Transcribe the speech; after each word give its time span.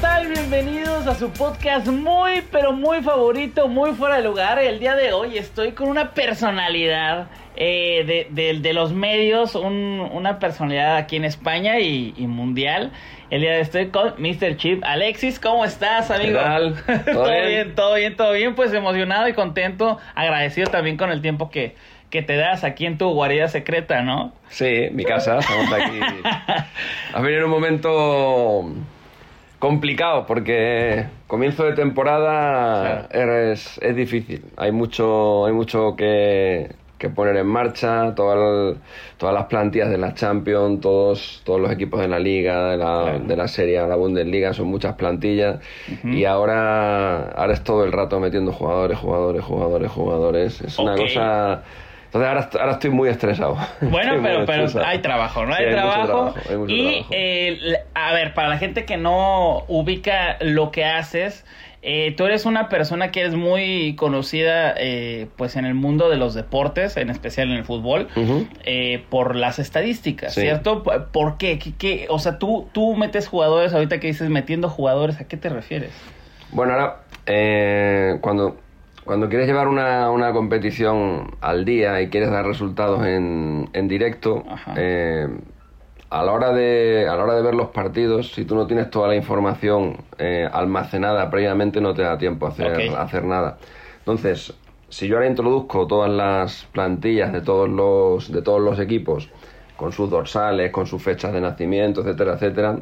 Tal? 0.00 0.28
Bienvenidos 0.28 1.06
a 1.06 1.14
su 1.14 1.30
podcast 1.30 1.86
muy, 1.88 2.42
pero 2.52 2.72
muy 2.72 3.00
favorito, 3.02 3.68
muy 3.68 3.92
fuera 3.92 4.16
de 4.16 4.22
lugar. 4.22 4.58
El 4.58 4.78
día 4.78 4.94
de 4.94 5.12
hoy 5.12 5.38
estoy 5.38 5.72
con 5.72 5.88
una 5.88 6.12
personalidad 6.12 7.28
eh, 7.56 8.04
de, 8.06 8.28
de- 8.30 8.60
de 8.60 8.72
los 8.72 8.92
medios, 8.92 9.54
un- 9.54 10.08
una 10.12 10.38
personalidad 10.38 10.96
aquí 10.96 11.16
en 11.16 11.24
España 11.24 11.80
y, 11.80 12.14
y 12.16 12.26
mundial. 12.26 12.92
El 13.30 13.40
día 13.40 13.50
de 13.50 13.56
hoy 13.56 13.62
estoy 13.62 13.88
con 13.88 14.14
Mr. 14.18 14.56
Chip. 14.56 14.84
Alexis, 14.84 15.40
¿cómo 15.40 15.64
estás, 15.64 16.10
amigo? 16.10 16.38
tal? 16.38 16.74
¿Todo, 17.04 17.14
¿Todo 17.14 17.30
bien? 17.30 17.46
bien? 17.48 17.74
todo 17.74 17.94
bien, 17.94 18.16
todo 18.16 18.32
bien. 18.32 18.54
Pues 18.54 18.72
emocionado 18.72 19.26
y 19.28 19.32
contento, 19.32 19.98
agradecido 20.14 20.70
también 20.70 20.96
con 20.96 21.10
el 21.10 21.20
tiempo 21.20 21.50
que, 21.50 21.74
que 22.10 22.22
te 22.22 22.36
das 22.36 22.62
aquí 22.62 22.86
en 22.86 22.98
tu 22.98 23.08
guarida 23.12 23.48
secreta, 23.48 24.02
¿no? 24.02 24.32
Sí, 24.48 24.88
mi 24.92 25.04
casa, 25.04 25.38
estamos 25.40 25.72
aquí. 25.72 25.98
Has 27.12 27.22
venido 27.22 27.40
en 27.40 27.44
un 27.46 27.50
momento 27.50 28.70
complicado 29.58 30.26
porque 30.26 31.06
comienzo 31.26 31.64
de 31.64 31.72
temporada 31.72 33.08
es, 33.10 33.78
es 33.82 33.96
difícil. 33.96 34.44
Hay 34.56 34.72
mucho, 34.72 35.46
hay 35.46 35.52
mucho 35.52 35.96
que, 35.96 36.72
que 36.98 37.08
poner 37.08 37.36
en 37.36 37.46
marcha, 37.46 38.14
todas 38.14 38.76
todas 39.16 39.34
las 39.34 39.46
plantillas 39.46 39.90
de 39.90 39.98
la 39.98 40.14
Champions, 40.14 40.80
todos, 40.80 41.42
todos 41.44 41.60
los 41.60 41.70
equipos 41.72 42.00
de 42.00 42.08
la 42.08 42.18
Liga, 42.18 42.70
de 42.70 42.76
la, 42.76 43.18
de 43.18 43.36
la 43.36 43.48
Serie, 43.48 43.84
la 43.86 43.96
Bundesliga, 43.96 44.52
son 44.52 44.68
muchas 44.68 44.94
plantillas. 44.94 45.60
Y 46.04 46.24
ahora, 46.24 47.30
ahora 47.30 47.52
es 47.52 47.64
todo 47.64 47.84
el 47.84 47.92
rato 47.92 48.20
metiendo 48.20 48.52
jugadores, 48.52 48.98
jugadores, 48.98 49.44
jugadores, 49.44 49.90
jugadores. 49.90 50.60
Es 50.60 50.78
una 50.78 50.96
cosa... 50.96 51.62
Entonces 52.08 52.28
ahora, 52.28 52.50
ahora 52.60 52.72
estoy 52.72 52.90
muy 52.90 53.08
estresado. 53.08 53.56
Bueno, 53.80 54.14
Estoy 54.16 54.22
pero, 54.22 54.46
pero 54.46 54.64
estresado. 54.64 54.86
hay 54.86 54.98
trabajo, 55.00 55.44
¿no? 55.46 55.54
Sí, 55.54 55.62
hay, 55.62 55.70
trabajo. 55.70 56.34
hay 56.36 56.56
y, 56.68 56.90
trabajo. 56.92 57.08
eh, 57.12 57.58
a 57.94 58.12
ver, 58.14 58.34
para 58.34 58.48
la 58.48 58.58
gente 58.58 58.84
que 58.86 58.96
no 58.96 59.64
ubica 59.68 60.38
lo 60.40 60.70
que 60.70 60.84
haces, 60.86 61.44
eh, 61.82 62.14
tú 62.16 62.24
eres 62.24 62.44
una 62.46 62.68
persona 62.70 63.10
que 63.12 63.24
es 63.24 63.34
muy 63.34 63.94
conocida, 63.96 64.74
eh, 64.78 65.28
pues, 65.36 65.54
en 65.56 65.64
el 65.66 65.74
mundo 65.74 66.08
de 66.08 66.16
los 66.16 66.34
deportes, 66.34 66.96
en 66.96 67.10
especial 67.10 67.50
en 67.50 67.56
el 67.58 67.64
fútbol, 67.64 68.08
eh, 68.64 69.04
por 69.10 69.36
las 69.36 69.58
estadísticas, 69.58 70.32
Sí. 70.34 70.40
¿cierto? 70.40 70.82
¿Por 71.12 71.36
qué? 71.38 71.58
¿Qué, 71.58 71.72
qué? 71.78 72.06
O 72.08 72.18
sea, 72.18 72.38
tú, 72.38 72.68
tú 72.72 72.96
metes 72.96 73.28
jugadores, 73.28 73.74
ahorita 73.74 74.00
que 74.00 74.08
dices 74.08 74.28
metiendo 74.30 74.68
jugadores, 74.70 75.20
¿a 75.20 75.28
qué 75.28 75.36
te 75.36 75.50
refieres? 75.50 75.92
Bueno, 76.50 76.72
ahora, 76.72 76.96
eh, 77.26 78.16
cuando, 78.22 78.56
cuando 79.08 79.30
quieres 79.30 79.46
llevar 79.46 79.68
una, 79.68 80.10
una 80.10 80.34
competición 80.34 81.34
al 81.40 81.64
día 81.64 82.02
y 82.02 82.10
quieres 82.10 82.30
dar 82.30 82.44
resultados 82.44 83.06
en, 83.06 83.70
en 83.72 83.88
directo, 83.88 84.44
eh, 84.76 85.26
a, 86.10 86.22
la 86.22 86.30
hora 86.30 86.52
de, 86.52 87.08
a 87.08 87.16
la 87.16 87.24
hora 87.24 87.34
de 87.34 87.40
ver 87.40 87.54
los 87.54 87.68
partidos, 87.68 88.34
si 88.34 88.44
tú 88.44 88.54
no 88.54 88.66
tienes 88.66 88.90
toda 88.90 89.08
la 89.08 89.16
información 89.16 89.96
eh, 90.18 90.46
almacenada 90.52 91.30
previamente, 91.30 91.80
no 91.80 91.94
te 91.94 92.02
da 92.02 92.18
tiempo 92.18 92.44
a 92.44 92.48
hacer, 92.50 92.90
a 92.90 93.00
hacer 93.00 93.24
nada. 93.24 93.56
Entonces, 94.00 94.52
si 94.90 95.08
yo 95.08 95.16
ahora 95.16 95.26
introduzco 95.26 95.86
todas 95.86 96.10
las 96.10 96.66
plantillas 96.72 97.32
de 97.32 97.40
todos 97.40 97.66
los, 97.66 98.30
de 98.30 98.42
todos 98.42 98.60
los 98.60 98.78
equipos, 98.78 99.30
con 99.78 99.90
sus 99.90 100.10
dorsales, 100.10 100.70
con 100.70 100.86
sus 100.86 101.02
fechas 101.02 101.32
de 101.32 101.40
nacimiento, 101.40 102.02
etcétera, 102.02 102.34
etcétera, 102.34 102.78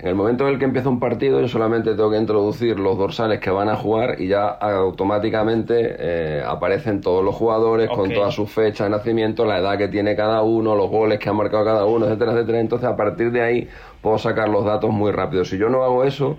en 0.00 0.06
el 0.08 0.14
momento 0.14 0.46
en 0.46 0.54
el 0.54 0.58
que 0.60 0.64
empieza 0.64 0.88
un 0.88 1.00
partido, 1.00 1.40
yo 1.40 1.48
solamente 1.48 1.90
tengo 1.94 2.10
que 2.10 2.18
introducir 2.18 2.78
los 2.78 2.96
dorsales 2.96 3.40
que 3.40 3.50
van 3.50 3.68
a 3.68 3.74
jugar 3.76 4.20
y 4.20 4.28
ya 4.28 4.46
automáticamente 4.48 5.96
eh, 5.98 6.42
aparecen 6.46 7.00
todos 7.00 7.24
los 7.24 7.34
jugadores 7.34 7.88
con 7.90 8.12
todas 8.12 8.34
sus 8.34 8.50
fechas 8.50 8.86
de 8.86 8.90
nacimiento, 8.90 9.44
la 9.44 9.58
edad 9.58 9.76
que 9.78 9.88
tiene 9.88 10.14
cada 10.14 10.42
uno, 10.42 10.76
los 10.76 10.88
goles 10.90 11.18
que 11.18 11.28
ha 11.28 11.32
marcado 11.32 11.64
cada 11.64 11.84
uno, 11.86 12.06
etcétera, 12.06 12.32
etcétera. 12.32 12.60
Entonces, 12.60 12.88
a 12.88 12.96
partir 12.96 13.32
de 13.32 13.42
ahí 13.42 13.68
puedo 14.00 14.18
sacar 14.18 14.48
los 14.48 14.64
datos 14.64 14.90
muy 14.90 15.10
rápido. 15.10 15.44
Si 15.44 15.58
yo 15.58 15.68
no 15.68 15.82
hago 15.82 16.04
eso, 16.04 16.38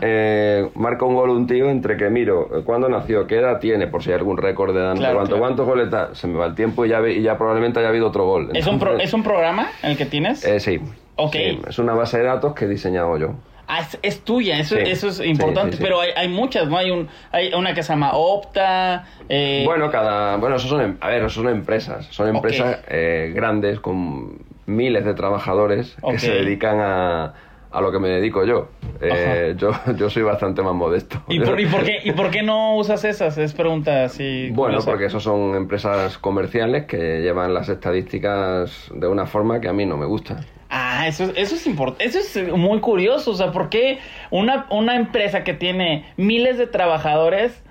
eh, 0.00 0.70
marca 0.74 1.04
un 1.04 1.14
gol 1.14 1.30
un 1.30 1.46
tío 1.46 1.68
entre 1.68 1.96
que 1.96 2.08
miro 2.08 2.48
eh, 2.56 2.62
cuándo 2.64 2.88
nació, 2.88 3.26
qué 3.26 3.36
edad 3.36 3.58
tiene, 3.60 3.86
por 3.86 4.02
si 4.02 4.10
hay 4.10 4.16
algún 4.16 4.36
récord 4.38 4.72
de 4.74 4.80
edad, 4.80 4.94
Claro, 4.96 5.16
cuánto, 5.16 5.30
claro. 5.36 5.40
cuántos 5.42 5.66
goles 5.66 5.90
da, 5.90 6.14
se 6.14 6.26
me 6.26 6.38
va 6.38 6.46
el 6.46 6.54
tiempo 6.54 6.86
y 6.86 6.88
ya, 6.88 7.06
y 7.06 7.20
ya 7.22 7.36
probablemente 7.36 7.80
haya 7.80 7.88
habido 7.90 8.06
otro 8.08 8.24
gol. 8.24 8.50
¿Es 8.54 8.66
un, 8.66 8.78
pro- 8.78 8.98
¿Es 8.98 9.12
un 9.12 9.22
programa 9.22 9.68
el 9.82 9.96
que 9.96 10.06
tienes? 10.06 10.44
eh, 10.44 10.60
sí. 10.60 10.80
Ok. 11.16 11.32
Sí, 11.32 11.60
es 11.68 11.78
una 11.78 11.94
base 11.94 12.18
de 12.18 12.24
datos 12.24 12.54
que 12.54 12.64
he 12.64 12.68
diseñado 12.68 13.16
yo. 13.18 13.34
Ah, 13.66 13.80
es, 13.80 13.98
es 14.02 14.20
tuya, 14.24 14.58
eso, 14.58 14.76
Sí, 14.76 14.82
eso 14.84 15.08
es 15.08 15.20
importante, 15.20 15.72
sí, 15.72 15.78
sí. 15.78 15.82
pero 15.82 15.98
hay, 16.00 16.10
hay 16.14 16.28
muchas, 16.28 16.68
¿no? 16.68 16.76
Hay, 16.76 16.90
un, 16.90 17.08
hay 17.32 17.52
una 17.54 17.72
que 17.72 17.82
se 17.82 17.94
llama 17.94 18.12
Opta. 18.12 19.06
eh, 19.28 19.62
Bueno, 19.64 19.90
cada, 19.90 20.36
bueno, 20.36 20.56
eso 20.56 20.68
son, 20.68 20.82
em- 20.82 20.96
a 21.00 21.08
ver, 21.08 21.22
eso 21.22 21.40
son 21.42 21.48
empresas, 21.48 22.06
son 22.10 22.28
empresas 22.28 22.80
eh, 22.88 23.32
grandes 23.34 23.80
con 23.80 24.38
miles 24.66 25.04
de 25.06 25.14
trabajadores 25.14 25.96
que 26.10 26.18
se 26.18 26.32
dedican 26.32 26.78
a, 26.80 27.34
a 27.70 27.80
lo 27.80 27.90
que 27.90 27.98
me 28.00 28.08
dedico 28.08 28.44
yo. 28.44 28.68
Eh, 29.00 29.54
yo. 29.56 29.70
Yo 29.96 30.10
soy 30.10 30.22
bastante 30.24 30.60
más 30.62 30.74
modesto. 30.74 31.22
¿Y 31.28 31.40
por, 31.40 31.58
y, 31.58 31.64
por 31.66 31.84
qué, 31.84 32.00
¿Y 32.04 32.12
por 32.12 32.30
qué 32.30 32.42
no 32.42 32.76
usas 32.76 33.02
esas? 33.04 33.38
Es 33.38 33.54
pregunta 33.54 34.04
así. 34.04 34.50
Bueno, 34.52 34.74
curiosa. 34.74 34.90
porque 34.90 35.06
eso 35.06 35.20
son 35.20 35.54
empresas 35.54 36.18
comerciales 36.18 36.84
que 36.84 37.22
llevan 37.22 37.54
las 37.54 37.70
estadísticas 37.70 38.90
de 38.94 39.06
una 39.08 39.24
forma 39.26 39.60
que 39.60 39.68
a 39.68 39.72
mí 39.72 39.86
no 39.86 39.96
me 39.96 40.06
gusta. 40.06 40.40
Ah, 40.70 41.06
eso, 41.06 41.32
eso 41.36 41.54
es 41.54 41.66
importante. 41.66 42.04
Eso 42.04 42.18
es 42.18 42.52
muy 42.52 42.80
curioso. 42.80 43.30
O 43.30 43.34
sea, 43.34 43.52
¿por 43.52 43.68
qué 43.68 43.98
una, 44.30 44.66
una 44.70 44.96
empresa 44.96 45.44
que 45.44 45.54
tiene 45.54 46.06
miles 46.16 46.58
de 46.58 46.66
trabajadores 46.66 47.62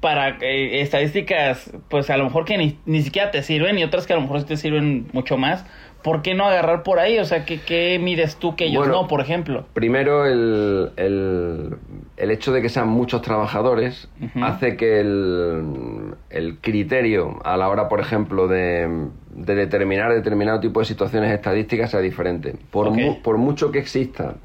para 0.00 0.38
eh, 0.40 0.80
estadísticas, 0.80 1.70
pues 1.88 2.08
a 2.10 2.16
lo 2.16 2.24
mejor 2.24 2.44
que 2.44 2.56
ni, 2.56 2.78
ni 2.86 3.02
siquiera 3.02 3.30
te 3.30 3.42
sirven 3.42 3.78
y 3.78 3.84
otras 3.84 4.06
que 4.06 4.12
a 4.12 4.16
lo 4.16 4.22
mejor 4.22 4.40
sí 4.40 4.46
te 4.46 4.56
sirven 4.56 5.08
mucho 5.12 5.36
más? 5.36 5.64
¿Por 6.02 6.22
qué 6.22 6.34
no 6.34 6.44
agarrar 6.44 6.82
por 6.82 6.98
ahí? 6.98 7.18
O 7.18 7.24
sea, 7.24 7.44
¿qué, 7.44 7.60
qué 7.60 7.98
mides 8.00 8.36
tú 8.36 8.56
que 8.56 8.64
ellos 8.64 8.78
Bueno, 8.78 9.02
no, 9.02 9.08
por 9.08 9.20
ejemplo? 9.20 9.66
Primero, 9.72 10.26
el, 10.26 10.90
el, 10.96 11.76
el 12.22 12.30
hecho 12.30 12.52
de 12.52 12.62
que 12.62 12.68
sean 12.68 12.88
muchos 12.88 13.20
trabajadores 13.22 14.08
hace 14.42 14.76
que 14.76 15.00
el, 15.00 16.14
el 16.30 16.60
criterio 16.60 17.38
a 17.44 17.56
la 17.56 17.68
hora, 17.68 17.88
por 17.88 18.00
ejemplo, 18.00 18.46
de, 18.48 18.88
de 19.30 19.54
determinar 19.54 20.12
determinado 20.14 20.60
tipo 20.60 20.80
de 20.80 20.86
situaciones 20.86 21.32
estadísticas 21.32 21.90
sea 21.90 22.00
diferente. 22.00 22.54
Por, 22.70 22.88
Ok. 22.88 22.96
mu- 22.96 23.22
por 23.22 23.38
mucho 23.38 23.70
que 23.72 23.80
exista 23.80 24.36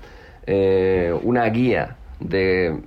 eh, 0.48 1.14
una 1.24 1.46
guía 1.50 1.98
de 2.20 2.82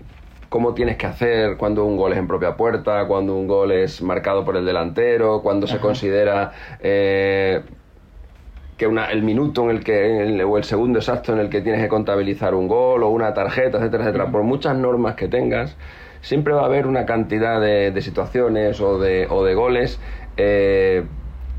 cómo 0.49 0.75
tienes 0.75 0.97
que 0.97 1.07
hacer 1.07 1.57
cuando 1.57 1.85
un 1.85 1.97
gol 1.97 2.13
es 2.13 2.19
en 2.19 2.27
propia 2.27 2.57
puerta, 2.57 3.07
cuando 3.07 3.37
un 3.37 3.47
gol 3.47 3.71
es 3.71 4.03
marcado 4.03 4.45
por 4.45 4.57
el 4.57 4.65
delantero, 4.67 5.41
cuando 5.43 5.67
se 5.69 5.79
considera... 5.79 6.53
eh, 6.81 7.63
que 8.81 8.87
una, 8.89 9.07
el 9.13 9.23
minuto 9.23 9.65
en 9.65 9.71
el 9.77 9.85
que 9.85 9.97
en 10.23 10.23
el- 10.41 10.43
o 10.43 10.57
el 10.59 10.65
segundo 10.65 10.99
exacto 11.01 11.33
en 11.35 11.39
el 11.41 11.51
que 11.51 11.61
tienes 11.63 11.83
que 11.83 11.89
contabilizar 11.89 12.55
un 12.55 12.67
gol 12.69 13.03
o 13.05 13.11
una 13.11 13.35
tarjeta, 13.35 13.79
etcétera, 13.79 14.05
etcétera, 14.05 14.31
por 14.33 14.43
muchas 14.43 14.77
normas 14.77 15.15
que 15.17 15.29
tengas, 15.29 15.77
siempre 16.23 16.55
va 16.55 16.63
a 16.63 16.67
haber 16.67 16.87
una 16.87 17.07
cantidad 17.07 17.61
de, 17.61 17.91
de 17.93 18.03
situaciones 18.03 18.81
o 18.81 18.99
de, 18.99 19.27
o 19.31 19.45
de 19.45 19.55
goles 19.55 20.01
eh, 20.37 21.05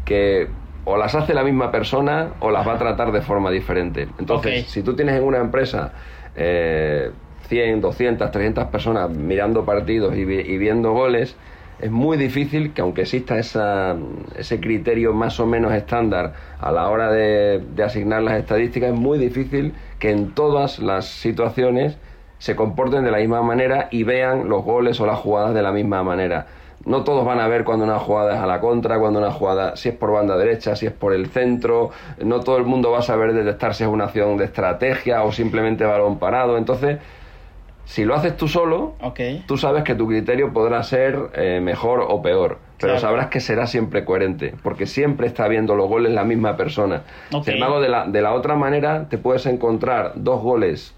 que 0.05 0.49
o 0.83 0.97
las 0.97 1.13
hace 1.15 1.33
la 1.33 1.43
misma 1.43 1.71
persona 1.71 2.33
o 2.39 2.51
las 2.51 2.67
va 2.67 2.73
a 2.73 2.77
tratar 2.77 3.11
de 3.11 3.21
forma 3.21 3.51
diferente. 3.51 4.09
Entonces, 4.17 4.53
si 4.71 4.83
tú 4.83 4.95
tienes 4.95 5.15
en 5.15 5.23
una 5.23 5.37
empresa 5.39 5.93
eh, 6.35 7.11
100, 7.47 7.81
200, 7.81 8.31
300 8.31 8.65
personas 8.67 9.09
mirando 9.09 9.65
partidos 9.65 10.15
y, 10.15 10.25
vi- 10.25 10.39
y 10.41 10.57
viendo 10.57 10.91
goles, 10.93 11.37
es 11.81 11.91
muy 11.91 12.17
difícil 12.17 12.73
que 12.73 12.81
aunque 12.81 13.01
exista 13.01 13.37
esa, 13.37 13.95
ese 14.37 14.59
criterio 14.59 15.13
más 15.13 15.39
o 15.39 15.45
menos 15.45 15.73
estándar 15.73 16.33
a 16.59 16.71
la 16.71 16.89
hora 16.89 17.11
de, 17.11 17.59
de 17.75 17.83
asignar 17.83 18.21
las 18.21 18.35
estadísticas, 18.39 18.91
es 18.91 18.99
muy 18.99 19.17
difícil 19.17 19.73
que 19.99 20.11
en 20.11 20.33
todas 20.33 20.79
las 20.79 21.05
situaciones 21.05 21.97
se 22.37 22.55
comporten 22.55 23.03
de 23.03 23.11
la 23.11 23.17
misma 23.17 23.41
manera 23.41 23.87
y 23.91 24.03
vean 24.03 24.49
los 24.49 24.63
goles 24.63 24.99
o 24.99 25.05
las 25.05 25.19
jugadas 25.19 25.53
de 25.53 25.61
la 25.61 25.71
misma 25.71 26.03
manera. 26.03 26.47
No 26.85 27.03
todos 27.03 27.23
van 27.23 27.39
a 27.39 27.47
ver 27.47 27.63
cuando 27.63 27.85
una 27.85 27.99
jugada 27.99 28.33
es 28.33 28.39
a 28.39 28.47
la 28.47 28.59
contra, 28.59 28.97
cuando 28.97 29.19
una 29.19 29.31
jugada, 29.31 29.75
si 29.75 29.89
es 29.89 29.95
por 29.95 30.11
banda 30.11 30.35
derecha, 30.35 30.75
si 30.75 30.87
es 30.87 30.91
por 30.91 31.13
el 31.13 31.27
centro. 31.27 31.91
No 32.23 32.39
todo 32.39 32.57
el 32.57 32.65
mundo 32.65 32.89
va 32.89 32.99
a 32.99 33.03
saber 33.03 33.33
detectar 33.33 33.75
si 33.75 33.83
es 33.83 33.89
una 33.89 34.05
acción 34.05 34.37
de 34.37 34.45
estrategia 34.45 35.23
o 35.23 35.31
simplemente 35.31 35.85
balón 35.85 36.17
parado. 36.17 36.57
Entonces, 36.57 36.97
si 37.91 38.05
lo 38.05 38.15
haces 38.15 38.37
tú 38.37 38.47
solo, 38.47 38.93
tú 39.47 39.57
sabes 39.57 39.83
que 39.83 39.95
tu 39.95 40.07
criterio 40.07 40.53
podrá 40.53 40.81
ser 40.81 41.17
eh, 41.33 41.59
mejor 41.61 42.05
o 42.07 42.21
peor, 42.21 42.57
pero 42.79 42.93
Claro. 42.93 42.99
sabrás 43.01 43.27
que 43.27 43.41
será 43.41 43.67
siempre 43.67 44.05
coherente, 44.05 44.53
porque 44.63 44.85
siempre 44.85 45.27
está 45.27 45.49
viendo 45.49 45.75
los 45.75 45.89
goles 45.89 46.13
la 46.13 46.23
misma 46.23 46.55
persona. 46.55 47.01
Ok. 47.33 47.43
Sin 47.43 47.55
embargo, 47.55 47.81
de 47.81 47.89
la, 47.89 48.05
de 48.07 48.21
la 48.21 48.31
otra 48.33 48.55
manera, 48.55 49.09
te 49.09 49.17
puedes 49.17 49.45
encontrar 49.45 50.13
dos 50.15 50.41
goles 50.41 50.93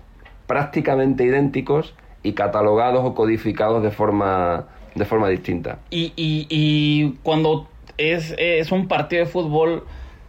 prácticamente 0.46 1.24
idénticos 1.24 1.96
y 2.22 2.34
catalogados 2.34 3.04
o 3.04 3.16
codificados 3.16 3.82
de 3.82 3.90
forma, 3.90 4.66
de 4.94 5.06
forma 5.06 5.30
distinta. 5.30 5.80
Y, 5.90 6.14
y, 6.16 6.46
y 6.50 7.18
cuando 7.24 7.68
es, 7.98 8.36
es 8.38 8.72
un 8.72 8.88
partido 8.88 9.26
de 9.26 9.32
fútbol, 9.32 9.84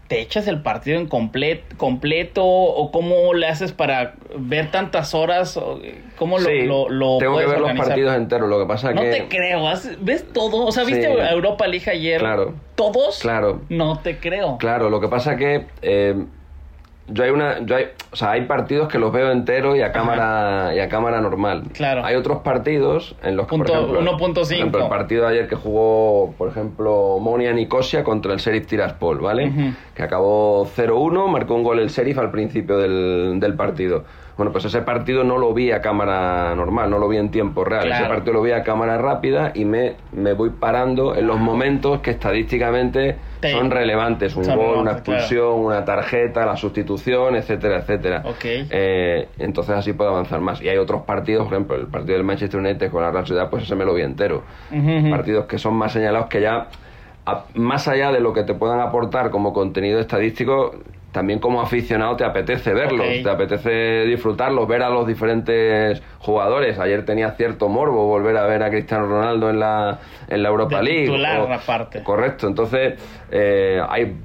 ¿te 0.09 0.21
echas 0.21 0.47
el 0.49 0.61
partido 0.63 0.99
en 0.99 1.07
complet, 1.07 1.77
completo? 1.77 2.45
¿O 2.45 2.91
cómo 2.91 3.33
le 3.35 3.47
haces 3.47 3.73
para 3.73 4.15
ver 4.37 4.71
tantas 4.71 5.15
horas? 5.15 5.57
¿O 5.57 5.81
¿Cómo 6.17 6.39
lo, 6.39 6.45
Sí, 6.45 6.63
lo, 6.63 6.89
lo 6.89 7.19
tengo 7.19 7.39
que 7.39 7.47
ver 7.47 7.59
los 7.59 7.61
organizar? 7.63 7.89
partidos 7.89 8.17
enteros, 8.17 8.49
lo 8.49 8.59
que 8.61 8.67
pasa 8.67 8.93
No 8.93 9.01
que... 9.01 9.11
te 9.11 9.29
creo, 9.29 9.67
¿has- 9.67 9.97
¿ves 10.05 10.25
todo? 10.33 10.67
O 10.67 10.73
sea, 10.73 10.85
¿viste 10.85 11.07
Sí. 11.13 11.19
Europa 11.31 11.67
League 11.67 11.91
ayer? 11.91 12.21
Claro. 12.21 12.55
¿Todos? 12.75 13.19
Claro. 13.21 13.63
No 13.69 13.99
te 14.01 14.19
creo. 14.19 14.59
Claro, 14.59 14.91
lo 14.91 15.01
que 15.01 15.09
pasa 15.09 15.37
que 15.37 15.67
eh, 15.83 16.15
yo 17.09 17.23
hay 17.25 17.31
una, 17.31 17.61
yo 17.67 17.77
hay, 17.77 17.89
o 18.13 18.17
sea, 18.17 18.31
hay 18.33 18.43
partidos 18.47 18.89
que 18.89 18.99
los 18.99 19.13
veo 19.13 19.31
enteros 19.31 19.77
y 19.77 19.83
a 19.83 19.93
cámara 19.93 20.75
y 20.75 20.79
a 20.81 20.89
cámara 20.89 21.21
normal. 21.21 21.65
Claro. 21.75 22.05
Hay 22.05 22.17
otros 22.17 22.39
partidos 22.39 23.15
en 23.23 23.37
los 23.37 23.47
que 23.47 23.51
Punto- 23.57 23.73
por 23.73 23.97
ejemplo, 23.97 24.01
1.5. 24.01 24.35
por 24.35 24.53
ejemplo, 24.55 24.83
el 24.85 24.89
partido 24.89 25.23
de 25.25 25.29
ayer 25.31 25.49
que 25.49 25.57
jugó, 25.57 26.33
por 26.39 26.49
ejemplo, 26.49 27.19
Monia 27.21 27.53
Nicosia 27.53 28.03
contra 28.05 28.33
el 28.33 28.39
Sheriff 28.39 28.67
Tiraspol, 28.67 29.19
¿vale? 29.21 29.53
Que 29.95 30.03
acabó 30.03 30.65
0-1, 30.67 31.29
marcó 31.29 31.55
un 31.55 31.63
gol 31.63 31.79
el 31.81 31.89
Sheriff 31.89 32.19
al 32.19 32.31
principio 32.31 32.79
del, 32.79 33.39
del 33.39 33.55
partido. 33.55 34.05
Bueno, 34.37 34.51
pues 34.51 34.65
ese 34.65 34.81
partido 34.83 35.23
no 35.23 35.39
lo 35.39 35.55
vi 35.55 35.71
a 35.71 35.81
cámara 35.81 36.55
normal, 36.57 36.91
no 36.91 36.99
lo 36.99 37.07
vi 37.09 37.19
en 37.19 37.31
tiempo 37.31 37.65
real. 37.65 37.85
Claro. 37.85 38.05
Ese 38.07 38.13
partido 38.15 38.33
lo 38.33 38.43
vi 38.43 38.51
a 38.51 38.65
cámara 38.65 38.99
rápida 38.99 39.53
y 39.55 39.65
me, 39.65 39.95
me 40.13 40.33
voy 40.33 40.51
parando 40.51 41.15
en 41.15 41.29
los 41.29 41.39
momentos 41.39 42.01
que 42.01 42.11
estadísticamente 42.11 43.15
Te- 43.49 43.53
son 43.53 43.71
relevantes. 43.71 44.35
Un 44.37 44.45
son 44.45 44.57
gol, 44.57 44.79
una 44.79 44.83
claro. 44.83 44.99
expulsión, 44.99 45.53
una 45.61 45.85
tarjeta, 45.85 46.45
la 46.47 46.57
sustitución, 46.57 47.37
etcétera, 47.37 47.79
etcétera. 47.79 48.23
Ok. 48.25 48.45
Eh, 48.45 49.29
entonces 49.39 49.75
así 49.77 49.93
puedo 49.93 50.11
avanzar 50.11 50.41
más. 50.41 50.61
Y 50.63 50.69
hay 50.69 50.77
otros 50.79 51.03
partidos, 51.03 51.45
por 51.45 51.55
ejemplo, 51.55 51.77
el 51.77 51.87
partido 51.89 52.15
del 52.17 52.25
Manchester 52.25 52.61
United 52.61 52.91
con 52.91 53.03
la 53.03 53.11
Real 53.11 53.27
Sociedad, 53.27 53.49
pues 53.51 53.65
ese 53.65 53.75
me 53.77 53.85
lo 53.85 53.95
vi 53.95 54.03
entero. 54.03 54.43
Partidos 55.11 55.47
que 55.47 55.59
son 55.59 55.75
más 55.75 55.93
señalados 55.93 56.29
que 56.29 56.41
ya, 56.41 56.69
a- 57.27 57.45
más 57.55 57.89
allá 57.89 58.13
de 58.13 58.21
lo 58.21 58.33
que 58.33 58.43
te 58.43 58.55
puedan 58.55 58.81
aportar 58.81 59.31
como 59.31 59.53
contenido 59.53 60.01
estadístico, 60.01 60.75
también 61.13 61.39
como 61.39 61.61
aficionado 61.63 62.17
te 62.17 62.25
apetece 62.25 62.75
verlos, 62.75 63.07
te 63.23 63.31
apetece 63.31 64.05
disfrutarlos, 64.05 64.67
ver 64.67 64.83
a 64.83 64.91
los 64.91 65.07
diferentes 65.07 66.03
jugadores. 66.19 66.79
Ayer 66.81 67.05
tenía 67.05 67.31
cierto 67.33 67.69
morbo 67.69 68.07
volver 68.07 68.37
a 68.37 68.45
ver 68.47 68.63
a 68.65 68.71
Cristiano 68.71 69.07
Ronaldo 69.07 69.49
en 69.49 69.61
la, 69.61 70.01
en 70.29 70.43
la 70.43 70.49
Europa 70.49 70.79
De 70.79 70.83
League. 70.85 71.05
titular, 71.07 71.41
o- 71.41 71.53
aparte. 71.53 72.03
Correcto, 72.03 72.49
entonces 72.49 72.95
eh, 73.31 73.81
hay 73.89 74.17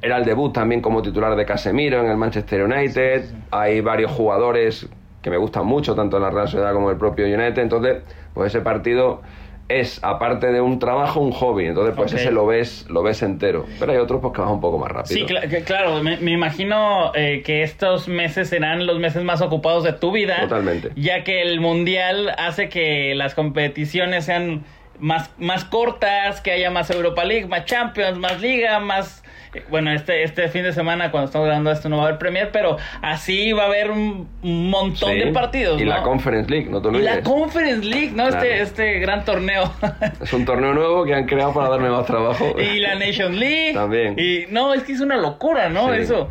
era 0.00 0.18
el 0.18 0.24
debut 0.24 0.52
también 0.52 0.80
como 0.80 1.02
titular 1.02 1.34
de 1.34 1.44
Casemiro 1.44 1.98
en 2.00 2.06
el 2.08 2.16
Manchester 2.16 2.62
United. 2.62 3.24
Hay 3.50 3.80
varios 3.80 4.12
jugadores 4.12 4.88
que 5.20 5.28
me 5.30 5.36
gustan 5.38 5.66
mucho, 5.66 5.96
tanto 5.96 6.18
en 6.18 6.22
la 6.22 6.30
Real 6.30 6.46
Sociedad 6.46 6.72
como 6.72 6.86
en 6.88 6.92
el 6.92 6.98
propio 7.00 7.26
United. 7.26 7.58
Entonces, 7.58 8.04
pues 8.32 8.54
ese 8.54 8.60
partido 8.62 9.22
es, 9.68 10.00
aparte 10.02 10.50
de 10.52 10.60
un 10.60 10.78
trabajo, 10.78 11.20
un 11.20 11.32
hobby. 11.32 11.66
Entonces, 11.66 11.94
pues 11.96 12.12
ese 12.12 12.30
lo 12.30 12.46
ves, 12.46 12.86
lo 12.88 13.02
ves 13.02 13.22
entero. 13.22 13.66
Pero 13.78 13.92
hay 13.92 13.98
otros 13.98 14.20
pues, 14.20 14.32
que 14.32 14.40
vas 14.40 14.50
un 14.50 14.60
poco 14.60 14.78
más 14.78 14.90
rápido. 14.90 15.14
Sí, 15.14 15.26
que- 15.26 15.62
claro, 15.62 16.02
me, 16.02 16.16
me 16.16 16.32
imagino 16.32 17.12
eh, 17.14 17.42
que 17.44 17.62
estos 17.62 18.08
meses 18.08 18.48
serán 18.48 18.86
los 18.86 18.98
meses 18.98 19.22
más 19.24 19.40
ocupados 19.42 19.84
de 19.84 19.92
tu 19.92 20.10
vida. 20.12 20.40
Totalmente. 20.40 20.90
Ya 20.96 21.24
que 21.24 21.42
el 21.42 21.60
mundial 21.60 22.30
hace 22.38 22.68
que 22.68 23.14
las 23.14 23.34
competiciones 23.34 24.24
sean 24.24 24.64
más, 24.98 25.30
más 25.38 25.64
cortas, 25.64 26.40
que 26.40 26.50
haya 26.52 26.70
más 26.70 26.90
Europa 26.90 27.24
League, 27.24 27.46
más 27.46 27.64
Champions, 27.66 28.18
más 28.18 28.40
Liga, 28.40 28.80
más... 28.80 29.22
eh, 29.54 29.64
Bueno, 29.70 29.90
este, 29.92 30.22
este 30.22 30.48
fin 30.48 30.62
de 30.62 30.72
semana, 30.72 31.10
cuando 31.10 31.26
estamos 31.26 31.46
grabando 31.46 31.70
esto, 31.70 31.88
no 31.88 31.96
va 31.98 32.04
a 32.04 32.06
haber 32.06 32.18
Premier, 32.18 32.50
pero 32.52 32.76
así 33.02 33.52
va 33.52 33.64
a 33.64 33.66
haber 33.66 33.90
un, 33.90 34.28
montón 34.42 35.12
Sí. 35.12 35.18
de 35.18 35.32
partidos. 35.32 35.80
Y 35.80 35.84
¿no? 35.84 35.90
la 35.90 36.02
Conference 36.02 36.50
League, 36.50 36.68
no 36.70 36.80
te 36.82 36.88
Y 36.88 36.90
olvides. 36.90 37.16
la 37.16 37.22
Conference 37.22 37.86
League, 37.86 38.10
¿no? 38.14 38.28
Claro. 38.28 38.36
Este, 38.46 38.62
este 38.62 38.98
gran 39.00 39.24
torneo. 39.24 39.72
Es 40.22 40.32
un 40.32 40.44
torneo 40.44 40.74
nuevo 40.74 41.04
que 41.04 41.14
han 41.14 41.26
creado 41.26 41.52
para 41.54 41.68
darme 41.70 41.90
más 41.90 42.06
trabajo. 42.06 42.54
y 42.58 42.78
la 42.80 42.94
Nation 42.96 43.38
League. 43.38 43.72
También. 43.74 44.14
Y 44.18 44.46
no, 44.50 44.74
es 44.74 44.82
que 44.84 44.92
es 44.92 45.00
una 45.00 45.16
locura, 45.16 45.68
¿no? 45.68 45.92
Sí. 45.94 46.00
Eso. 46.00 46.30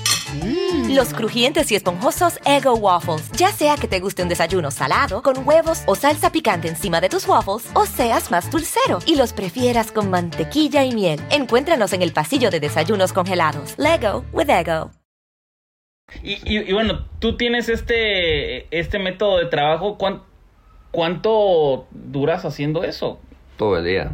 Los 0.89 1.13
crujientes 1.13 1.71
y 1.71 1.75
esponjosos 1.75 2.39
Ego 2.45 2.75
Waffles. 2.75 3.31
Ya 3.33 3.51
sea 3.51 3.75
que 3.75 3.87
te 3.87 3.99
guste 3.99 4.23
un 4.23 4.29
desayuno 4.29 4.71
salado, 4.71 5.21
con 5.21 5.47
huevos 5.47 5.83
o 5.87 5.95
salsa 5.95 6.31
picante 6.31 6.67
encima 6.67 7.01
de 7.01 7.09
tus 7.09 7.27
waffles, 7.27 7.69
o 7.73 7.85
seas 7.85 8.31
más 8.31 8.49
dulcero 8.51 8.99
y 9.05 9.15
los 9.15 9.33
prefieras 9.33 9.91
con 9.91 10.09
mantequilla 10.09 10.83
y 10.85 10.93
miel. 10.93 11.19
Encuéntranos 11.31 11.93
en 11.93 12.01
el 12.01 12.13
pasillo 12.13 12.49
de 12.49 12.59
desayunos 12.59 13.13
congelados. 13.13 13.75
Lego 13.77 14.23
with 14.31 14.49
Ego. 14.49 14.91
Y, 16.23 16.33
y- 16.45 16.69
y 16.69 16.73
bueno, 16.73 17.05
tú 17.19 17.37
tienes 17.37 17.69
este, 17.69 18.67
este 18.77 18.99
método 18.99 19.37
de 19.37 19.45
trabajo. 19.45 19.97
¿cuán- 19.97 20.23
¿Cuánto 20.91 21.87
duras 21.91 22.43
haciendo 22.43 22.83
eso? 22.83 23.17
Todo 23.57 23.77
el 23.77 23.85
día. 23.85 24.11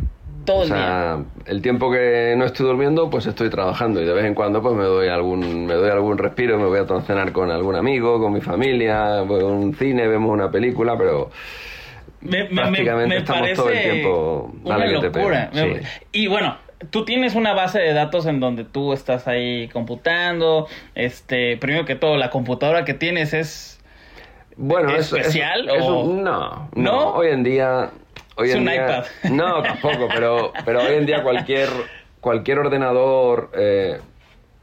Todo 0.47 0.59
o 0.59 0.63
el 0.63 0.69
sea, 0.69 1.19
el 1.45 1.61
tiempo 1.61 1.91
que 1.91 2.33
no 2.37 2.45
estoy 2.45 2.65
durmiendo, 2.65 3.09
pues 3.11 3.27
estoy 3.27 3.49
trabajando 3.51 4.01
y 4.01 4.05
de 4.05 4.13
vez 4.13 4.25
en 4.25 4.33
cuando 4.33 4.61
pues 4.63 4.73
me 4.75 4.85
doy 4.85 5.09
algún 5.09 5.67
me 5.67 5.75
doy 5.75 5.91
algún 5.91 6.17
respiro, 6.17 6.57
me 6.57 6.65
voy 6.65 6.79
a 6.79 7.01
cenar 7.01 7.31
con 7.33 7.51
algún 7.51 7.75
amigo, 7.75 8.19
con 8.19 8.33
mi 8.33 8.41
familia, 8.41 9.21
voy 9.21 9.41
a 9.41 9.45
un 9.45 9.75
cine, 9.75 10.07
vemos 10.07 10.31
una 10.31 10.49
película, 10.49 10.97
pero 10.97 11.29
Me, 12.21 12.45
me- 12.45 12.49
me- 12.49 12.55
Prácticamente 12.55 13.09
me 13.15 13.17
estamos 13.17 13.41
parece 13.41 13.55
todo 13.61 13.69
el 13.69 13.79
tiempo, 13.83 14.51
una 14.63 14.77
dale 14.79 14.93
que 14.93 14.99
te 14.99 15.05
locura. 15.19 15.49
pego, 15.51 15.67
Me- 15.67 15.79
sí. 15.83 15.87
Y 16.13 16.27
bueno, 16.27 16.57
tú 16.89 17.05
tienes 17.05 17.35
una 17.35 17.53
base 17.53 17.79
de 17.79 17.93
datos 17.93 18.25
en 18.25 18.39
donde 18.39 18.63
tú 18.63 18.93
estás 18.93 19.27
ahí 19.27 19.67
computando. 19.67 20.67
Este, 20.95 21.57
primero 21.57 21.85
que 21.85 21.95
todo, 21.95 22.17
la 22.17 22.29
computadora 22.31 22.85
que 22.85 22.93
tienes 22.93 23.33
es 23.33 23.79
bueno, 24.55 24.89
¿Es 24.89 25.07
eso- 25.07 25.17
especial 25.17 25.69
eso- 25.69 25.99
o- 25.99 26.13
no, 26.15 26.69
no, 26.73 26.91
¿No? 26.91 27.07
hoy 27.15 27.27
en 27.27 27.43
día 27.43 27.91
hoy 28.37 28.49
Es 28.49 28.55
en 28.55 28.61
un 28.61 28.67
día- 28.67 28.85
iPad. 28.85 29.05
No, 29.31 29.61
tampoco, 29.63 30.07
pero 30.13 30.53
pero 30.65 30.81
hoy 30.83 30.95
en 30.95 31.05
día 31.05 31.23
cualquier 31.23 31.69
cualquier 32.21 32.59
ordenador 32.59 33.51
eh, 33.53 33.99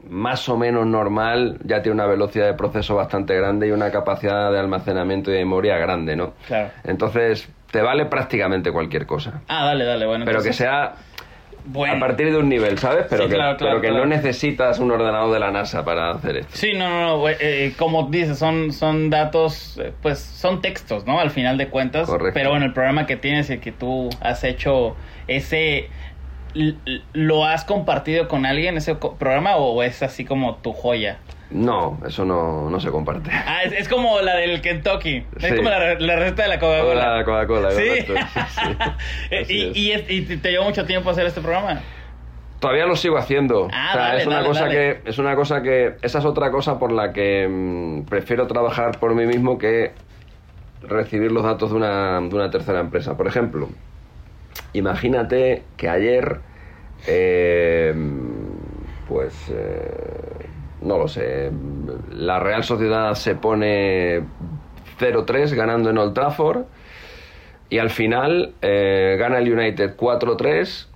más 0.07 0.47
o 0.49 0.57
menos 0.57 0.85
normal 0.85 1.57
ya 1.63 1.81
tiene 1.81 1.95
una 1.95 2.05
velocidad 2.05 2.45
de 2.45 2.53
proceso 2.53 2.95
bastante 2.95 3.35
grande 3.35 3.67
y 3.67 3.71
una 3.71 3.91
capacidad 3.91 4.51
de 4.51 4.59
almacenamiento 4.59 5.31
y 5.31 5.33
de 5.33 5.39
memoria 5.39 5.77
grande, 5.77 6.15
¿no? 6.15 6.33
Claro. 6.47 6.69
Entonces, 6.83 7.49
te 7.71 7.81
vale 7.81 8.05
prácticamente 8.05 8.71
cualquier 8.71 9.05
cosa. 9.07 9.41
Ah, 9.47 9.65
dale, 9.65 9.83
dale, 9.83 10.05
bueno. 10.05 10.25
Pero 10.25 10.43
que 10.43 10.53
sea 10.53 10.93
Bueno. 11.67 11.95
A 11.95 11.99
partir 11.99 12.31
de 12.31 12.37
un 12.37 12.47
nivel, 12.47 12.77
¿sabes? 12.77 13.07
Pero 13.09 13.23
Sí, 13.23 13.29
que, 13.29 13.35
claro, 13.35 13.57
claro, 13.57 13.71
pero 13.71 13.81
que 13.81 13.87
claro. 13.89 14.05
no 14.05 14.15
necesitas 14.15 14.77
un 14.79 14.91
ordenador 14.91 15.33
de 15.33 15.39
la 15.39 15.51
NASA 15.51 15.83
para 15.83 16.11
hacer 16.11 16.37
esto. 16.37 16.51
Sí, 16.55 16.73
no, 16.73 16.87
no, 16.89 17.17
no, 17.17 17.29
eh, 17.29 17.73
como 17.77 18.03
dices, 18.03 18.37
son, 18.37 18.71
son 18.71 19.09
datos, 19.09 19.79
eh, 19.83 19.91
pues 20.01 20.19
son 20.19 20.61
textos, 20.61 21.05
¿no? 21.07 21.19
Al 21.19 21.31
final 21.31 21.57
de 21.57 21.67
cuentas. 21.69 22.07
Correcto. 22.07 22.33
Pero 22.35 22.51
bueno, 22.51 22.65
el 22.65 22.73
programa 22.73 23.07
que 23.07 23.17
tienes 23.17 23.49
y 23.49 23.57
que 23.57 23.71
tú 23.71 24.09
has 24.21 24.43
hecho, 24.43 24.95
ese, 25.27 25.89
¿lo 27.13 27.45
has 27.45 27.65
compartido 27.65 28.27
con 28.27 28.45
alguien, 28.45 28.77
ese 28.77 28.95
programa, 28.95 29.55
o 29.57 29.81
es 29.83 30.03
así 30.03 30.23
como 30.23 30.55
tu 30.57 30.71
joya? 30.71 31.17
No, 31.51 31.99
eso 32.07 32.25
no, 32.25 32.69
no 32.69 32.79
se 32.79 32.89
comparte. 32.89 33.29
Ah, 33.31 33.63
es, 33.63 33.71
es 33.73 33.87
como 33.87 34.19
la 34.21 34.35
del 34.35 34.61
Kentucky, 34.61 35.23
es 35.39 35.53
como 35.53 35.69
la, 35.69 35.93
la 35.99 36.15
receta 36.15 36.43
de 36.43 36.49
la 36.49 36.59
Coca-Cola. 36.59 37.17
La 37.17 37.23
Coca-Cola, 37.23 37.71
Sí. 37.71 37.83
correcto, 38.07 38.13
sí, 38.33 38.39
sí. 38.47 38.77
Eh, 39.31 39.71
y, 40.07 40.21
te 40.37 40.51
llevó 40.51 40.65
mucho 40.65 40.85
tiempo 40.85 41.09
hacer 41.11 41.25
este 41.27 41.41
programa. 41.41 41.81
Todavía 42.59 42.85
lo 42.87 42.95
sigo 42.95 43.17
haciendo. 43.17 43.67
Ah, 43.71 43.89
o 43.89 43.93
sea, 43.93 44.01
dale, 44.07 44.21
es 44.21 44.27
una 44.27 44.35
dale, 44.37 44.47
cosa 44.47 44.61
dale. 44.61 44.73
que 44.73 45.09
es 45.09 45.17
una 45.19 45.35
cosa 45.35 45.61
que 45.61 45.95
esa 46.01 46.19
es 46.19 46.25
otra 46.25 46.49
cosa 46.51 46.79
por 46.79 46.91
la 46.91 47.13
que 47.13 47.47
mm, 47.47 48.05
prefiero 48.05 48.47
trabajar 48.47 48.99
por 48.99 49.13
mí 49.13 49.25
mismo 49.25 49.57
que 49.59 49.91
recibir 50.81 51.31
los 51.31 51.43
datos 51.43 51.69
de 51.69 51.75
una, 51.77 52.19
de 52.21 52.35
una 52.35 52.49
tercera 52.49 52.79
empresa. 52.79 53.15
Por 53.17 53.27
ejemplo, 53.27 53.69
imagínate 54.73 55.61
que 55.77 55.89
ayer 55.89 56.39
eh, 57.07 57.93
pues 59.07 59.33
eh, 59.49 60.44
no 60.85 60.97
lo 60.97 61.07
sé, 61.07 61.51
la 62.11 62.39
Real 62.39 62.63
Sociedad 62.63 63.13
se 63.15 63.35
pone 63.35 64.21
0-3 64.99 65.53
ganando 65.55 65.89
en 65.89 65.97
Old 65.97 66.13
Trafford 66.13 66.63
y 67.69 67.79
al 67.79 67.89
final 67.89 68.53
eh, 68.61 69.15
gana 69.19 69.39
el 69.39 69.51
United 69.51 69.95
4-3 69.97 70.87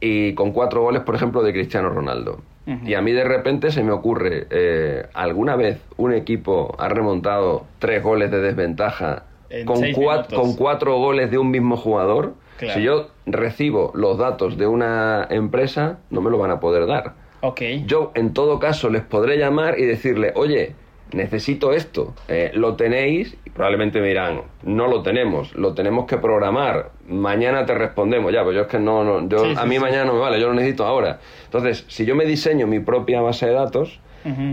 y 0.00 0.34
con 0.34 0.52
cuatro 0.52 0.82
goles, 0.82 1.02
por 1.02 1.14
ejemplo, 1.14 1.42
de 1.42 1.52
Cristiano 1.52 1.88
Ronaldo. 1.90 2.40
Y 2.84 2.94
a 2.94 3.00
mí 3.02 3.10
de 3.10 3.24
repente 3.24 3.72
se 3.72 3.82
me 3.82 3.90
ocurre, 3.90 4.46
eh, 4.50 5.06
¿alguna 5.14 5.56
vez 5.56 5.80
un 5.96 6.12
equipo 6.12 6.76
ha 6.78 6.88
remontado 6.88 7.64
tres 7.80 8.04
goles 8.04 8.30
de 8.30 8.40
desventaja 8.40 9.24
En 9.50 9.66
con, 9.66 9.78
cua- 9.78 10.18
minutos. 10.18 10.38
con 10.38 10.54
cuatro 10.54 10.96
goles 10.98 11.28
de 11.32 11.38
un 11.38 11.50
mismo 11.50 11.76
jugador? 11.76 12.34
Claro. 12.58 12.74
Si 12.78 12.84
yo 12.84 13.08
recibo 13.26 13.90
los 13.96 14.16
datos 14.16 14.56
de 14.58 14.68
una 14.68 15.26
empresa, 15.28 15.98
no 16.10 16.20
me 16.20 16.30
lo 16.30 16.38
van 16.38 16.52
a 16.52 16.60
poder 16.60 16.86
dar. 16.86 17.14
Ok. 17.42 17.60
Yo, 17.86 18.12
en 18.14 18.32
todo 18.32 18.58
caso, 18.58 18.88
les 18.88 19.02
podré 19.02 19.36
llamar 19.36 19.78
y 19.78 19.84
decirle, 19.84 20.32
oye, 20.36 20.74
necesito 21.12 21.72
esto, 21.72 22.14
eh, 22.28 22.52
lo 22.54 22.76
tenéis, 22.76 23.36
y 23.44 23.50
probablemente 23.50 24.00
me 24.00 24.08
dirán, 24.08 24.42
no 24.62 24.86
lo 24.86 25.02
tenemos, 25.02 25.54
lo 25.54 25.74
tenemos 25.74 26.06
que 26.06 26.16
programar, 26.16 26.92
mañana 27.06 27.66
te 27.66 27.74
respondemos, 27.74 28.32
ya, 28.32 28.42
pues 28.44 28.54
yo 28.56 28.62
es 28.62 28.68
que 28.68 28.78
no, 28.78 29.04
no 29.04 29.28
yo, 29.28 29.44
Sí, 29.44 29.50
sí, 29.50 29.56
a 29.58 29.66
mí 29.66 29.74
sí. 29.74 29.80
mañana 29.80 30.04
no 30.06 30.14
me 30.14 30.20
vale, 30.20 30.40
yo 30.40 30.48
lo 30.48 30.54
necesito 30.54 30.86
ahora. 30.86 31.20
Entonces, 31.44 31.84
si 31.88 32.06
yo 32.06 32.14
me 32.14 32.24
diseño 32.24 32.66
mi 32.66 32.80
propia 32.80 33.20
base 33.20 33.46
de 33.46 33.52
datos, 33.52 34.00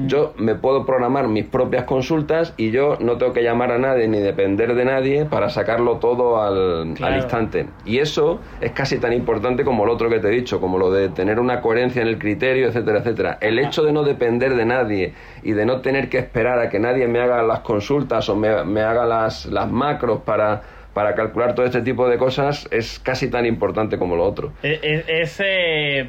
Yo 0.08 0.34
me 0.38 0.56
puedo 0.56 0.86
programar 0.86 1.28
mis 1.28 1.46
propias 1.46 1.84
consultas 1.84 2.54
y 2.58 2.72
yo 2.72 2.98
no 3.00 3.18
tengo 3.18 3.34
que 3.34 3.44
llamar 3.44 3.72
a 3.72 3.78
nadie 3.78 4.08
ni 4.08 4.20
depender 4.20 4.74
de 4.76 4.86
nadie 4.86 5.26
para 5.26 5.50
sacarlo 5.50 5.98
todo 5.98 6.42
al, 6.42 6.94
Claro. 6.96 7.14
al 7.14 7.20
instante. 7.22 7.68
Y 7.86 8.00
eso 8.00 8.40
es 8.62 8.72
casi 8.72 8.98
tan 9.00 9.14
importante 9.14 9.64
como 9.64 9.86
lo 9.86 9.94
otro 9.94 10.10
que 10.10 10.20
te 10.20 10.28
he 10.28 10.32
dicho, 10.32 10.60
como 10.60 10.78
lo 10.78 10.92
de 10.92 11.10
tener 11.10 11.40
una 11.40 11.62
coherencia 11.62 12.02
en 12.02 12.08
el 12.08 12.18
criterio, 12.18 12.68
etcétera, 12.68 13.00
etcétera. 13.00 13.38
El 13.42 13.60
hecho 13.60 13.84
de 13.84 13.92
no 13.94 14.04
depender 14.04 14.56
de 14.56 14.66
nadie 14.66 15.14
y 15.44 15.52
de 15.52 15.66
no 15.66 15.82
tener 15.82 16.10
que 16.10 16.18
esperar 16.18 16.60
a 16.60 16.70
que 16.70 16.80
nadie 16.80 17.08
me 17.08 17.20
haga 17.20 17.44
las 17.44 17.60
consultas 17.60 18.28
o 18.30 18.36
me, 18.36 18.64
me 18.66 18.82
haga 18.82 19.06
las, 19.06 19.46
las 19.46 19.70
macros 19.70 20.22
para, 20.22 20.62
para 20.94 21.14
calcular 21.16 21.54
todo 21.56 21.66
este 21.66 21.82
tipo 21.82 22.08
de 22.10 22.18
cosas 22.18 22.68
es 22.72 23.00
casi 23.00 23.30
tan 23.30 23.46
importante 23.46 23.98
como 23.98 24.16
lo 24.16 24.24
otro. 24.24 24.54
E- 24.64 24.80
e- 24.82 25.22
Es, 25.22 25.40
eh, 25.46 26.08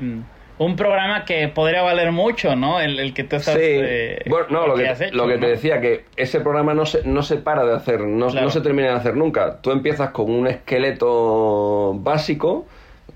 un 0.61 0.77
programa 0.77 1.25
que 1.25 1.49
podría 1.49 1.81
valer 1.81 2.13
mucho, 2.13 2.55
¿no? 2.55 2.81
El, 2.81 3.01
el 3.01 3.15
que 3.15 3.25
tú 3.25 3.37
estás... 3.37 3.55
Sí, 3.55 3.61
eh, 3.63 4.23
bueno, 4.27 4.47
no, 4.51 4.67
lo 4.67 4.75
que, 4.75 4.87
has 4.89 5.01
hecho, 5.01 5.15
lo 5.17 5.27
que 5.27 5.39
te 5.39 5.47
decía, 5.47 5.81
que 5.81 6.05
ese 6.17 6.41
programa 6.41 6.75
no 6.75 6.85
se, 6.85 7.03
no 7.05 7.23
se 7.23 7.39
para 7.39 7.65
de 7.65 7.75
hacer, 7.75 8.01
no, 8.01 8.29
Claro. 8.29 8.45
no 8.45 8.51
se 8.51 8.61
termina 8.61 8.89
de 8.91 8.95
hacer 8.97 9.17
nunca. 9.17 9.57
Tú 9.63 9.71
empiezas 9.71 10.11
con 10.11 10.31
un 10.31 10.47
esqueleto 10.47 11.95
básico, 11.95 12.67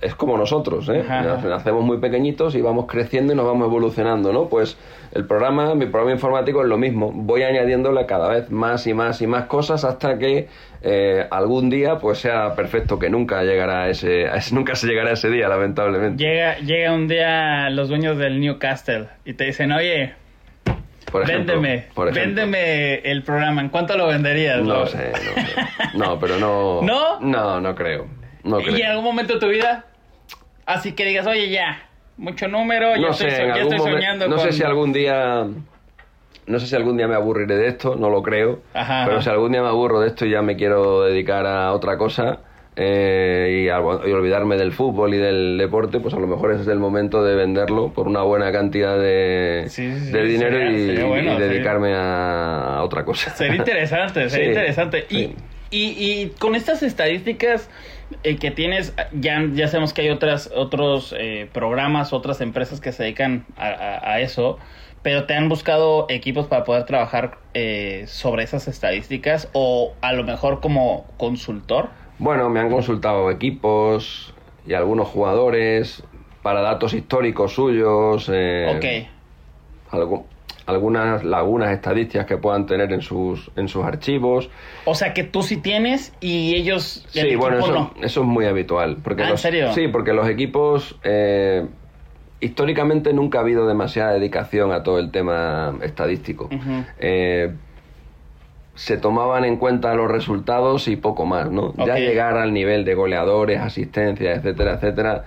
es 0.04 0.14
como 0.14 0.36
nosotros, 0.36 0.88
¿eh? 0.88 1.02
Nacemos 1.08 1.82
muy 1.84 1.98
pequeñitos 1.98 2.54
y 2.54 2.60
vamos 2.60 2.86
creciendo 2.86 3.32
y 3.32 3.36
nos 3.36 3.46
vamos 3.46 3.66
evolucionando, 3.66 4.32
¿no? 4.32 4.48
Pues 4.48 4.76
el 5.12 5.26
programa, 5.26 5.74
mi 5.74 5.86
programa 5.86 6.12
informático 6.12 6.62
es 6.62 6.68
lo 6.68 6.76
mismo. 6.78 7.10
Voy 7.12 7.42
añadiéndole 7.42 8.04
cada 8.06 8.28
vez 8.28 8.50
más 8.50 8.86
y 8.86 8.94
más 8.94 9.22
y 9.22 9.26
más 9.26 9.46
cosas 9.46 9.84
hasta 9.84 10.18
que 10.18 10.48
eh, 10.82 11.26
algún 11.30 11.70
día 11.70 11.98
pues 11.98 12.18
sea 12.18 12.54
perfecto, 12.54 12.98
que 12.98 13.08
nunca 13.08 13.42
llegará 13.42 13.84
a 13.84 13.88
ese, 13.88 14.28
a 14.28 14.34
ese- 14.38 14.54
nunca 14.54 14.74
se 14.74 14.86
llegará 14.86 15.10
a 15.10 15.12
ese 15.14 15.30
día, 15.30 15.48
lamentablemente. 15.48 16.22
Llega, 16.22 16.58
llega 16.58 16.92
un 16.92 17.08
día 17.08 17.70
los 17.70 17.88
dueños 17.88 18.18
del 18.18 18.40
Newcastle 18.40 19.08
y 19.24 19.32
te 19.34 19.44
dicen, 19.44 19.72
oye, 19.72 20.12
Por 21.10 21.22
ejemplo, 21.22 21.54
véndeme, 21.60 21.86
por 21.94 22.08
ejemplo. 22.08 22.42
véndeme 22.44 22.94
el 22.96 23.22
programa, 23.22 23.60
¿en 23.62 23.68
cuánto 23.70 23.96
lo 23.96 24.06
venderías? 24.08 24.60
No 24.62 24.80
Lo- 24.80 24.86
sé, 24.86 25.12
no 25.12 25.42
sé. 25.42 25.96
No, 25.96 26.18
pero 26.18 26.38
no. 26.38 26.80
¿No? 26.82 27.20
No, 27.20 27.60
no 27.60 27.74
creo. 27.74 28.06
No 28.42 28.60
¿Y 28.60 28.82
en 28.82 28.86
algún 28.88 29.04
momento 29.04 29.34
de 29.34 29.40
tu 29.40 29.48
vida? 29.48 29.86
Así 30.66 30.92
que 30.92 31.04
digas, 31.04 31.26
oye, 31.26 31.50
ya, 31.50 31.82
mucho 32.16 32.48
número, 32.48 32.96
No 32.96 33.10
estoy, 33.10 33.30
sé, 33.30 33.36
ya 33.38 33.54
algún 33.54 33.74
estoy 33.74 33.78
momen- 33.78 33.92
soñando 33.94 34.28
No 34.28 34.36
con... 34.36 34.44
sé 34.46 34.52
si 34.52 34.62
algún 34.62 34.92
día. 34.92 35.46
No 36.46 36.58
sé 36.60 36.66
si 36.66 36.76
algún 36.76 36.96
día 36.98 37.08
me 37.08 37.14
aburriré 37.14 37.56
de 37.56 37.68
esto, 37.68 37.96
no 37.96 38.10
lo 38.10 38.22
creo. 38.22 38.60
Ajá, 38.74 39.04
pero 39.06 39.16
ajá. 39.16 39.24
si 39.24 39.30
algún 39.30 39.52
día 39.52 39.62
me 39.62 39.68
aburro 39.68 40.00
de 40.00 40.08
esto 40.08 40.26
y 40.26 40.30
ya 40.30 40.42
me 40.42 40.56
quiero 40.56 41.02
dedicar 41.04 41.46
a 41.46 41.72
otra 41.72 41.96
cosa 41.96 42.40
eh, 42.76 43.64
y, 43.64 43.68
olvidarme 43.70 44.56
del 44.58 44.72
fútbol 44.72 45.14
y 45.14 45.16
del 45.16 45.56
deporte, 45.56 46.00
pues 46.00 46.12
a 46.12 46.18
lo 46.18 46.26
mejor 46.26 46.52
ese 46.52 46.62
es 46.62 46.68
el 46.68 46.78
momento 46.78 47.24
de 47.24 47.34
venderlo 47.34 47.92
por 47.94 48.06
una 48.08 48.20
buena 48.22 48.52
cantidad 48.52 48.98
de, 48.98 49.64
Sí, 49.68 49.90
sí, 49.90 50.06
sí, 50.06 50.12
de 50.12 50.22
dinero 50.24 50.56
sería- 50.58 50.70
y, 50.72 50.86
sería 50.86 51.04
bueno, 51.06 51.30
y 51.32 51.34
sería- 51.36 51.48
dedicarme 51.48 51.94
a, 51.94 52.76
a 52.76 52.82
otra 52.82 53.04
cosa. 53.06 53.30
Sería 53.30 53.56
interesante, 53.56 54.28
sería 54.28 54.48
interesante. 54.48 55.06
Y. 55.08 55.34
y, 55.76 56.22
y 56.22 56.30
con 56.36 56.54
estas 56.54 56.82
estadísticas 56.82 57.70
eh, 58.22 58.38
que 58.38 58.50
tienes, 58.50 58.94
ya, 59.12 59.42
ya 59.52 59.68
sabemos 59.68 59.92
que 59.92 60.02
hay 60.02 60.10
otras, 60.10 60.50
otros 60.54 61.14
eh, 61.18 61.50
programas, 61.52 62.12
otras 62.12 62.40
empresas 62.40 62.80
que 62.80 62.92
se 62.92 63.02
dedican 63.04 63.46
a, 63.56 63.68
a- 63.68 64.12
a 64.14 64.20
eso, 64.20 64.58
pero 65.02 65.26
¿te 65.26 65.34
han 65.34 65.48
buscado 65.48 66.06
equipos 66.10 66.46
para 66.48 66.64
poder 66.64 66.84
trabajar 66.86 67.40
eh, 67.54 68.04
sobre 68.08 68.44
esas 68.44 68.68
estadísticas 68.68 69.50
o 69.52 69.98
a 70.02 70.12
lo 70.12 70.24
mejor 70.24 70.60
como 70.60 71.14
consultor? 71.18 71.90
Bueno, 72.18 72.48
me 72.50 72.60
han 72.60 72.70
consultado 72.70 73.30
equipos 73.30 74.34
y 74.62 74.74
algunos 74.74 75.08
jugadores 75.08 76.06
para 76.42 76.60
datos 76.60 76.94
históricos 76.94 77.52
suyos. 77.54 78.30
eh, 78.32 78.66
ok. 78.76 78.84
algu- 79.90 80.33
algunas 80.66 81.24
lagunas 81.24 81.70
estadísticas 81.72 82.26
que 82.26 82.36
puedan 82.38 82.66
tener 82.66 82.92
en 82.92 83.02
sus, 83.02 83.50
en 83.56 83.68
sus 83.68 83.84
archivos. 83.84 84.48
O 84.86 84.94
sea 84.94 85.12
que 85.12 85.24
tú 85.24 85.42
sí 85.42 85.58
tienes 85.58 86.12
y 86.20 86.54
ellos... 86.56 87.06
el 87.14 87.28
Sí, 87.30 87.36
bueno, 87.36 87.58
eso, 87.58 87.72
no. 87.72 87.94
eso 88.02 88.20
es 88.22 88.26
muy 88.26 88.46
habitual. 88.46 88.96
Porque 89.02 89.22
Ah, 89.22 89.26
¿en 89.26 89.30
los- 89.32 89.40
serio? 89.40 89.72
Sí, 89.74 89.88
porque 89.88 90.12
los 90.12 90.28
equipos... 90.28 90.98
eh, 91.04 91.66
históricamente 92.40 93.12
nunca 93.14 93.38
ha 93.38 93.40
habido 93.40 93.66
demasiada 93.66 94.12
dedicación 94.12 94.70
a 94.72 94.82
todo 94.82 94.98
el 94.98 95.10
tema 95.10 95.74
estadístico. 95.82 96.50
Eh, 96.98 97.54
se 98.74 98.96
tomaban 98.98 99.44
en 99.44 99.56
cuenta 99.56 99.94
los 99.94 100.10
resultados 100.10 100.88
y 100.88 100.96
poco 100.96 101.24
más, 101.24 101.50
¿no? 101.50 101.72
Ya 101.86 101.94
llegar 101.96 102.36
al 102.36 102.52
nivel 102.52 102.84
de 102.84 102.94
goleadores, 102.94 103.60
asistencias, 103.60 104.38
etcétera, 104.38 104.74
etcétera, 104.74 105.24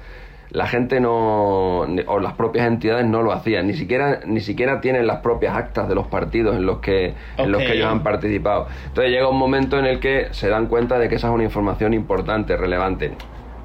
la 0.51 0.68
gente 0.68 1.00
no 1.00 1.80
o 1.82 2.20
las 2.20 2.34
propias 2.34 2.68
entidades 2.68 3.06
no 3.06 3.22
lo 3.22 3.32
hacían, 3.32 3.68
ni 3.68 3.74
siquiera 3.74 4.22
ni 4.25 4.39
siquiera 4.39 4.82
tienen 4.82 5.08
las 5.08 5.20
propias 5.20 5.56
actas 5.56 5.89
de 5.89 5.96
los 5.96 6.08
partidos 6.08 6.56
en 6.56 6.66
los 6.66 6.80
que 6.80 7.13
en 7.38 7.51
los 7.51 7.62
que 7.62 7.74
ellos 7.74 7.88
han 7.88 8.04
participado. 8.04 8.68
Entonces 8.88 9.12
llega 9.12 9.27
un 9.27 9.38
momento 9.38 9.77
en 9.77 9.86
el 9.86 10.00
que 10.00 10.27
se 10.32 10.50
dan 10.50 10.68
cuenta 10.68 11.00
de 11.00 11.10
que 11.10 11.16
esa 11.16 11.27
es 11.27 11.34
una 11.34 11.44
información 11.44 11.94
importante, 11.94 12.56
relevante. 12.56 13.13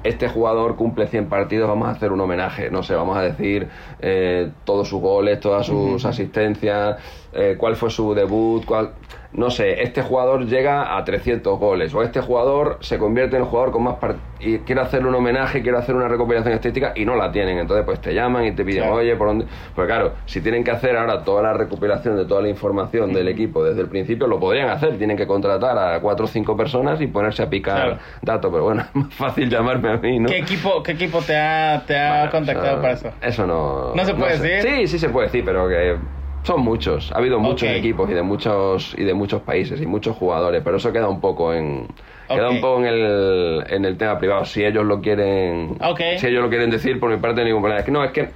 Este 0.03 0.27
jugador 0.27 0.75
cumple 0.75 1.07
100 1.07 1.29
partidos, 1.29 1.69
vamos 1.69 1.87
a 1.87 1.91
hacer 1.91 2.11
un 2.11 2.19
homenaje, 2.19 2.69
no 2.69 2.83
sé, 2.83 2.93
vamos 2.93 3.15
a 3.15 3.21
decir 3.21 3.69
eh, 4.01 4.51
todos 4.65 4.89
sus 4.89 4.99
goles, 4.99 5.39
todas 5.39 5.65
sus 5.65 6.03
asistencias, 6.03 6.97
eh, 7.31 7.55
cuál 7.57 7.77
fue 7.77 7.89
su 7.89 8.13
debut, 8.13 8.65
cuál... 8.65 8.91
No 9.33 9.49
sé, 9.49 9.81
este 9.81 10.01
jugador 10.03 10.45
llega 10.45 10.95
a 10.95 11.03
300 11.03 11.57
goles, 11.59 11.93
o 11.95 12.03
este 12.03 12.21
jugador 12.21 12.77
se 12.81 12.99
convierte 12.99 13.35
en 13.35 13.41
el 13.41 13.47
jugador 13.47 13.71
con 13.71 13.83
más 13.83 13.95
y 14.39 14.59
quiere 14.59 14.81
hacerle 14.81 15.07
un 15.09 15.15
homenaje, 15.15 15.61
quiere 15.63 15.77
hacer 15.77 15.95
una 15.95 16.07
recopilación 16.07 16.53
estadística, 16.53 16.91
y 16.95 17.03
no 17.05 17.15
la 17.15 17.31
tienen, 17.31 17.57
entonces 17.57 17.83
pues 17.85 17.99
te 17.99 18.13
llaman 18.13 18.45
y 18.45 18.51
te 18.51 18.63
piden, 18.63 18.83
Claro. 18.83 18.97
oye, 18.97 19.15
¿por 19.15 19.27
dónde? 19.29 19.45
Pues 19.73 19.87
claro, 19.87 20.13
si 20.25 20.41
tienen 20.41 20.63
que 20.63 20.69
hacer 20.71 20.95
ahora 20.97 21.23
toda 21.23 21.41
la 21.41 21.53
recopilación 21.53 22.15
de 22.17 22.25
toda 22.25 22.41
la 22.41 22.49
información 22.49 23.11
del 23.13 23.27
equipo 23.27 23.63
desde 23.63 23.81
el 23.81 23.87
principio, 23.87 24.27
lo 24.27 24.39
podrían 24.39 24.69
hacer, 24.69 24.97
tienen 24.97 25.17
que 25.17 25.25
contratar 25.25 25.77
a 25.77 25.99
cuatro 25.99 26.25
o 26.25 26.27
cinco 26.27 26.55
personas 26.55 27.01
y 27.01 27.07
ponerse 27.07 27.41
a 27.41 27.49
picar 27.49 27.73
Claro. 27.83 27.97
datos, 28.21 28.51
pero 28.51 28.63
bueno, 28.65 28.81
es 28.87 28.95
más 28.95 29.13
fácil 29.15 29.49
llamarme 29.49 29.89
a 29.93 29.97
mí, 29.97 30.19
¿no? 30.19 30.27
¿Qué 30.29 30.37
equipo, 30.39 30.83
qué 30.83 30.91
equipo 30.91 31.19
te 31.21 31.35
ha, 31.35 31.81
te 31.87 31.97
ha 31.97 32.15
Bueno, 32.17 32.31
contactado 32.31 32.81
para 32.81 32.93
eso? 32.93 33.09
Eso 33.21 33.47
no. 33.47 33.95
¿No 33.95 34.05
se 34.05 34.13
puede 34.13 34.37
sé. 34.37 34.43
decir? 34.47 34.71
Sí, 34.79 34.87
sí 34.87 34.99
se 34.99 35.09
puede 35.09 35.27
decir, 35.27 35.43
pero 35.45 35.67
que 35.67 35.95
Son 36.43 36.61
muchos, 36.61 37.11
ha 37.13 37.17
habido 37.19 37.39
muchos 37.39 37.69
equipos 37.69 38.09
y 38.09 38.13
de 38.13 38.21
muchos 38.21 38.93
y 38.97 39.03
de 39.03 39.13
muchos 39.13 39.41
países 39.43 39.81
y 39.81 39.85
muchos 39.85 40.17
jugadores, 40.17 40.61
pero 40.63 40.77
eso 40.77 40.91
queda 40.91 41.07
un 41.07 41.21
poco 41.21 41.53
en 41.53 41.87
queda 42.27 42.49
un 42.49 42.59
poco 42.61 42.79
en 42.79 42.87
el, 42.87 43.63
en 43.69 43.85
el 43.85 43.97
tema 43.97 44.17
privado. 44.19 44.43
Si 44.43 44.63
ellos 44.63 44.83
lo 44.85 44.99
quieren, 45.01 45.77
si 46.17 46.27
ellos 46.27 46.43
lo 46.43 46.49
quieren 46.49 46.69
decir, 46.69 46.99
por 46.99 47.09
mi 47.09 47.17
parte 47.17 47.43
ningún 47.45 47.61
problema. 47.61 47.79
Es 47.79 47.85
que 47.85 47.91
no, 47.91 48.03
es 48.03 48.11
que 48.11 48.29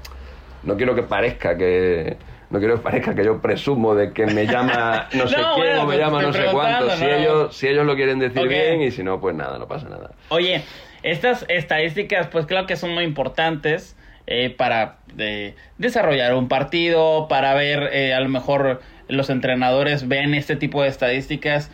no 0.64 0.78
quiero 0.78 0.96
que 0.96 1.04
parezca 1.04 1.58
que 1.58 2.16
no 2.50 2.60
quiero 2.60 2.76
que 2.76 2.82
parezca 2.82 3.14
que 3.14 3.26
yo 3.26 3.42
presumo 3.42 3.94
de 3.94 4.14
que 4.14 4.26
me 4.26 4.46
llama 4.46 5.08
no 5.14 5.28
sé 5.28 5.38
No, 5.38 5.56
quién 5.56 5.68
bueno, 5.68 5.84
o 5.84 5.86
me 5.88 5.98
llama 5.98 6.22
no 6.22 6.32
sé 6.32 6.46
cuánto. 6.52 6.90
Si 6.92 7.06
ellos 7.06 7.56
si 7.56 7.68
ellos 7.68 7.86
lo 7.86 7.96
quieren 7.96 8.20
decir 8.20 8.48
bien 8.48 8.82
y 8.82 8.92
si 8.92 9.04
no, 9.04 9.20
pues 9.20 9.36
nada, 9.36 9.58
no 9.60 9.68
pasa 9.68 9.90
nada. 9.90 10.12
Oye, 10.30 10.62
estas 11.04 11.46
estadísticas, 11.50 12.28
pues 12.28 12.46
claro 12.46 12.68
que 12.68 12.78
son 12.78 12.94
muy 12.94 13.04
importantes 13.04 13.98
eh, 14.28 14.50
para 14.50 14.98
eh, 15.18 15.56
desarrollar 15.78 16.36
un 16.36 16.50
partido, 16.50 17.28
para 17.30 17.54
ver, 17.54 17.90
eh, 17.94 18.14
a 18.14 18.20
lo 18.20 18.30
mejor 18.30 18.82
los 19.08 19.30
entrenadores 19.30 20.08
ven 20.08 20.34
este 20.34 20.58
tipo 20.58 20.84
de 20.84 20.90
estadísticas 20.90 21.72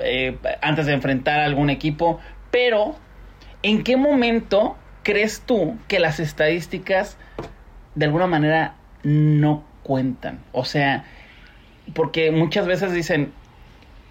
eh, 0.00 0.36
antes 0.60 0.86
de 0.86 0.94
enfrentar 0.94 1.40
a 1.40 1.44
algún 1.44 1.70
equipo, 1.70 2.20
pero 2.50 2.96
¿en 3.62 3.84
qué 3.84 3.96
momento 3.96 4.76
crees 5.04 5.42
tú 5.46 5.78
que 5.86 6.00
las 6.00 6.18
estadísticas 6.18 7.16
de 7.94 8.06
alguna 8.06 8.26
manera 8.26 8.74
no 9.04 9.64
cuentan? 9.84 10.40
O 10.50 10.64
sea, 10.64 11.04
porque 11.94 12.32
muchas 12.32 12.66
veces 12.66 12.92
dicen, 12.92 13.32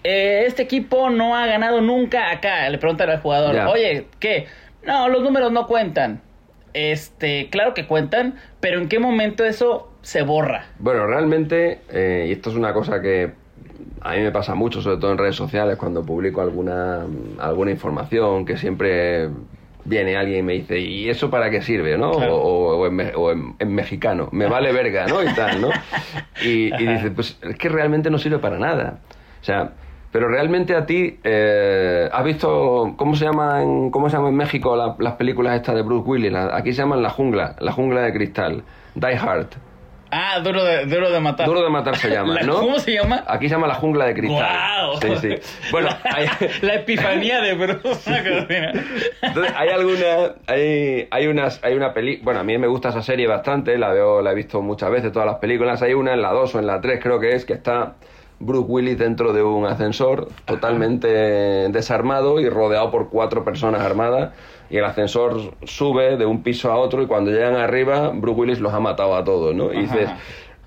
este 0.02 0.62
equipo 0.62 1.10
no 1.10 1.36
ha 1.36 1.46
ganado 1.46 1.80
nunca 1.80 2.30
acá. 2.30 2.68
Le 2.68 2.78
preguntan 2.78 3.10
al 3.10 3.20
jugador, 3.20 3.56
oye, 3.68 4.06
¿qué? 4.18 4.46
No, 4.84 5.08
los 5.08 5.22
números 5.22 5.52
no 5.52 5.66
cuentan. 5.66 6.22
Este, 6.74 7.48
claro 7.50 7.74
que 7.74 7.86
cuentan, 7.86 8.36
pero 8.60 8.78
¿en 8.80 8.88
qué 8.88 8.98
momento 8.98 9.44
eso 9.44 9.90
se 10.02 10.22
borra? 10.22 10.66
Bueno, 10.78 11.06
realmente, 11.06 11.80
eh, 11.90 12.26
y 12.28 12.32
esto 12.32 12.50
es 12.50 12.56
una 12.56 12.72
cosa 12.72 13.00
que 13.02 13.32
a 14.00 14.14
mí 14.14 14.20
me 14.20 14.32
pasa 14.32 14.54
mucho, 14.54 14.80
sobre 14.82 14.96
todo 14.96 15.12
en 15.12 15.18
redes 15.18 15.36
sociales, 15.36 15.76
cuando 15.76 16.02
publico 16.04 16.40
alguna, 16.40 17.06
alguna 17.38 17.70
información, 17.70 18.44
que 18.44 18.56
siempre 18.56 19.28
viene 19.84 20.16
alguien 20.16 20.38
y 20.40 20.42
me 20.42 20.52
dice, 20.54 20.78
¿y 20.78 21.08
eso 21.08 21.28
para 21.30 21.50
qué 21.50 21.60
sirve? 21.62 21.98
¿no? 21.98 22.12
Claro. 22.12 22.36
O, 22.36 22.78
o 22.78 22.86
en, 22.86 23.12
o 23.16 23.30
en- 23.32 23.54
en 23.58 23.74
mexicano, 23.74 24.28
me 24.32 24.46
vale 24.46 24.72
verga, 24.72 25.06
¿no? 25.06 25.22
Y 25.22 25.26
tal, 25.34 25.60
¿no? 25.60 25.70
Y, 26.42 26.72
y 26.74 26.86
dice, 26.86 27.10
pues 27.10 27.38
es 27.42 27.56
que 27.56 27.68
realmente 27.68 28.08
no 28.10 28.18
sirve 28.18 28.38
para 28.38 28.58
nada. 28.58 28.98
O 29.40 29.44
sea, 29.44 29.72
pero 30.12 30.28
realmente 30.28 30.76
a 30.76 30.84
ti, 30.86 31.18
eh, 31.24 32.08
¿has 32.12 32.24
visto 32.24 32.94
cómo 32.96 33.16
se 33.16 33.24
llama 33.24 33.62
en, 33.62 33.90
cómo 33.90 34.08
se 34.10 34.16
llama 34.16 34.28
en 34.28 34.36
México 34.36 34.76
la- 34.76 34.94
las 34.98 35.14
películas 35.14 35.56
estas 35.56 35.74
de 35.74 35.82
Bruce 35.82 36.08
Willis? 36.08 36.30
La- 36.30 36.54
aquí 36.56 36.72
se 36.72 36.82
llaman 36.82 37.02
La 37.02 37.10
Jungla, 37.10 37.56
La 37.58 37.72
Jungla 37.72 38.02
de 38.02 38.12
Cristal, 38.12 38.62
Die 38.94 39.16
Hard. 39.16 39.46
Ah, 40.14 40.40
duro 40.40 40.62
de, 40.62 40.84
duro 40.84 41.10
de 41.10 41.20
matar. 41.20 41.46
Duro 41.46 41.62
de 41.62 41.70
matar 41.70 41.96
se 41.96 42.10
llama, 42.10 42.34
La- 42.40 42.42
¿no? 42.42 42.56
¿Cómo 42.60 42.78
se 42.78 42.92
llama? 42.92 43.24
Aquí 43.26 43.48
se 43.48 43.54
llama 43.54 43.66
la 43.66 43.76
jungla 43.76 44.04
de 44.04 44.12
cristal. 44.12 44.46
¡Guau! 45.00 45.00
Sí, 45.00 45.16
sí. 45.40 45.70
Bueno, 45.70 45.88
hay, 46.04 46.26
La 46.60 46.74
epifanía 46.74 47.40
de 47.40 47.54
Bruce. 47.54 48.12
entonces, 49.22 49.54
hay 49.56 49.68
alguna, 49.70 50.34
hay, 50.46 51.08
hay 51.10 51.26
unas, 51.28 51.64
hay 51.64 51.74
una 51.74 51.94
peli, 51.94 52.20
bueno, 52.22 52.40
a 52.40 52.44
mí 52.44 52.58
me 52.58 52.66
gusta 52.66 52.90
esa 52.90 53.00
serie 53.00 53.26
bastante, 53.26 53.78
la 53.78 53.88
veo, 53.90 54.20
la 54.20 54.32
he 54.32 54.34
visto 54.34 54.60
muchas 54.60 54.90
veces, 54.90 55.12
todas 55.12 55.24
las 55.26 55.36
películas. 55.38 55.80
Hay 55.80 55.94
una 55.94 56.12
en 56.12 56.20
la 56.20 56.30
2 56.32 56.54
o 56.56 56.58
en 56.58 56.66
la 56.66 56.80
3 56.82 57.00
creo 57.02 57.18
que 57.18 57.30
es, 57.34 57.46
que 57.46 57.54
está 57.54 57.94
Bruce 58.42 58.66
Willis 58.68 58.98
dentro 58.98 59.32
de 59.32 59.42
un 59.42 59.66
ascensor 59.66 60.28
totalmente 60.44 61.08
desarmado 61.08 62.40
y 62.40 62.48
rodeado 62.48 62.90
por 62.90 63.08
cuatro 63.08 63.44
personas 63.44 63.82
armadas. 63.82 64.32
Y 64.68 64.78
el 64.78 64.84
ascensor 64.84 65.54
sube 65.64 66.16
de 66.16 66.26
un 66.26 66.42
piso 66.42 66.72
a 66.72 66.76
otro 66.76 67.02
y 67.02 67.06
cuando 67.06 67.30
llegan 67.30 67.56
arriba, 67.56 68.10
Bruce 68.14 68.40
Willis 68.40 68.60
los 68.60 68.72
ha 68.72 68.80
matado 68.80 69.14
a 69.14 69.22
todos, 69.22 69.54
¿no? 69.54 69.72
Y 69.72 69.82
dices, 69.82 70.10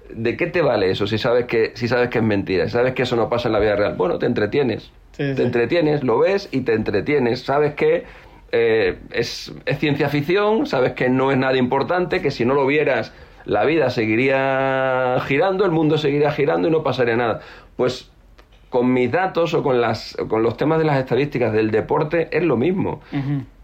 ¿de 0.10 0.38
qué 0.38 0.48
te 0.48 0.62
vale 0.62 0.92
eso 0.92 1.08
si 1.08 1.18
sabes 1.18 1.46
que, 1.46 1.72
si 1.76 1.88
sabes 1.88 2.10
que 2.10 2.20
es 2.20 2.24
mentira? 2.24 2.66
Si 2.66 2.72
sabes 2.72 2.94
que 2.94 3.04
eso 3.04 3.16
no 3.16 3.30
pasa 3.30 3.50
en 3.50 3.54
la 3.54 3.60
vida 3.60 3.76
real. 3.76 3.96
Bueno, 3.96 4.20
te 4.20 4.26
entretienes. 4.26 4.92
Sí, 5.12 5.34
te 5.36 5.44
entretienes, 5.44 6.04
lo 6.04 6.20
ves 6.20 6.50
y 6.52 6.62
te 6.62 6.74
entretienes. 6.74 7.42
Sabes 7.42 7.74
que 7.74 8.04
eh, 8.52 9.00
es, 9.12 9.54
es 9.66 9.80
ciencia 9.80 10.10
ficción, 10.10 10.68
sabes 10.68 10.94
que 10.94 11.10
no 11.10 11.32
es 11.32 11.38
nada 11.38 11.58
importante, 11.58 12.22
que 12.22 12.32
si 12.32 12.46
no 12.46 12.54
lo 12.54 12.66
vieras 12.66 13.12
la 13.46 13.64
vida 13.64 13.90
seguiría 13.90 15.18
girando, 15.26 15.66
el 15.66 15.72
mundo 15.72 15.98
seguiría 15.98 16.32
girando 16.32 16.68
y 16.68 16.72
no 16.72 16.84
pasaría 16.84 17.16
nada. 17.16 17.42
Pues 17.76 18.12
con 18.70 18.92
mis 18.92 19.12
datos 19.12 19.54
o 19.54 19.64
con, 19.64 19.80
las, 19.80 20.18
con 20.28 20.44
los 20.44 20.58
temas 20.58 20.80
de 20.80 20.86
las 20.86 20.98
estadísticas 20.98 21.54
del 21.54 21.72
deporte 21.72 22.30
es 22.32 22.44
lo 22.44 22.58
mismo. 22.58 23.02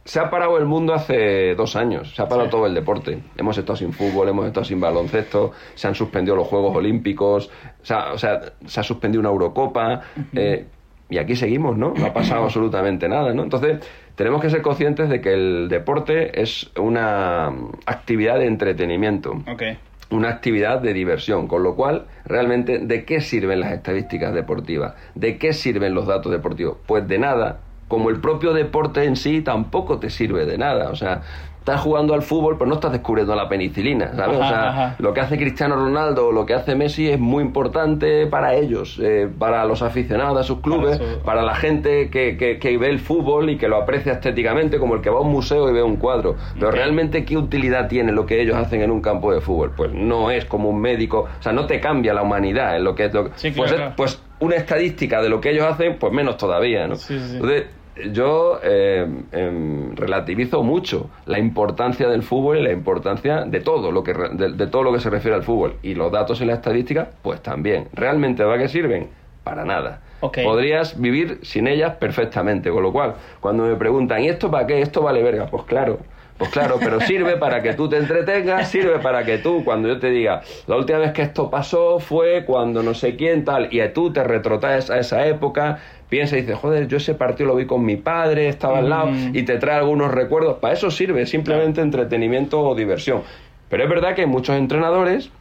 Se 0.03 0.19
ha 0.19 0.29
parado 0.29 0.57
el 0.57 0.65
mundo 0.65 0.93
hace 0.93 1.53
dos 1.55 1.75
años, 1.75 2.15
se 2.15 2.21
ha 2.21 2.27
parado 2.27 2.47
Sí. 2.47 2.51
todo 2.51 2.65
el 2.65 2.73
deporte. 2.73 3.19
Hemos 3.37 3.57
estado 3.57 3.75
sin 3.75 3.93
fútbol, 3.93 4.29
hemos 4.29 4.47
estado 4.47 4.63
sin 4.63 4.79
baloncesto, 4.79 5.51
se 5.75 5.87
han 5.87 5.95
suspendido 5.95 6.35
los 6.35 6.47
Juegos 6.47 6.75
Olímpicos, 6.75 7.51
o 7.81 7.85
sea, 7.85 8.13
o 8.13 8.17
sea, 8.17 8.41
se 8.65 8.79
ha 8.79 8.83
suspendido 8.83 9.19
una 9.19 9.29
Eurocopa, 9.29 10.01
eh, 10.33 10.65
y 11.09 11.17
aquí 11.17 11.35
seguimos, 11.35 11.77
¿no? 11.77 11.93
No 11.95 12.05
ha 12.05 12.13
pasado 12.13 12.43
absolutamente 12.45 13.07
nada, 13.09 13.33
¿no? 13.33 13.43
Entonces, 13.43 13.79
tenemos 14.15 14.41
que 14.41 14.49
ser 14.49 14.61
conscientes 14.61 15.07
de 15.09 15.21
que 15.21 15.33
el 15.33 15.67
deporte 15.69 16.41
es 16.41 16.71
una 16.79 17.47
actividad 17.85 18.39
de 18.39 18.45
entretenimiento 18.47 19.31
ok. 19.47 19.63
Una 20.11 20.29
actividad 20.29 20.79
de 20.79 20.93
diversión, 20.93 21.47
con 21.47 21.63
lo 21.63 21.75
cual, 21.75 22.05
realmente, 22.25 22.79
¿de 22.79 23.05
qué 23.05 23.21
sirven 23.21 23.61
las 23.61 23.71
estadísticas 23.71 24.33
deportivas? 24.33 24.93
¿De 25.15 25.37
qué 25.37 25.53
sirven 25.53 25.95
los 25.95 26.05
datos 26.05 26.31
deportivos? 26.31 26.77
Pues 26.85 27.07
de 27.07 27.17
nada, 27.17 27.59
como 27.87 28.09
el 28.09 28.19
propio 28.19 28.53
deporte 28.53 29.03
en 29.05 29.15
sí 29.15 29.41
tampoco 29.41 29.99
te 29.99 30.09
sirve 30.09 30.45
de 30.45 30.57
nada, 30.57 30.89
o 30.89 30.95
sea, 30.95 31.21
estás 31.61 31.79
jugando 31.81 32.15
al 32.15 32.23
fútbol, 32.23 32.57
pero 32.57 32.67
no 32.67 32.73
estás 32.75 32.91
descubriendo 32.91 33.35
la 33.35 33.47
penicilina, 33.47 34.11
¿sabes? 34.15 34.35
o 34.37 34.39
sea, 34.41 34.69
ajá. 34.69 34.95
lo 34.97 35.13
que 35.13 35.21
hace 35.21 35.37
Cristiano 35.37 35.75
Ronaldo 35.75 36.27
o 36.29 36.31
lo 36.31 36.43
que 36.43 36.55
hace 36.55 36.73
Messi 36.75 37.07
es 37.07 37.19
muy 37.19 37.43
importante 37.43 38.25
para 38.25 38.55
ellos, 38.55 38.99
eh, 39.01 39.29
para 39.37 39.63
los 39.65 39.83
aficionados 39.83 40.37
de 40.39 40.43
sus 40.43 40.59
clubes, 40.61 40.99
Para 41.23 41.43
la 41.43 41.53
gente 41.53 42.09
que, 42.09 42.35
que- 42.35 42.57
que 42.57 42.77
ve 42.79 42.89
el 42.89 42.99
fútbol 42.99 43.51
y 43.51 43.57
que 43.57 43.67
lo 43.67 43.77
aprecia 43.77 44.13
estéticamente, 44.13 44.79
como 44.79 44.95
el 44.95 45.01
que 45.01 45.11
va 45.11 45.19
a 45.19 45.21
un 45.21 45.31
museo 45.31 45.69
y 45.69 45.73
ve 45.73 45.83
un 45.83 45.97
cuadro. 45.97 46.35
Pero 46.55 46.71
realmente, 46.71 47.25
¿qué 47.25 47.37
utilidad 47.37 47.87
tiene 47.87 48.11
lo 48.11 48.25
que 48.25 48.41
ellos 48.41 48.55
hacen 48.55 48.81
en 48.81 48.89
un 48.89 48.99
campo 49.01 49.31
de 49.31 49.39
fútbol? 49.39 49.71
Pues 49.77 49.93
no 49.93 50.31
es 50.31 50.45
como 50.45 50.67
un 50.69 50.81
médico, 50.81 51.27
o 51.39 51.43
sea, 51.43 51.51
no 51.53 51.67
te 51.67 51.79
cambia 51.79 52.15
la 52.15 52.23
humanidad 52.23 52.75
en 52.75 52.83
lo 52.83 52.95
que 52.95 53.05
es 53.05 53.13
lo 53.13 53.25
que- 53.25 53.31
Sí, 53.35 53.51
pues, 53.51 53.71
es- 53.71 53.79
pues 53.95 54.19
una 54.39 54.55
estadística 54.55 55.21
de 55.21 55.29
lo 55.29 55.39
que 55.39 55.51
ellos 55.51 55.65
hacen, 55.65 55.97
pues 55.99 56.11
menos 56.11 56.37
todavía, 56.37 56.87
¿no? 56.87 56.95
Sí, 56.95 57.19
sí. 57.19 57.35
Entonces, 57.35 57.65
yo 58.11 58.59
eh, 58.63 59.07
em, 59.31 59.95
relativizo 59.95 60.63
mucho 60.63 61.09
la 61.25 61.39
importancia 61.39 62.07
del 62.07 62.23
fútbol 62.23 62.57
y 62.57 62.63
la 62.63 62.71
importancia 62.71 63.45
de 63.45 63.59
todo 63.59 63.91
lo 63.91 64.03
que 64.03 64.13
de, 64.13 64.53
de 64.53 64.67
todo 64.67 64.83
lo 64.83 64.93
que 64.93 64.99
se 64.99 65.09
refiere 65.09 65.35
al 65.35 65.43
fútbol. 65.43 65.75
Y 65.83 65.95
los 65.95 66.11
datos 66.11 66.41
y 66.41 66.45
la 66.45 66.53
estadística 66.53 67.09
pues 67.21 67.41
también. 67.41 67.87
Realmente 67.93 68.43
para 68.43 68.57
qué 68.57 68.67
sirven 68.67 69.09
para 69.43 69.65
nada. 69.65 70.01
Podrías 70.21 70.99
vivir 70.99 71.39
sin 71.41 71.67
ellas 71.67 71.95
perfectamente. 71.95 72.69
Con 72.69 72.83
lo 72.83 72.91
cual 72.91 73.15
cuando 73.39 73.63
me 73.63 73.75
preguntan 73.75 74.23
y 74.23 74.29
esto 74.29 74.51
para 74.51 74.67
qué 74.67 74.81
esto 74.81 75.01
vale 75.01 75.23
verga 75.23 75.47
pues 75.47 75.63
claro 75.63 75.99
pues 76.41 76.49
claro, 76.49 76.77
pero 76.79 76.99
sirve 77.01 77.37
para 77.37 77.61
que 77.61 77.75
tú 77.75 77.87
te 77.87 77.97
entretengas, 77.97 78.67
sirve 78.67 78.97
para 78.97 79.23
que 79.23 79.37
tú, 79.37 79.63
cuando 79.63 79.87
yo 79.87 79.99
te 79.99 80.09
diga, 80.09 80.41
la 80.65 80.75
última 80.75 80.97
vez 80.97 81.11
que 81.11 81.21
esto 81.21 81.51
pasó 81.51 81.99
fue 81.99 82.45
cuando 82.45 82.81
no 82.81 82.95
sé 82.95 83.15
quién 83.15 83.45
tal, 83.45 83.67
y 83.71 83.79
tú 83.89 84.11
te 84.11 84.23
retrotraes 84.23 84.89
a 84.89 84.97
esa 84.97 85.27
época, 85.27 85.77
piensas 86.11 86.37
y 86.37 86.41
dices, 86.41 86.57
joder, 86.59 86.87
yo 86.87 86.97
ese 86.97 87.15
partido 87.15 87.47
lo 87.47 87.55
vi 87.55 87.65
con 87.65 87.83
mi 87.85 87.95
padre, 87.95 88.49
estaba 88.49 88.79
al 88.79 88.89
lado, 88.89 89.07
Mm. 89.07 89.31
y 89.35 89.43
te 89.43 89.57
trae 89.57 89.77
algunos 89.77 90.11
recuerdos. 90.11 90.57
Para 90.57 90.73
eso 90.75 90.91
sirve, 90.91 91.25
simplemente 91.25 91.81
entretenimiento 91.81 92.61
o 92.61 92.75
diversión. 92.75 93.21
Pero 93.69 93.83
es 93.83 93.89
verdad 93.89 94.13
que 94.13 94.25
muchos 94.25 94.57
entrenadores, 94.57 95.31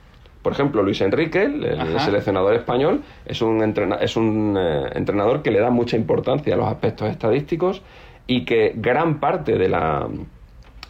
por 0.42 0.52
ejemplo, 0.52 0.82
Luis 0.84 1.00
Enrique, 1.00 1.42
el, 1.42 1.64
el 1.64 1.80
Ajá. 1.80 1.98
seleccionador 1.98 2.54
español, 2.54 3.02
es 3.26 3.42
un, 3.42 3.60
entrena- 3.62 3.98
es 4.00 4.16
un 4.16 4.56
eh, 4.58 4.84
entrenador 4.94 5.42
que 5.42 5.50
le 5.50 5.58
da 5.58 5.70
mucha 5.70 5.96
importancia 5.96 6.54
a 6.54 6.56
los 6.56 6.68
aspectos 6.68 7.10
estadísticos 7.10 7.82
y 8.28 8.44
que 8.44 8.72
gran 8.76 9.18
parte 9.18 9.58
de 9.58 9.68
la 9.68 10.06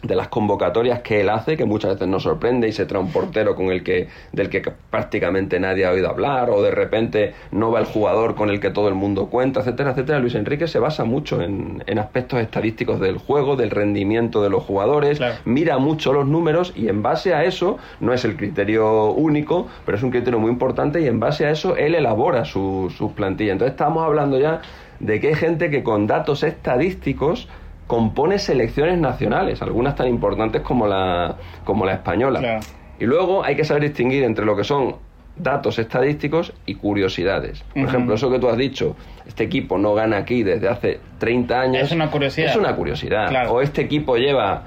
de 0.03 0.15
las 0.15 0.29
convocatorias 0.29 1.01
que 1.01 1.21
él 1.21 1.29
hace, 1.29 1.55
que 1.57 1.65
muchas 1.65 1.93
veces 1.93 2.07
nos 2.07 2.23
sorprende 2.23 2.67
y 2.67 2.71
se 2.71 2.85
trae 2.85 3.01
un 3.01 3.11
portero 3.11 3.55
con 3.55 3.67
el 3.67 3.83
que, 3.83 4.07
del 4.31 4.49
que 4.49 4.61
prácticamente 4.89 5.59
nadie 5.59 5.85
ha 5.85 5.91
oído 5.91 6.09
hablar, 6.09 6.49
o 6.49 6.61
de 6.63 6.71
repente 6.71 7.33
no 7.51 7.71
va 7.71 7.79
el 7.79 7.85
jugador 7.85 8.33
con 8.35 8.49
el 8.49 8.59
que 8.59 8.71
todo 8.71 8.87
el 8.87 8.95
mundo 8.95 9.27
cuenta, 9.27 9.59
etcétera, 9.59 9.91
etcétera. 9.91 10.19
Luis 10.19 10.33
Enrique 10.35 10.67
se 10.67 10.79
basa 10.79 11.03
mucho 11.03 11.41
en, 11.41 11.83
en 11.85 11.99
aspectos 11.99 12.39
estadísticos 12.41 12.99
del 12.99 13.17
juego, 13.17 13.55
del 13.55 13.69
rendimiento 13.69 14.41
de 14.41 14.49
los 14.49 14.63
jugadores, 14.63 15.19
Claro. 15.19 15.35
mira 15.45 15.77
mucho 15.77 16.13
los 16.13 16.25
números 16.27 16.73
y 16.75 16.87
en 16.87 17.03
base 17.03 17.33
a 17.35 17.43
eso, 17.43 17.77
no 17.99 18.11
es 18.13 18.25
el 18.25 18.35
criterio 18.37 19.11
único, 19.11 19.67
pero 19.85 19.97
es 19.97 20.03
un 20.03 20.09
criterio 20.11 20.39
muy 20.39 20.49
importante 20.51 20.99
y 21.01 21.07
en 21.07 21.19
base 21.19 21.45
a 21.45 21.51
eso 21.51 21.75
él 21.77 21.93
elabora 21.95 22.43
su- 22.45 22.91
sus 22.97 23.11
plantillas. 23.11 23.53
Entonces 23.53 23.73
estamos 23.73 24.03
hablando 24.03 24.39
ya 24.39 24.61
de 24.99 25.19
que 25.19 25.29
hay 25.29 25.35
gente 25.35 25.69
que 25.69 25.83
con 25.83 26.07
datos 26.07 26.43
estadísticos 26.43 27.47
compone 27.91 28.39
selecciones 28.39 28.97
nacionales, 28.97 29.61
algunas 29.61 29.97
tan 29.97 30.07
importantes 30.07 30.61
como 30.61 30.87
la, 30.87 31.35
como 31.65 31.85
la 31.85 31.91
española. 31.95 32.39
Claro. 32.39 32.61
Y 33.01 33.05
luego 33.05 33.43
hay 33.43 33.57
que 33.57 33.65
saber 33.65 33.83
distinguir 33.83 34.23
entre 34.23 34.45
lo 34.45 34.55
que 34.55 34.63
son 34.63 34.95
datos 35.35 35.77
estadísticos 35.77 36.53
y 36.65 36.75
curiosidades. 36.75 37.65
Por 37.73 37.83
ejemplo, 37.83 38.15
eso 38.15 38.31
que 38.31 38.39
tú 38.39 38.47
has 38.47 38.55
dicho, 38.55 38.95
este 39.27 39.43
equipo 39.43 39.77
no 39.77 39.93
gana 39.93 40.15
aquí 40.19 40.41
desde 40.41 40.69
hace 40.69 41.01
30 41.19 41.59
años. 41.59 41.83
Es 41.83 41.91
una 41.91 42.09
curiosidad. 42.09 42.51
Es 42.51 42.55
una 42.55 42.73
curiosidad. 42.77 43.27
Claro. 43.27 43.51
O 43.51 43.61
este 43.61 43.81
equipo 43.81 44.15
lleva 44.15 44.63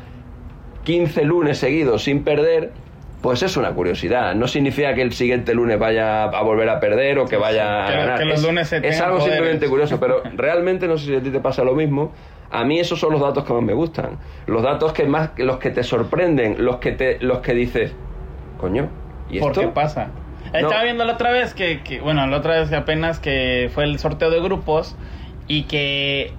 15 0.84 1.24
lunes 1.24 1.56
seguidos 1.56 2.02
sin 2.04 2.24
perder. 2.24 2.72
pues 3.22 3.42
es 3.42 3.56
una 3.56 3.70
curiosidad. 3.70 4.34
No 4.34 4.46
significa 4.48 4.92
que 4.94 5.00
el 5.00 5.14
siguiente 5.14 5.54
lunes 5.54 5.78
vaya 5.78 6.24
a 6.24 6.42
volver 6.42 6.68
a 6.68 6.78
perder 6.78 7.18
o 7.20 7.24
que 7.24 7.38
vaya 7.38 7.86
a 7.86 7.90
ganar. 7.90 8.18
que 8.18 8.26
los 8.26 8.40
es, 8.40 8.46
lunes 8.46 8.68
se 8.68 8.86
es 8.86 9.00
algo 9.00 9.16
poderes. 9.16 9.36
simplemente 9.36 9.66
curioso, 9.66 9.98
pero 9.98 10.22
realmente 10.36 10.86
no 10.86 10.98
sé 10.98 11.06
si 11.06 11.14
a 11.14 11.22
ti 11.22 11.30
te 11.30 11.40
pasa 11.40 11.64
lo 11.64 11.74
mismo. 11.74 12.12
A 12.54 12.64
mí 12.64 12.78
esos 12.78 13.00
son 13.00 13.12
los 13.12 13.20
datos 13.20 13.44
que 13.44 13.52
más 13.52 13.62
me 13.62 13.72
gustan. 13.74 14.18
Los 14.46 14.62
datos 14.62 14.92
que 14.92 15.04
más, 15.04 15.30
los 15.36 15.58
que 15.58 15.70
te 15.70 15.82
sorprenden, 15.82 16.64
los 16.64 16.76
que 16.76 16.92
te, 16.92 17.18
los 17.20 17.38
que 17.40 17.52
dices, 17.54 17.92
coño, 18.58 18.88
¿y 19.30 19.40
¿Por 19.40 19.50
esto? 19.50 19.60
qué 19.62 19.68
pasa? 19.68 20.08
No. 20.52 20.58
Estaba 20.58 20.84
viendo 20.84 21.04
la 21.04 21.14
otra 21.14 21.30
vez 21.32 21.52
que, 21.54 21.80
que- 21.82 22.00
bueno, 22.00 22.26
la 22.28 22.36
otra 22.36 22.60
vez 22.60 22.68
que 22.70 22.76
apenas 22.76 23.18
que 23.18 23.70
fue 23.74 23.84
el 23.84 23.98
sorteo 23.98 24.30
de 24.30 24.40
grupos 24.40 24.94
y 25.48 25.64
que 25.64 26.32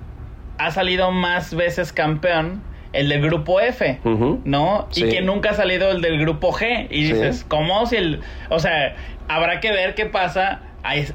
ha 0.57 0.71
salido 0.71 1.11
más 1.11 1.53
veces 1.53 1.91
campeón 1.91 2.61
el 2.93 3.09
del 3.09 3.21
grupo 3.21 3.59
F. 3.59 3.99
¿no? 4.45 4.87
Sí. 4.91 5.03
Y 5.03 5.09
que 5.09 5.21
nunca 5.21 5.49
ha 5.49 5.53
salido 5.53 5.91
el 5.91 5.99
del 6.01 6.17
grupo 6.17 6.53
G. 6.53 6.87
Y 6.89 7.07
Sí. 7.07 7.13
dices, 7.13 7.45
¿cómo 7.45 7.85
si 7.87 7.97
el... 7.97 8.21
O 8.49 8.59
sea, 8.59 8.95
habrá 9.27 9.59
que 9.59 9.71
ver 9.73 9.95
qué 9.95 10.05
pasa 10.05 10.61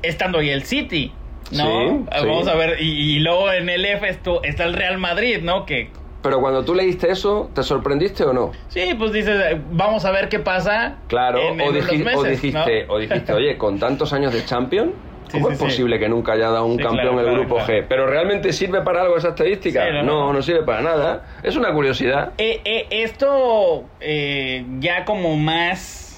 estando 0.02 0.40
ahí 0.40 0.50
el 0.50 0.64
City, 0.64 1.12
¿no? 1.52 1.64
Sí, 1.64 2.04
sí. 2.20 2.26
Vamos 2.26 2.48
a 2.48 2.54
ver, 2.54 2.76
y, 2.80 3.16
y 3.16 3.20
luego 3.20 3.52
en 3.52 3.68
el 3.68 3.84
F 3.84 4.08
esto- 4.08 4.42
está 4.42 4.64
el 4.64 4.74
Real 4.74 4.98
Madrid, 4.98 5.38
¿no? 5.42 5.66
Que 5.66 5.90
Pero 6.22 6.40
cuando 6.40 6.64
tú 6.64 6.74
leíste 6.74 7.10
eso, 7.10 7.50
¿te 7.54 7.62
sorprendiste 7.62 8.24
o 8.24 8.32
no? 8.32 8.52
sí, 8.68 8.94
pues 8.98 9.12
dices, 9.12 9.40
eh, 9.52 9.60
vamos 9.72 10.04
a 10.04 10.10
ver 10.10 10.28
qué 10.28 10.38
pasa. 10.38 10.96
Claro, 11.08 11.38
en- 11.40 11.60
o, 11.60 11.72
meses, 11.72 12.30
dijiste, 12.42 12.84
¿no? 12.86 12.92
o 12.94 12.98
dijiste, 12.98 13.32
oye, 13.32 13.56
con 13.56 13.78
tantos 13.78 14.12
años 14.12 14.32
de 14.32 14.44
champion, 14.44 14.92
¿cómo 15.32 15.46
sí, 15.48 15.52
es 15.54 15.58
sí. 15.58 15.64
posible 15.64 15.98
que 15.98 16.08
nunca 16.08 16.32
haya 16.32 16.50
dado 16.50 16.66
un 16.66 16.76
campeón 16.76 17.14
claro, 17.14 17.20
el 17.30 17.34
grupo 17.38 17.56
claro. 17.56 17.72
G? 17.72 17.84
¿Pero 17.88 18.06
realmente 18.06 18.52
sirve 18.52 18.82
para 18.82 19.02
algo 19.02 19.16
esa 19.16 19.28
estadística? 19.28 19.88
No, 19.90 20.02
no, 20.02 20.02
no. 20.26 20.32
no, 20.34 20.42
sirve 20.42 20.62
para 20.64 20.82
nada. 20.82 21.24
Es 21.42 21.56
una 21.56 21.72
curiosidad. 21.72 22.32
Eh, 22.38 22.60
eh, 22.64 22.86
esto 22.90 23.84
eh, 24.00 24.64
ya 24.80 25.04
como 25.04 25.36
más 25.36 26.09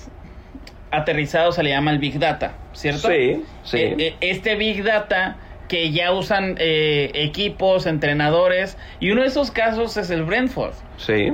aterrizado 0.93 1.51
se 1.53 1.63
le 1.63 1.71
llama 1.71 1.91
el 1.91 1.99
Big 1.99 2.19
Data, 2.19 2.53
¿cierto? 2.73 3.09
Sí, 3.09 3.43
sí. 3.65 3.79
Eh, 3.79 3.95
eh, 3.99 4.15
este 4.21 4.55
Big 4.57 4.85
Data 4.85 5.37
que 5.69 5.91
ya 5.91 6.13
usan 6.13 6.57
eh, 6.59 7.11
equipos, 7.15 7.87
entrenadores, 7.87 8.77
y 9.01 9.11
uno 9.11 9.23
de 9.23 9.29
esos 9.29 9.51
casos 9.51 9.97
es 9.97 10.11
el 10.11 10.23
Brentford. 10.25 10.75
Sí. 10.99 11.33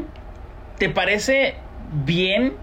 ¿Te 0.78 0.88
parece 0.88 1.56
bien 2.04 2.54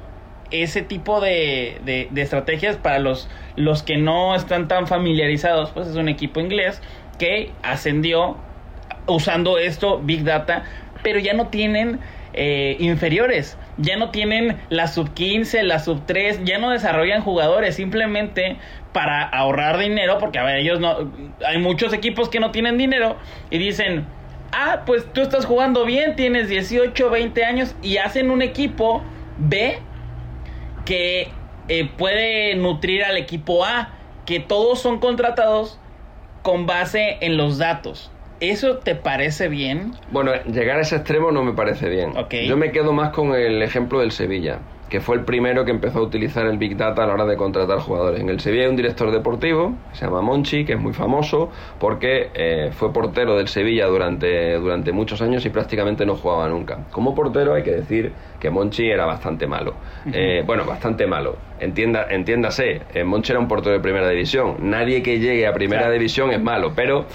ese 0.51 0.81
tipo 0.83 1.19
de, 1.19 1.79
de- 1.83 2.07
de 2.11 2.21
estrategias 2.21 2.77
para 2.77 2.99
los, 2.99 3.27
los 3.57 3.83
que 3.83 3.97
no 3.97 4.35
están 4.35 4.67
tan 4.69 4.87
familiarizados? 4.87 5.71
Pues 5.71 5.87
es 5.87 5.95
un 5.97 6.07
equipo 6.07 6.39
inglés 6.39 6.81
que 7.19 7.51
ascendió 7.61 8.37
usando 9.07 9.57
esto, 9.57 9.99
Big 10.01 10.23
Data, 10.23 10.63
pero 11.03 11.19
ya 11.19 11.33
no 11.33 11.47
tienen 11.49 11.99
eh, 12.33 12.77
inferiores, 12.79 13.57
ya 13.77 13.97
no 13.97 14.09
tienen 14.11 14.57
la 14.69 14.87
sub 14.87 15.13
15, 15.13 15.63
la 15.63 15.79
sub 15.79 16.05
3, 16.05 16.41
ya 16.45 16.57
no 16.57 16.69
desarrollan 16.69 17.21
jugadores, 17.21 17.75
simplemente 17.75 18.57
para 18.93 19.23
ahorrar 19.23 19.77
dinero, 19.77 20.17
porque 20.19 20.39
a 20.39 20.43
ver, 20.43 20.57
ellos 20.57 20.79
no, 20.79 21.11
hay 21.45 21.57
muchos 21.57 21.93
equipos 21.93 22.29
que 22.29 22.39
no 22.39 22.51
tienen 22.51 22.77
dinero 22.77 23.17
y 23.49 23.57
dicen, 23.57 24.05
ah, 24.51 24.83
pues 24.85 25.05
tú 25.11 25.21
estás 25.21 25.45
jugando 25.45 25.85
bien, 25.85 26.15
tienes 26.15 26.47
18, 26.47 27.09
20 27.09 27.43
años 27.43 27.75
y 27.81 27.97
hacen 27.97 28.31
un 28.31 28.41
equipo 28.41 29.03
B 29.37 29.79
que 30.85 31.29
eh, 31.67 31.89
puede 31.97 32.55
nutrir 32.55 33.03
al 33.03 33.17
equipo 33.17 33.65
A, 33.65 33.89
que 34.25 34.39
todos 34.39 34.79
son 34.79 34.99
contratados 34.99 35.79
con 36.41 36.65
base 36.65 37.17
en 37.21 37.37
los 37.37 37.57
datos. 37.57 38.11
¿Eso 38.39 38.77
te 38.79 38.95
parece 38.95 39.47
bien? 39.47 39.93
Bueno, 40.11 40.31
llegar 40.51 40.77
a 40.77 40.81
ese 40.81 40.97
extremo 40.97 41.31
no 41.31 41.43
me 41.43 41.53
parece 41.53 41.89
bien. 41.89 42.13
Yo 42.47 42.57
me 42.57 42.71
quedo 42.71 42.91
más 42.93 43.09
con 43.11 43.33
el 43.33 43.61
ejemplo 43.61 43.99
del 44.01 44.11
Sevilla, 44.11 44.59
que 44.89 44.99
fue 44.99 45.15
el 45.15 45.23
primero 45.23 45.63
que 45.63 45.71
empezó 45.71 45.99
a 45.99 46.01
utilizar 46.01 46.45
el 46.45 46.57
Big 46.57 46.75
Data 46.75 47.03
a 47.03 47.07
la 47.07 47.13
hora 47.13 47.25
de 47.25 47.37
contratar 47.37 47.79
jugadores. 47.79 48.19
En 48.19 48.29
el 48.29 48.39
Sevilla 48.41 48.63
hay 48.63 48.69
un 48.69 48.75
director 48.75 49.09
deportivo, 49.11 49.73
que 49.91 49.97
se 49.99 50.05
llama 50.05 50.21
Monchi, 50.21 50.65
que 50.65 50.73
es 50.73 50.79
muy 50.79 50.91
famoso 50.93 51.49
porque 51.79 52.29
eh, 52.33 52.71
fue 52.73 52.91
portero 52.91 53.37
del 53.37 53.47
Sevilla 53.47 53.87
durante, 53.87 54.55
durante 54.55 54.91
muchos 54.91 55.21
años 55.21 55.45
y 55.45 55.49
prácticamente 55.49 56.05
no 56.05 56.15
jugaba 56.15 56.49
nunca. 56.49 56.79
Como 56.91 57.15
portero 57.15 57.53
hay 57.53 57.63
que 57.63 57.71
decir 57.71 58.11
que 58.39 58.49
Monchi 58.49 58.89
era 58.89 59.05
bastante 59.05 59.47
malo. 59.47 59.75
Eh, 60.11 60.43
bueno, 60.45 60.65
bastante 60.65 61.07
malo. 61.07 61.37
Entienda, 61.61 62.07
entiéndase, 62.09 62.81
eh, 62.93 63.03
Monchi 63.05 63.31
era 63.31 63.39
un 63.39 63.47
portero 63.47 63.75
de 63.75 63.81
primera 63.81 64.09
división. 64.09 64.57
Nadie 64.59 65.01
que 65.01 65.19
llegue 65.19 65.47
a 65.47 65.53
primera 65.53 65.83
Claro. 65.83 65.93
división 65.93 66.31
es 66.31 66.41
malo, 66.41 66.73
pero 66.75 67.05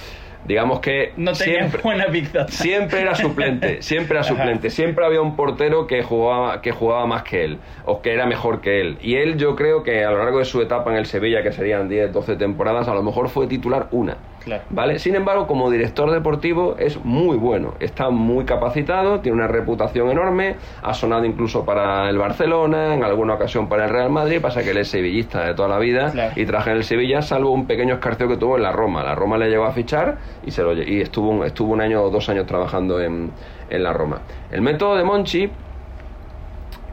digamos 0.46 0.80
que 0.80 1.12
No 1.16 1.32
tenía 1.32 1.58
siempre, 1.60 1.82
buena. 1.82 2.06
Siempre 2.48 3.00
era 3.00 3.14
suplente, 3.14 3.82
siempre 3.82 4.12
era 4.16 4.20
Ajá. 4.20 4.28
suplente. 4.28 4.70
Siempre 4.70 5.04
había 5.04 5.20
un 5.20 5.36
portero 5.36 5.86
que 5.86 6.02
jugaba, 6.02 6.60
que 6.62 6.72
jugaba 6.72 7.06
más 7.06 7.22
que 7.22 7.44
él, 7.44 7.58
o 7.84 8.02
que 8.02 8.12
era 8.12 8.26
mejor 8.26 8.60
que 8.60 8.80
él. 8.80 8.98
Y 9.00 9.16
él, 9.16 9.36
yo 9.36 9.56
creo 9.56 9.82
que 9.82 10.04
a 10.04 10.10
lo 10.10 10.18
largo 10.18 10.38
de 10.38 10.44
su 10.44 10.60
etapa 10.60 10.90
en 10.90 10.96
el 10.96 11.06
Sevilla, 11.06 11.42
que 11.42 11.52
serían 11.52 11.88
10, 11.88 12.12
12 12.12 12.36
temporadas, 12.36 12.88
a 12.88 12.94
lo 12.94 13.02
mejor 13.02 13.28
fue 13.28 13.46
titular 13.46 13.88
una. 13.90 14.16
Claro. 14.44 14.62
¿Vale? 14.70 14.98
Sin 14.98 15.14
embargo, 15.14 15.46
como 15.46 15.70
director 15.70 16.10
deportivo 16.10 16.76
es 16.78 17.04
muy 17.04 17.36
bueno, 17.36 17.74
está 17.78 18.08
muy 18.10 18.44
capacitado, 18.46 19.20
tiene 19.20 19.36
una 19.36 19.46
reputación 19.46 20.08
enorme, 20.10 20.56
ha 20.82 20.94
sonado 20.94 21.24
incluso 21.26 21.64
para 21.64 22.08
el 22.08 22.16
Barcelona, 22.16 22.94
en 22.94 23.04
alguna 23.04 23.34
ocasión 23.34 23.68
para 23.68 23.84
el 23.84 23.90
Real 23.90 24.08
Madrid, 24.10 24.40
pasa 24.40 24.62
que 24.62 24.70
él 24.70 24.78
es 24.78 24.88
sevillista 24.88 25.44
de 25.44 25.54
toda 25.54 25.68
la 25.68 25.78
vida 25.78 26.10
Claro. 26.10 26.32
y 26.36 26.46
trabaja 26.46 26.70
en 26.70 26.78
el 26.78 26.84
Sevilla, 26.84 27.20
salvo 27.22 27.50
un 27.50 27.66
pequeño 27.66 27.94
escarceo 27.94 28.28
que 28.28 28.36
tuvo 28.38 28.56
en 28.56 28.62
la 28.62 28.72
Roma. 28.72 29.02
La 29.02 29.14
Roma 29.14 29.36
le 29.36 29.50
llegó 29.50 29.64
a 29.64 29.72
fichar 29.72 30.16
y, 30.46 30.50
se 30.50 30.62
lo, 30.62 30.72
y 30.72 31.00
estuvo, 31.02 31.28
un- 31.28 31.44
estuvo 31.44 31.72
un 31.72 31.80
año 31.82 32.02
o 32.02 32.08
dos 32.10 32.28
años 32.30 32.46
trabajando 32.46 33.00
en, 33.00 33.30
en 33.68 33.82
la 33.82 33.92
Roma. 33.92 34.20
El 34.50 34.62
método 34.62 34.96
de 34.96 35.04
Monchi 35.04 35.50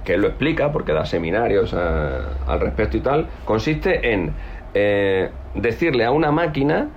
que 0.03 0.13
él 0.13 0.21
lo 0.21 0.27
explica 0.27 0.71
porque 0.71 0.93
da 0.93 1.05
seminarios 1.05 1.73
a- 1.73 2.29
al 2.47 2.59
respecto 2.59 2.97
y 2.97 3.01
tal, 3.01 3.27
consiste 3.45 4.13
en 4.13 4.31
eh, 4.73 5.29
decirle 5.55 6.05
a 6.05 6.11
una 6.11 6.31
máquina 6.31 6.87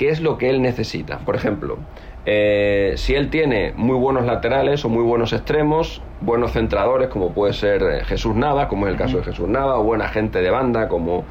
qué 0.00 0.08
es 0.08 0.22
lo 0.22 0.38
que 0.38 0.48
él 0.48 0.62
necesita. 0.62 1.18
Por 1.18 1.36
ejemplo, 1.36 1.76
eh, 2.24 2.94
si 2.96 3.14
él 3.14 3.28
tiene 3.28 3.74
muy 3.76 3.98
buenos 3.98 4.24
laterales 4.24 4.82
o 4.86 4.88
muy 4.88 5.02
buenos 5.02 5.34
extremos, 5.34 6.00
buenos 6.22 6.52
centradores 6.52 7.08
como 7.08 7.34
puede 7.34 7.52
ser 7.52 7.82
eh, 7.82 8.04
Jesús 8.06 8.34
Nava, 8.34 8.66
como 8.66 8.86
es 8.86 8.94
el 8.94 8.98
caso 8.98 9.18
de 9.18 9.24
Jesús 9.24 9.46
Nava, 9.46 9.78
o 9.78 9.84
buena 9.84 10.08
gente 10.08 10.40
de 10.40 10.48
banda 10.48 10.88
como 10.88 11.24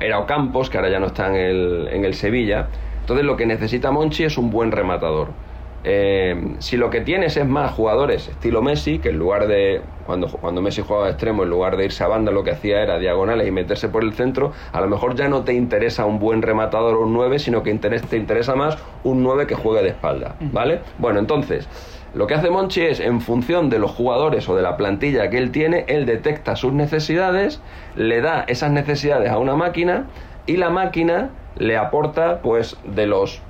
era 0.00 0.18
Ocampos, 0.20 0.70
que 0.70 0.78
ahora 0.78 0.88
ya 0.88 1.00
no 1.00 1.08
está 1.08 1.28
en 1.28 1.34
el, 1.34 1.88
en 1.92 2.06
el 2.06 2.14
Sevilla, 2.14 2.68
entonces 3.02 3.26
lo 3.26 3.36
que 3.36 3.44
necesita 3.44 3.90
Monchi 3.90 4.24
es 4.24 4.38
un 4.38 4.50
buen 4.50 4.72
rematador. 4.72 5.28
Eh, 5.86 6.56
si 6.60 6.78
lo 6.78 6.88
que 6.88 7.02
tienes 7.02 7.36
es 7.36 7.46
más 7.46 7.72
jugadores 7.72 8.28
estilo 8.28 8.62
Messi, 8.62 8.98
que 9.00 9.10
en 9.10 9.18
lugar 9.18 9.46
de 9.46 9.82
cuando, 10.06 10.28
cuando 10.28 10.62
Messi 10.62 10.82
jugaba 10.82 11.06
de 11.06 11.12
extremo, 11.12 11.42
en 11.42 11.50
lugar 11.50 11.76
de 11.76 11.84
irse 11.84 12.02
a 12.02 12.08
banda, 12.08 12.32
lo 12.32 12.42
que 12.42 12.52
hacía 12.52 12.82
era 12.82 12.98
diagonales 12.98 13.46
y 13.46 13.50
meterse 13.50 13.88
por 13.88 14.02
el 14.02 14.14
centro, 14.14 14.52
a 14.72 14.80
lo 14.80 14.88
mejor 14.88 15.14
ya 15.14 15.28
no 15.28 15.42
te 15.42 15.52
interesa 15.52 16.06
un 16.06 16.18
buen 16.18 16.42
rematador 16.42 16.94
o 16.94 17.02
un 17.02 17.12
9, 17.12 17.38
sino 17.38 17.62
que 17.62 17.74
te 17.74 18.16
interesa 18.16 18.54
más 18.54 18.78
un 19.02 19.22
9 19.22 19.46
que 19.46 19.54
juegue 19.54 19.82
de 19.82 19.90
espalda, 19.90 20.36
¿vale? 20.52 20.80
Bueno, 20.98 21.18
entonces, 21.18 21.68
lo 22.14 22.26
que 22.26 22.34
hace 22.34 22.48
Monchi 22.48 22.82
es, 22.82 23.00
en 23.00 23.20
función 23.20 23.70
de 23.70 23.78
los 23.78 23.90
jugadores 23.90 24.48
o 24.48 24.56
de 24.56 24.62
la 24.62 24.76
plantilla 24.76 25.30
que 25.30 25.38
él 25.38 25.50
tiene, 25.50 25.84
él 25.88 26.06
detecta 26.06 26.56
sus 26.56 26.72
necesidades, 26.72 27.60
le 27.96 28.20
da 28.20 28.44
esas 28.46 28.70
necesidades 28.70 29.30
a 29.30 29.38
una 29.38 29.56
máquina 29.56 30.06
y 30.46 30.56
la 30.56 30.70
máquina 30.70 31.30
le 31.56 31.76
aporta, 31.76 32.40
pues, 32.40 32.76
de 32.84 33.06
los 33.06 33.42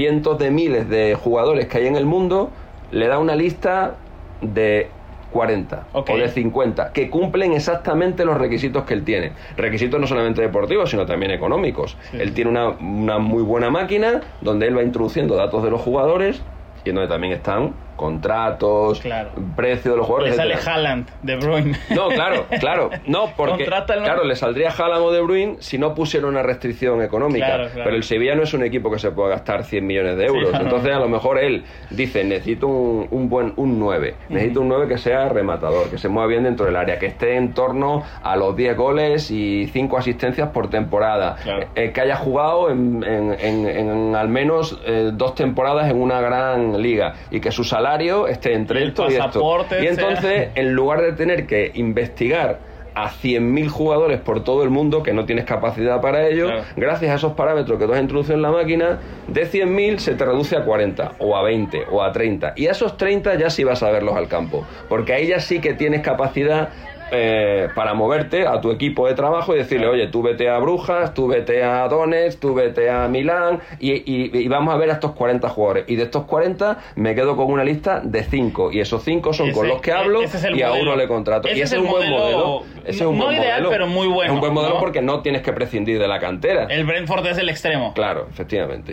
cientos 0.00 0.38
de 0.38 0.50
miles 0.50 0.88
de 0.88 1.14
jugadores 1.14 1.66
que 1.66 1.76
hay 1.76 1.86
en 1.86 1.94
el 1.94 2.06
mundo, 2.06 2.48
le 2.90 3.06
da 3.06 3.18
una 3.18 3.36
lista 3.36 3.96
de 4.40 4.88
40 5.30 5.88
Ok. 5.92 6.08
o 6.08 6.16
de 6.16 6.30
50 6.30 6.92
que 6.94 7.10
cumplen 7.10 7.52
exactamente 7.52 8.24
los 8.24 8.38
requisitos 8.38 8.84
que 8.84 8.94
él 8.94 9.04
tiene. 9.04 9.32
Requisitos 9.58 10.00
no 10.00 10.06
solamente 10.06 10.40
deportivos, 10.40 10.88
sino 10.88 11.04
también 11.04 11.32
económicos. 11.32 11.98
Él 12.14 12.32
tiene 12.32 12.50
una, 12.50 12.68
una 12.70 13.18
muy 13.18 13.42
buena 13.42 13.68
máquina 13.68 14.22
donde 14.40 14.68
él 14.68 14.78
va 14.78 14.82
introduciendo 14.82 15.36
datos 15.36 15.62
de 15.62 15.70
los 15.70 15.82
jugadores 15.82 16.40
y 16.82 16.92
donde 16.92 17.06
también 17.06 17.34
están 17.34 17.74
contratos, 18.00 19.00
Claro. 19.00 19.30
precio 19.56 19.92
de 19.92 19.96
los 19.98 20.06
jugadores. 20.06 20.32
Le 20.32 20.36
sale 20.36 20.54
etcétera. 20.54 20.74
Haaland, 20.76 21.08
De 21.22 21.36
Bruyne. 21.36 21.72
No, 21.90 22.08
claro, 22.08 22.46
claro. 22.58 22.90
No, 23.06 23.30
porque 23.36 23.64
claro, 23.64 24.24
le 24.24 24.36
saldría 24.36 24.70
Haaland 24.70 25.02
o 25.04 25.12
De 25.12 25.20
Bruyne 25.20 25.56
si 25.60 25.78
no 25.78 25.94
pusiera 25.94 26.26
una 26.26 26.42
restricción 26.42 27.02
económica. 27.02 27.46
Claro, 27.46 27.64
claro. 27.68 27.84
Pero 27.84 27.96
el 27.96 28.02
Sevilla 28.02 28.34
no 28.34 28.42
es 28.42 28.54
un 28.54 28.62
equipo 28.64 28.90
que 28.90 28.98
se 28.98 29.10
pueda 29.10 29.30
gastar 29.30 29.64
100 29.64 29.86
millones 29.86 30.16
de 30.16 30.26
euros. 30.26 30.50
Sí. 30.50 30.56
Entonces, 30.60 30.92
a 30.94 30.98
lo 30.98 31.08
mejor 31.08 31.38
él 31.38 31.64
dice, 31.90 32.24
necesito 32.24 32.66
un, 32.68 33.06
un 33.10 33.28
buen 33.28 33.52
un 33.56 33.78
9. 33.78 34.14
Necesito 34.28 34.60
un 34.60 34.68
9 34.68 34.88
que 34.88 34.98
sea 34.98 35.28
rematador, 35.28 35.88
que 35.90 35.98
se 35.98 36.08
mueva 36.08 36.28
bien 36.28 36.44
dentro 36.44 36.66
del 36.66 36.76
área, 36.76 36.98
que 36.98 37.06
esté 37.06 37.36
en 37.36 37.52
torno 37.54 38.02
a 38.22 38.36
los 38.36 38.56
10 38.56 38.76
goles 38.76 39.30
y 39.30 39.66
5 39.66 39.96
asistencias 39.98 40.48
por 40.50 40.70
temporada. 40.70 41.36
Eh, 41.74 41.92
que 41.92 42.00
haya 42.00 42.16
jugado 42.16 42.70
en, 42.70 43.02
en- 43.04 43.36
en- 43.40 43.66
en 43.68 44.14
al 44.16 44.28
menos 44.28 44.80
eh, 44.86 45.10
dos 45.12 45.34
temporadas 45.34 45.90
en 45.90 46.00
una 46.00 46.20
gran 46.20 46.80
liga 46.80 47.14
y 47.30 47.40
que 47.40 47.50
su 47.50 47.64
salario 47.64 47.89
esté 48.28 48.54
entre 48.54 48.80
Y 48.80 48.82
el 48.84 48.88
esto 48.90 49.10
y 49.10 49.14
esto. 49.14 49.40
Y 49.76 49.82
sea- 49.82 49.90
entonces, 49.90 50.48
en 50.54 50.72
lugar 50.74 51.02
de 51.02 51.12
tener 51.12 51.46
que 51.46 51.70
investigar 51.74 52.58
a 52.94 53.08
100.000 53.08 53.68
jugadores 53.68 54.20
por 54.20 54.42
todo 54.42 54.64
el 54.64 54.70
mundo 54.70 55.02
que 55.02 55.12
no 55.12 55.24
tienes 55.24 55.44
capacidad 55.44 56.00
para 56.00 56.26
ello, 56.26 56.46
Claro. 56.46 56.62
gracias 56.76 57.12
a 57.12 57.14
esos 57.14 57.32
parámetros 57.34 57.78
que 57.78 57.86
tú 57.86 57.92
has 57.94 58.00
introducido 58.00 58.34
en 58.34 58.42
la 58.42 58.50
máquina, 58.50 58.98
de 59.28 59.46
100.000 59.46 59.98
se 60.00 60.14
te 60.14 60.24
reduce 60.24 60.56
a 60.56 60.64
40 60.64 61.12
o 61.20 61.36
a 61.36 61.42
20 61.42 61.84
o 61.90 62.02
a 62.02 62.10
30. 62.12 62.52
Y 62.56 62.66
a 62.66 62.72
esos 62.72 62.96
30 62.96 63.36
ya 63.36 63.48
sí 63.48 63.62
vas 63.62 63.82
a 63.84 63.90
verlos 63.90 64.16
al 64.16 64.26
campo, 64.26 64.66
porque 64.88 65.12
ahí 65.14 65.28
ya 65.28 65.38
sí 65.38 65.60
que 65.60 65.72
tienes 65.74 66.00
capacidad 66.02 66.70
eh, 67.10 67.68
para 67.74 67.94
moverte 67.94 68.46
a 68.46 68.60
tu 68.60 68.70
equipo 68.70 69.06
de 69.06 69.14
trabajo 69.14 69.54
y 69.54 69.58
decirle, 69.58 69.86
oye, 69.88 70.06
tú 70.08 70.22
vete 70.22 70.48
a 70.48 70.58
Brujas, 70.58 71.14
tú 71.14 71.26
vete 71.28 71.62
a 71.62 71.86
Donetsk, 71.88 72.40
tú 72.40 72.54
vete 72.54 72.90
a 72.90 73.08
Milán 73.08 73.60
y, 73.78 73.92
y- 73.92 74.30
y 74.38 74.48
vamos 74.48 74.74
a 74.74 74.76
ver 74.76 74.90
a 74.90 74.94
estos 74.94 75.12
40 75.12 75.48
jugadores. 75.48 75.84
Y 75.88 75.96
de 75.96 76.04
estos 76.04 76.24
40 76.24 76.78
me 76.96 77.14
quedo 77.14 77.36
con 77.36 77.46
una 77.50 77.64
lista 77.64 78.00
de 78.00 78.22
5 78.22 78.72
y 78.72 78.80
esos 78.80 79.02
5 79.02 79.32
son 79.32 79.52
con 79.52 79.68
los 79.68 79.80
que 79.80 79.92
hablo 79.92 80.22
es 80.22 80.42
el 80.44 80.56
y 80.56 80.62
a 80.62 80.68
modelo. 80.68 80.84
uno 80.92 80.96
le 80.96 81.08
contrato. 81.08 81.48
Ese 81.48 81.58
y 81.58 81.60
es 81.62 81.66
ese 81.72 81.76
es 81.76 81.82
un 81.82 81.88
buen 81.90 82.10
modelo, 82.10 82.38
modelo. 82.38 82.62
Ese 82.84 82.90
es 83.04 83.06
un 83.08 83.18
no 83.18 83.24
buen 83.26 83.36
ideal, 83.36 83.62
modelo. 83.62 83.70
pero 83.70 83.86
muy 83.86 84.06
bueno, 84.06 84.30
Es 84.30 84.34
un 84.34 84.40
buen 84.40 84.54
modelo 84.54 84.74
¿no? 84.74 84.80
porque 84.80 85.02
no 85.02 85.20
tienes 85.22 85.42
que 85.42 85.52
prescindir 85.52 85.98
de 85.98 86.08
la 86.08 86.18
cantera. 86.20 86.64
El 86.70 86.84
Brentford 86.84 87.26
es 87.26 87.38
el 87.38 87.48
extremo. 87.48 87.92
Claro, 87.94 88.26
efectivamente. 88.30 88.92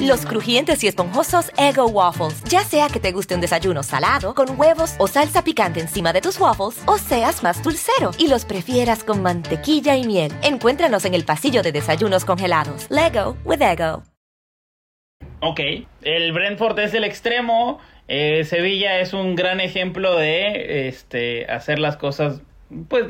Los 0.00 0.24
crujientes 0.24 0.82
y 0.84 0.88
esponjosos 0.88 1.50
Ego 1.58 1.86
Waffles. 1.86 2.42
Ya 2.44 2.64
sea 2.64 2.88
que 2.88 2.98
te 3.00 3.12
guste 3.12 3.34
un 3.34 3.40
desayuno 3.42 3.82
salado, 3.82 4.34
con 4.34 4.58
huevos 4.58 4.94
o 4.98 5.06
salsa 5.06 5.44
picante 5.44 5.80
encima 5.80 6.12
de 6.12 6.20
tus 6.22 6.40
waffles, 6.40 6.82
o 6.86 6.96
seas 6.96 7.42
más 7.42 7.62
dulcero 7.62 8.12
y 8.18 8.28
los 8.28 8.44
prefieras 8.44 9.04
con 9.04 9.22
mantequilla 9.22 9.96
y 9.96 10.04
miel. 10.06 10.32
Encuéntranos 10.42 11.04
en 11.04 11.14
el 11.14 11.24
pasillo 11.24 11.62
de 11.62 11.72
desayunos 11.72 12.24
congelados. 12.24 12.86
Lego 12.90 13.36
with 13.44 13.60
Ego. 13.60 14.02
Ok, 15.40 15.60
el 16.02 16.32
Brentford 16.32 16.78
es 16.78 16.94
el 16.94 17.04
extremo. 17.04 17.80
eh, 18.08 18.44
Sevilla 18.44 18.98
es 19.00 19.12
un 19.12 19.34
gran 19.34 19.60
ejemplo 19.60 20.16
de 20.16 20.88
este 20.88 21.46
hacer 21.50 21.78
las 21.78 21.96
cosas 21.96 22.40
pues 22.88 23.04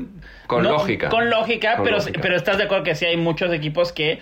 Con 0.47 0.65
lógica. 0.65 1.09
Con 1.09 1.31
lógica, 1.31 1.77
Con 1.77 1.85
pero, 1.85 1.97
lógica. 1.99 2.21
pero 2.21 2.37
estás 2.37 2.59
de 2.59 2.65
acuerdo 2.65 2.85
que 2.85 2.95
sí 2.97 3.07
hay 3.07 3.17
muchos 3.17 3.53
equipos 3.53 3.93
que 3.93 4.19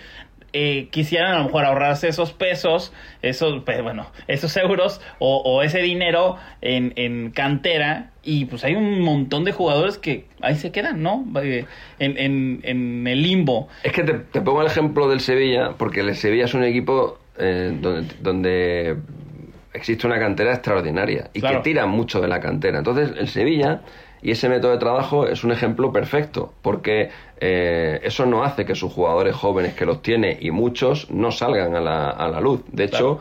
eh, 0.53 0.87
quisieran 0.91 1.33
a 1.33 1.37
lo 1.39 1.45
mejor 1.45 1.65
ahorrarse 1.65 2.07
esos 2.07 2.31
pesos, 2.33 2.93
esos, 3.21 3.63
pues, 3.63 3.81
bueno, 3.81 4.07
esos 4.27 4.55
euros 4.57 5.01
o, 5.19 5.37
o 5.37 5.61
ese 5.63 5.79
dinero 5.81 6.37
en, 6.61 6.93
en 6.95 7.31
cantera 7.31 8.11
y 8.23 8.45
pues 8.45 8.63
hay 8.63 8.75
un 8.75 9.01
montón 9.01 9.43
de 9.43 9.51
jugadores 9.51 9.97
que 9.97 10.25
ahí 10.41 10.55
se 10.55 10.71
quedan, 10.71 11.01
¿no? 11.03 11.25
Eh, 11.41 11.65
En, 11.99 12.17
en, 12.17 12.61
en 12.63 13.05
el 13.07 13.21
limbo. 13.21 13.67
Es 13.83 13.91
que 13.91 14.03
te, 14.03 14.13
te 14.13 14.41
pongo 14.41 14.61
el 14.61 14.67
ejemplo 14.67 15.09
del 15.09 15.19
Sevilla, 15.19 15.71
porque 15.77 15.99
el 16.01 16.15
Sevilla 16.15 16.45
es 16.45 16.53
un 16.53 16.63
equipo 16.63 17.19
eh, 17.37 17.75
donde, 17.81 18.13
donde 18.21 18.97
existe 19.73 20.05
una 20.07 20.19
cantera 20.19 20.53
extraordinaria 20.53 21.29
y 21.33 21.39
Claro. 21.41 21.57
que 21.57 21.63
tira 21.63 21.85
mucho 21.87 22.21
de 22.21 22.27
la 22.27 22.39
cantera. 22.39 22.77
Entonces, 22.77 23.11
el 23.17 23.27
Sevilla 23.27 23.81
y 24.23 24.31
ese 24.31 24.47
método 24.47 24.71
de 24.71 24.77
trabajo 24.77 25.27
es 25.27 25.43
un 25.43 25.51
ejemplo 25.51 25.91
perfecto, 25.91 26.53
porque 26.61 27.09
eh, 27.39 27.99
eso 28.03 28.25
no 28.25 28.43
hace 28.43 28.65
que 28.65 28.73
sus 28.73 28.91
jugadores 28.91 29.35
jóvenes 29.35 29.73
que 29.73 29.85
los 29.85 30.01
tiene 30.01 30.37
y 30.39 30.51
muchos 30.51 31.11
no 31.11 31.31
salgan 31.31 31.75
a 31.75 31.81
la, 31.81 32.09
a 32.09 32.29
la 32.29 32.39
luz. 32.39 32.61
De 32.71 32.85
hecho, 32.85 33.19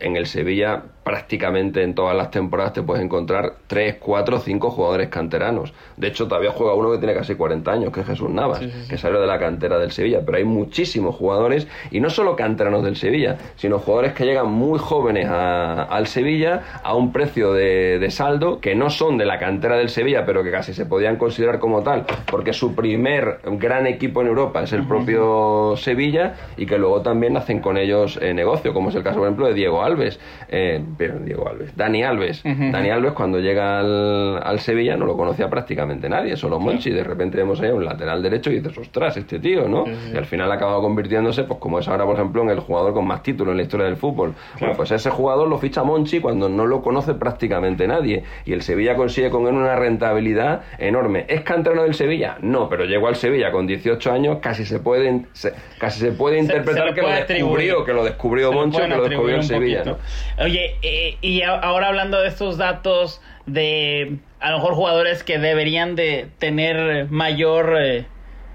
en 0.00 0.16
el 0.16 0.26
Sevilla 0.26 0.82
prácticamente 1.04 1.82
en 1.82 1.94
todas 1.94 2.16
las 2.16 2.30
temporadas 2.30 2.72
te 2.72 2.82
puedes 2.82 3.04
encontrar 3.04 3.52
3, 3.66 3.96
4, 4.00 4.38
5 4.40 4.70
jugadores 4.70 5.08
canteranos. 5.10 5.72
De 5.96 6.08
hecho, 6.08 6.26
todavía 6.26 6.50
juega 6.50 6.74
uno 6.74 6.90
que 6.90 6.98
tiene 6.98 7.14
casi 7.14 7.34
40 7.34 7.70
años, 7.70 7.92
que 7.92 8.00
es 8.00 8.06
Jesús 8.06 8.30
Navas, 8.30 8.60
que 8.88 8.96
salió 8.98 9.20
de 9.20 9.26
la 9.26 9.38
cantera 9.38 9.78
del 9.78 9.92
Sevilla. 9.92 10.22
Pero 10.24 10.38
hay 10.38 10.44
muchísimos 10.44 11.14
jugadores, 11.14 11.68
y 11.90 12.00
no 12.00 12.08
solo 12.10 12.34
canteranos 12.36 12.82
del 12.82 12.96
Sevilla, 12.96 13.36
sino 13.56 13.78
jugadores 13.78 14.14
que 14.14 14.24
llegan 14.24 14.50
muy 14.50 14.78
jóvenes 14.78 15.26
a- 15.28 15.82
al 15.84 16.06
Sevilla 16.06 16.62
a 16.82 16.94
un 16.94 17.12
precio 17.12 17.52
de, 17.52 17.98
de 17.98 18.10
saldo 18.10 18.58
que 18.60 18.74
no 18.74 18.88
son 18.90 19.18
de 19.18 19.26
la 19.26 19.38
cantera 19.38 19.76
del 19.76 19.90
Sevilla, 19.90 20.24
pero 20.24 20.42
que 20.42 20.50
casi 20.50 20.72
se 20.72 20.86
podían 20.86 21.16
considerar 21.16 21.58
como 21.58 21.82
tal, 21.82 22.06
porque 22.30 22.52
su 22.54 22.74
primer 22.74 23.40
gran 23.44 23.86
equipo 23.86 24.22
en 24.22 24.28
Europa 24.28 24.62
es 24.62 24.72
el 24.72 24.86
propio 24.86 25.74
Sevilla, 25.76 26.34
y 26.56 26.64
que 26.66 26.78
luego 26.78 27.02
también 27.02 27.36
hacen 27.36 27.60
con 27.60 27.76
ellos 27.76 28.18
eh, 28.22 28.32
negocio, 28.32 28.72
como 28.72 28.88
es 28.88 28.94
el 28.94 29.02
caso, 29.02 29.18
por 29.18 29.26
ejemplo, 29.28 29.46
de 29.46 29.54
Diego 29.54 29.82
Alves. 29.82 30.18
Eh, 30.48 30.82
pero 30.96 31.18
Diego 31.18 31.48
Alves. 31.48 31.76
Dani 31.76 32.02
Alves. 32.04 32.42
Dani 32.44 32.90
Alves, 32.90 33.12
cuando 33.12 33.38
llega 33.40 33.80
al, 33.80 34.40
al 34.42 34.60
Sevilla, 34.60 34.96
no 34.96 35.06
lo 35.06 35.16
conocía 35.16 35.48
prácticamente 35.48 36.08
nadie, 36.08 36.36
solo 36.36 36.58
Monchi. 36.60 36.90
De 36.90 37.04
repente 37.04 37.36
vemos 37.38 37.60
ahí 37.60 37.70
un 37.70 37.84
lateral 37.84 38.22
derecho 38.22 38.50
y 38.50 38.60
dices, 38.60 38.76
ostras, 38.78 39.16
este 39.16 39.38
tío, 39.38 39.68
¿no? 39.68 39.84
Y 40.12 40.16
al 40.16 40.24
final 40.26 40.50
ha 40.50 40.54
acabado 40.54 40.80
convirtiéndose, 40.82 41.44
pues 41.44 41.58
como 41.60 41.78
es 41.78 41.88
ahora, 41.88 42.04
por 42.04 42.14
ejemplo, 42.16 42.42
en 42.42 42.50
el 42.50 42.60
jugador 42.60 42.92
con 42.94 43.06
más 43.06 43.22
títulos 43.22 43.52
en 43.52 43.56
la 43.58 43.62
historia 43.62 43.86
del 43.86 43.96
fútbol. 43.96 44.34
Bueno, 44.60 44.74
pues 44.76 44.90
ese 44.90 45.10
jugador 45.10 45.48
lo 45.48 45.58
ficha 45.58 45.82
Monchi 45.82 46.20
cuando 46.20 46.48
no 46.48 46.66
lo 46.66 46.82
conoce 46.82 47.14
prácticamente 47.14 47.86
nadie. 47.86 48.24
Y 48.44 48.52
el 48.52 48.62
Sevilla 48.62 48.96
consigue 48.96 49.30
con 49.30 49.46
él 49.46 49.54
una 49.54 49.76
rentabilidad 49.76 50.62
enorme. 50.78 51.24
¿Es 51.28 51.42
canterano 51.42 51.82
del 51.82 51.94
Sevilla? 51.94 52.36
No, 52.40 52.68
pero 52.68 52.84
llegó 52.84 53.08
al 53.08 53.16
Sevilla 53.16 53.50
con 53.52 53.66
18 53.66 54.12
años, 54.12 54.38
casi 54.40 54.64
se 54.64 54.78
puede, 54.78 55.22
se- 55.32 55.52
casi 55.78 56.00
se 56.00 56.12
puede 56.12 56.38
interpretar 56.38 56.88
se 56.88 56.94
que 56.94 57.02
lo 57.02 57.08
descubrió, 57.10 57.84
que 57.84 57.92
lo 57.92 58.04
descubrió 58.04 58.48
Se 58.48 58.54
le 58.54 58.60
Monchi, 58.60 58.76
pueden 58.76 58.90
que 58.90 58.96
lo 58.96 59.08
descubrió 59.08 59.36
un 59.36 59.42
Sevilla, 59.42 59.84
¿no? 59.84 59.98
Oye, 60.44 60.76
eh, 60.84 61.16
y 61.20 61.42
a- 61.42 61.54
ahora 61.58 61.88
hablando 61.88 62.20
de 62.20 62.28
estos 62.28 62.58
datos 62.58 63.20
de 63.46 64.18
a 64.40 64.50
lo 64.50 64.58
mejor 64.58 64.74
jugadores 64.74 65.22
que 65.24 65.38
deberían 65.38 65.96
de 65.96 66.28
tener 66.38 67.06
mayor, 67.10 67.76
eh, 67.80 68.06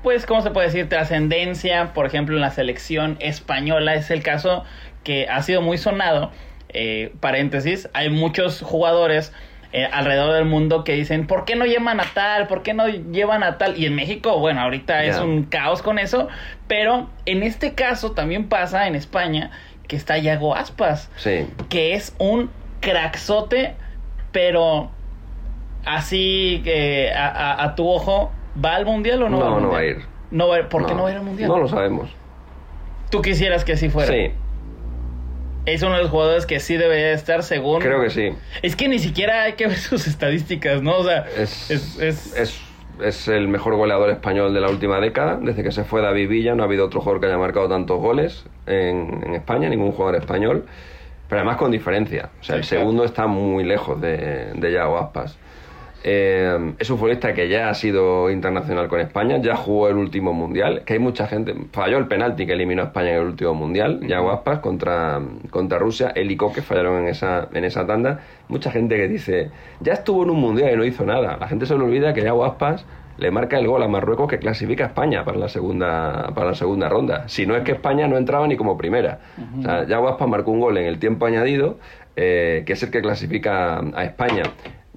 pues, 0.04 0.26
¿cómo 0.26 0.42
se 0.42 0.52
puede 0.52 0.68
decir? 0.68 0.88
Trascendencia, 0.90 1.94
por 1.94 2.06
ejemplo, 2.06 2.36
en 2.36 2.42
la 2.42 2.52
selección 2.52 3.18
española, 3.20 3.96
es 3.96 4.12
el 4.12 4.24
caso 4.24 4.64
que 5.04 5.28
ha 5.28 5.42
sido 5.44 5.62
muy 5.62 5.78
sonado. 5.78 6.32
Eh, 6.70 7.12
paréntesis, 7.20 7.90
hay 7.94 8.10
muchos 8.10 8.62
jugadores 8.62 9.34
eh, 9.72 9.88
alrededor 9.92 10.34
del 10.34 10.46
mundo 10.46 10.84
que 10.84 10.94
dicen, 10.94 11.28
¿por 11.28 11.46
qué 11.46 11.56
no 11.56 11.66
llevan 11.66 12.00
a 12.00 12.06
tal? 12.16 12.48
¿Por 12.48 12.64
qué 12.64 12.74
no 12.74 12.88
llevan 12.88 13.44
a 13.44 13.58
tal? 13.60 13.78
Y 13.78 13.86
en 13.86 13.96
México, 13.96 14.40
bueno, 14.40 14.62
ahorita 14.62 15.04
es 15.04 15.18
un 15.24 15.44
caos 15.44 15.82
con 15.84 16.00
eso, 16.00 16.28
pero 16.68 17.10
en 17.28 17.44
este 17.44 17.74
caso 17.76 18.12
también 18.14 18.50
pasa 18.50 18.88
en 18.88 18.96
España 18.96 19.52
que 19.90 19.98
está 19.98 20.18
Yago 20.18 20.56
Aspas, 20.56 21.10
Sí. 21.18 21.48
que 21.68 21.96
es 21.96 22.16
un 22.20 22.50
crackzote, 22.80 23.74
pero 24.32 24.90
así 25.86 26.62
que 26.64 27.12
a, 27.12 27.28
a- 27.28 27.64
a 27.66 27.76
tu 27.76 27.90
ojo, 27.90 28.32
¿va 28.64 28.76
al 28.76 28.86
mundial 28.86 29.24
o 29.24 29.30
no? 29.30 29.40
No, 29.40 29.46
va 29.52 29.58
al 29.58 29.64
no 29.64 29.70
va 29.72 29.80
a 29.80 29.86
ir. 29.86 29.98
No 30.32 30.48
va 30.48 30.56
a 30.56 30.60
ir. 30.60 30.68
¿Por 30.70 30.86
qué 30.86 30.94
no 30.94 31.04
va 31.04 31.10
a 31.10 31.12
ir 31.12 31.18
al 31.18 31.24
mundial? 31.26 31.50
No 31.50 31.58
lo 31.58 31.68
sabemos. 31.68 32.10
Tú 33.10 33.22
quisieras 33.22 33.66
que 33.66 33.74
así 33.74 33.90
fuera. 33.90 34.14
Sí, 34.14 34.32
Es 35.66 35.82
uno 35.84 35.96
de 35.96 36.02
los 36.04 36.12
jugadores 36.12 36.46
que 36.46 36.60
sí 36.60 36.78
debería 36.78 37.12
estar 37.12 37.44
según. 37.44 37.82
creo 37.82 38.02
que 38.02 38.10
sí. 38.12 38.30
Es 38.62 38.76
que 38.76 38.88
ni 38.88 39.00
siquiera 39.00 39.44
hay 39.44 39.54
que 39.54 39.68
ver 39.68 39.78
sus 39.78 40.08
estadísticas, 40.08 40.82
¿no? 40.84 40.98
O 40.98 41.04
sea, 41.04 41.26
Es, 41.36 41.70
es- 41.72 42.00
es- 42.00 42.36
es- 42.36 42.62
es 43.02 43.28
el 43.28 43.48
mejor 43.48 43.76
goleador 43.76 44.10
español 44.10 44.54
de 44.54 44.62
la 44.62 44.70
última 44.70 45.00
década. 45.00 45.40
Desde 45.42 45.64
que 45.64 45.72
se 45.72 45.84
fue 45.84 46.02
David 46.02 46.30
Villa 46.30 46.56
no 46.56 46.64
ha 46.64 46.66
habido 46.66 46.86
otro 46.86 47.02
jugador 47.02 47.22
que 47.22 47.28
haya 47.28 47.38
marcado 47.38 47.68
tantos 47.70 48.00
goles 48.00 48.46
en, 48.66 49.24
en 49.26 49.36
España, 49.36 49.70
ningún 49.70 49.92
jugador 49.92 50.16
español. 50.16 50.66
Pero 51.28 51.42
además 51.42 51.58
con 51.58 51.72
diferencia. 51.72 52.30
O 52.42 52.44
sea, 52.44 52.56
el 52.56 52.62
claro. 52.62 52.80
segundo 52.80 53.04
está 53.06 53.28
muy 53.28 53.64
lejos 53.64 54.02
de, 54.02 54.52
de 54.56 54.72
Yago 54.72 54.98
Aspas. 54.98 55.38
Eh, 56.04 56.76
es 56.80 56.90
un 56.90 56.98
futbolista 56.98 57.34
que 57.34 57.50
ya 57.50 57.70
ha 57.70 57.74
sido 57.74 58.30
internacional 58.30 58.88
con 58.88 59.02
España, 59.02 59.38
ya 59.42 59.56
jugó 59.56 59.90
el 59.90 59.98
último 59.98 60.34
mundial, 60.34 60.84
que 60.86 60.94
hay 60.94 61.00
mucha 61.00 61.28
gente, 61.28 61.54
falló 61.74 61.98
el 61.98 62.08
penalti 62.08 62.46
que 62.46 62.54
eliminó 62.54 62.84
a 62.84 62.86
España 62.86 63.10
en 63.10 63.16
el 63.18 63.28
último 63.28 63.54
mundial, 63.54 64.00
Yago 64.08 64.32
Aspas 64.32 64.60
contra, 64.60 65.22
contra 65.50 65.78
Rusia, 65.78 66.12
él 66.16 66.32
y 66.32 66.38
Coque 66.38 66.62
fallaron 66.62 67.04
en 67.04 67.10
esa, 67.10 67.50
en 67.54 67.66
esa 67.66 67.86
tanda, 67.86 68.22
mucha 68.48 68.72
gente 68.72 68.96
que 68.96 69.10
dice, 69.10 69.52
ya 69.82 69.94
estuvo 69.94 70.24
en 70.24 70.30
un 70.30 70.40
mundial 70.40 70.74
y 70.74 70.78
no 70.78 70.86
hizo 70.86 71.06
nada, 71.06 71.36
la 71.38 71.48
gente 71.48 71.66
se 71.66 71.76
le 71.76 71.84
olvida 71.84 72.14
que 72.14 72.22
Yago 72.22 72.46
Aspas 72.46 72.86
le 73.18 73.32
marca 73.32 73.60
el 73.60 73.68
gol 73.68 73.84
a 73.84 73.90
Marruecos 73.90 74.30
que 74.30 74.40
clasifica 74.40 74.86
a 74.86 74.88
España 74.88 75.26
para 75.26 75.38
la 75.38 75.50
segunda, 75.50 76.32
para 76.34 76.52
la 76.52 76.56
segunda 76.56 76.88
ronda, 76.88 77.28
si 77.28 77.46
no 77.46 77.58
es 77.58 77.64
que 77.64 77.74
España 77.74 78.08
no 78.08 78.18
entraba 78.18 78.48
ni 78.48 78.56
como 78.56 78.78
primera, 78.78 79.20
o 79.60 79.62
sea, 79.64 79.86
Yago 79.86 80.08
Aspas 80.08 80.30
marcó 80.30 80.52
un 80.52 80.62
gol 80.62 80.78
en 80.78 80.86
el 80.86 80.98
tiempo 80.98 81.26
añadido, 81.26 81.78
eh, 82.16 82.64
que 82.66 82.74
es 82.74 82.84
el 82.84 82.90
que 82.90 83.02
clasifica 83.02 83.80
a 83.80 84.04
España. 84.06 84.44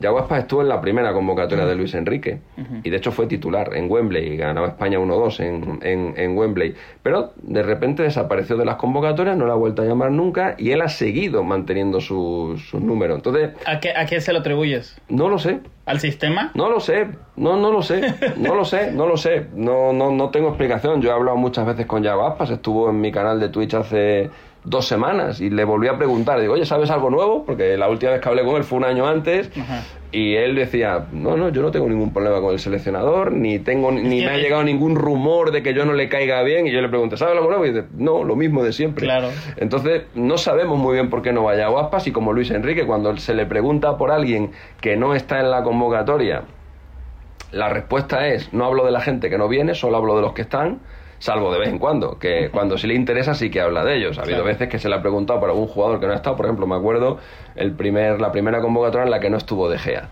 Yago 0.02 0.18
Aspas 0.18 0.40
estuvo 0.40 0.60
en 0.62 0.68
la 0.68 0.80
primera 0.80 1.12
convocatoria 1.12 1.64
de 1.64 1.74
Luis 1.74 1.94
Enrique 1.94 2.40
y 2.84 2.90
de 2.90 2.96
hecho 2.96 3.12
fue 3.12 3.26
titular 3.26 3.74
en 3.74 3.90
Wembley 3.90 4.34
y 4.34 4.36
ganaba 4.36 4.68
España 4.68 4.98
1-2 4.98 5.40
en, 5.40 5.78
en, 5.82 6.14
en 6.16 6.36
Wembley. 6.36 6.74
Pero 7.02 7.32
de 7.42 7.62
repente 7.62 8.02
desapareció 8.02 8.56
de 8.56 8.64
las 8.64 8.76
convocatorias, 8.76 9.36
no 9.36 9.46
la 9.46 9.52
ha 9.54 9.56
vuelto 9.56 9.82
a 9.82 9.84
llamar 9.84 10.10
nunca 10.10 10.54
y 10.58 10.72
él 10.72 10.82
ha 10.82 10.88
seguido 10.88 11.42
manteniendo 11.44 12.00
sus 12.00 12.60
sus 12.68 12.80
números. 12.80 13.16
Entonces, 13.16 13.50
¿A 13.66 13.80
qué, 13.80 13.90
¿A 13.96 14.04
qué 14.06 14.20
se 14.20 14.32
lo 14.32 14.40
atribuyes? 14.40 15.00
no 15.08 15.28
lo 15.28 15.38
sé. 15.38 15.60
¿Al 15.86 15.98
sistema? 15.98 16.52
No 16.54 16.68
lo 16.70 16.78
sé, 16.78 17.08
no, 17.36 17.56
no 17.56 17.72
lo 17.72 17.82
sé, 17.82 18.14
no 18.36 18.54
lo 18.54 18.64
sé, 18.64 18.92
no 18.92 19.06
lo 19.06 19.16
sé, 19.16 19.46
no, 19.54 19.92
no, 19.92 20.12
no 20.12 20.30
tengo 20.30 20.48
explicación. 20.48 21.02
Yo 21.02 21.10
he 21.10 21.12
hablado 21.12 21.36
muchas 21.36 21.66
veces 21.66 21.86
con 21.86 22.02
Yago 22.02 22.24
Aspas, 22.26 22.50
estuvo 22.50 22.88
en 22.90 23.00
mi 23.00 23.10
canal 23.10 23.40
de 23.40 23.48
Twitch 23.48 23.74
hace 23.74 24.30
dos 24.64 24.86
semanas 24.86 25.40
y 25.40 25.50
le 25.50 25.64
volví 25.64 25.88
a 25.88 25.96
preguntar, 25.96 26.40
digo, 26.40 26.54
oye, 26.54 26.64
¿sabes 26.64 26.90
algo 26.90 27.10
nuevo? 27.10 27.44
Porque 27.44 27.76
la 27.76 27.88
última 27.88 28.12
vez 28.12 28.20
que 28.20 28.28
hablé 28.28 28.44
con 28.44 28.56
él 28.56 28.64
fue 28.64 28.78
un 28.78 28.84
año 28.84 29.06
antes 29.08 29.50
Ajá. 29.58 29.82
y 30.12 30.36
él 30.36 30.54
decía, 30.54 31.06
no, 31.10 31.36
no, 31.36 31.48
yo 31.48 31.62
no 31.62 31.72
tengo 31.72 31.88
ningún 31.88 32.12
problema 32.12 32.40
con 32.40 32.52
el 32.52 32.60
seleccionador, 32.60 33.32
ni 33.32 33.58
tengo 33.58 33.90
ni 33.90 34.20
me 34.20 34.28
ha 34.28 34.36
llegado 34.36 34.62
ningún 34.62 34.94
rumor 34.94 35.50
de 35.50 35.62
que 35.62 35.74
yo 35.74 35.84
no 35.84 35.94
le 35.94 36.08
caiga 36.08 36.42
bien 36.42 36.66
y 36.66 36.70
yo 36.70 36.80
le 36.80 36.88
pregunté, 36.88 37.16
¿sabes 37.16 37.36
algo 37.36 37.48
nuevo? 37.48 37.66
Y 37.66 37.72
dice, 37.72 37.86
no, 37.96 38.22
lo 38.22 38.36
mismo 38.36 38.62
de 38.62 38.72
siempre. 38.72 39.04
Claro. 39.04 39.30
Entonces, 39.56 40.04
no 40.14 40.38
sabemos 40.38 40.78
muy 40.78 40.94
bien 40.94 41.10
por 41.10 41.22
qué 41.22 41.32
no 41.32 41.42
vaya 41.42 41.66
a 41.66 41.70
Guaspas 41.70 42.06
y 42.06 42.12
como 42.12 42.32
Luis 42.32 42.50
Enrique, 42.52 42.86
cuando 42.86 43.16
se 43.16 43.34
le 43.34 43.46
pregunta 43.46 43.96
por 43.96 44.12
alguien 44.12 44.52
que 44.80 44.96
no 44.96 45.14
está 45.14 45.40
en 45.40 45.50
la 45.50 45.64
convocatoria, 45.64 46.44
la 47.50 47.68
respuesta 47.68 48.28
es, 48.28 48.52
no 48.52 48.64
hablo 48.64 48.84
de 48.84 48.92
la 48.92 49.00
gente 49.00 49.28
que 49.28 49.38
no 49.38 49.48
viene, 49.48 49.74
solo 49.74 49.96
hablo 49.96 50.16
de 50.16 50.22
los 50.22 50.32
que 50.32 50.42
están, 50.42 50.80
salvo 51.22 51.52
de 51.52 51.60
vez 51.60 51.68
en 51.68 51.78
cuando, 51.78 52.18
que 52.18 52.50
cuando 52.50 52.76
sí 52.76 52.88
le 52.88 52.94
interesa 52.94 53.32
sí 53.34 53.48
que 53.48 53.60
habla 53.60 53.84
de 53.84 53.94
ellos. 53.96 54.18
Ha 54.18 54.22
habido 54.22 54.38
Claro. 54.38 54.48
veces 54.52 54.68
que 54.68 54.80
se 54.80 54.88
le 54.88 54.96
ha 54.96 55.00
preguntado 55.00 55.38
por 55.38 55.50
algún 55.50 55.68
jugador 55.68 56.00
que 56.00 56.06
no 56.06 56.12
ha 56.12 56.16
estado, 56.16 56.34
por 56.36 56.46
ejemplo, 56.46 56.66
me 56.66 56.74
acuerdo 56.74 57.18
el 57.54 57.70
primer, 57.76 58.20
la 58.20 58.32
primera 58.32 58.60
convocatoria 58.60 59.04
en 59.04 59.10
la 59.12 59.20
que 59.20 59.30
no 59.30 59.36
estuvo 59.36 59.68
De 59.70 59.78
Gea. 59.78 60.08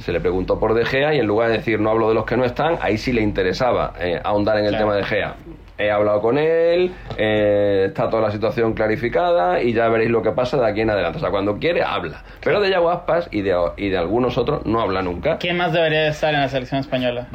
Se 0.00 0.12
le 0.12 0.20
preguntó 0.20 0.58
por 0.58 0.74
De 0.74 0.84
Gea 0.84 1.14
y 1.14 1.18
en 1.20 1.26
lugar 1.26 1.48
de 1.48 1.58
decir 1.58 1.80
no 1.80 1.90
hablo 1.90 2.08
de 2.08 2.14
los 2.14 2.26
que 2.26 2.36
no 2.36 2.44
están, 2.44 2.76
ahí 2.82 2.98
sí 2.98 3.12
le 3.12 3.22
interesaba 3.22 3.94
eh, 4.00 4.20
ahondar 4.22 4.58
en 4.58 4.64
el 4.64 4.70
Claro. 4.72 4.84
tema 4.84 4.96
de 4.96 5.04
Gea. 5.04 5.34
He 5.78 5.90
hablado 5.90 6.20
con 6.20 6.36
él, 6.36 6.92
eh, 7.16 7.84
está 7.88 8.10
toda 8.10 8.20
la 8.20 8.30
situación 8.30 8.74
clarificada 8.74 9.62
y 9.62 9.72
ya 9.72 9.88
veréis 9.88 10.10
lo 10.10 10.20
que 10.22 10.32
pasa 10.32 10.58
de 10.58 10.66
aquí 10.68 10.82
en 10.82 10.90
adelante. 10.90 11.16
O 11.16 11.20
sea, 11.22 11.30
cuando 11.30 11.56
quiere, 11.56 11.82
habla. 11.82 12.22
Pero 12.44 12.60
de 12.60 12.68
Yago 12.68 12.90
Aspas 12.90 13.28
y 13.30 13.40
de, 13.40 13.56
y 13.78 13.88
de 13.88 13.96
algunos 13.96 14.36
otros 14.36 14.66
no 14.66 14.80
habla 14.82 15.00
nunca. 15.00 15.38
¿Quién 15.38 15.56
más 15.56 15.72
debería 15.72 16.00
de 16.02 16.08
estar 16.10 16.34
en 16.34 16.40
la 16.40 16.48
selección 16.50 16.80
española? 16.80 17.28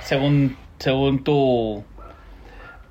Según, 0.00 0.56
según 0.78 1.24
tu, 1.24 1.82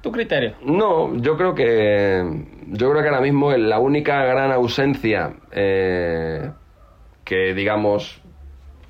tu 0.07 0.11
criterio. 0.11 0.53
No, 0.63 1.15
yo 1.17 1.37
creo 1.37 1.53
que 1.55 2.23
yo 2.67 2.89
creo 2.91 3.01
que 3.01 3.09
ahora 3.09 3.21
mismo 3.21 3.51
la 3.51 3.79
única 3.79 4.23
gran 4.25 4.51
ausencia 4.51 5.33
eh, 5.51 6.49
que 7.23 7.53
digamos 7.53 8.21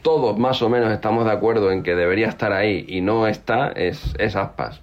todos 0.02 0.38
más 0.38 0.62
o 0.62 0.70
menos 0.70 0.92
estamos 0.92 1.26
de 1.26 1.32
acuerdo 1.32 1.72
en 1.72 1.84
que 1.84 1.96
debería 1.96 2.28
estar 2.28 2.54
ahí 2.54 2.86
y 2.88 3.02
no 3.02 3.28
está 3.28 3.70
es, 3.76 4.14
es 4.20 4.36
Aspas. 4.36 4.82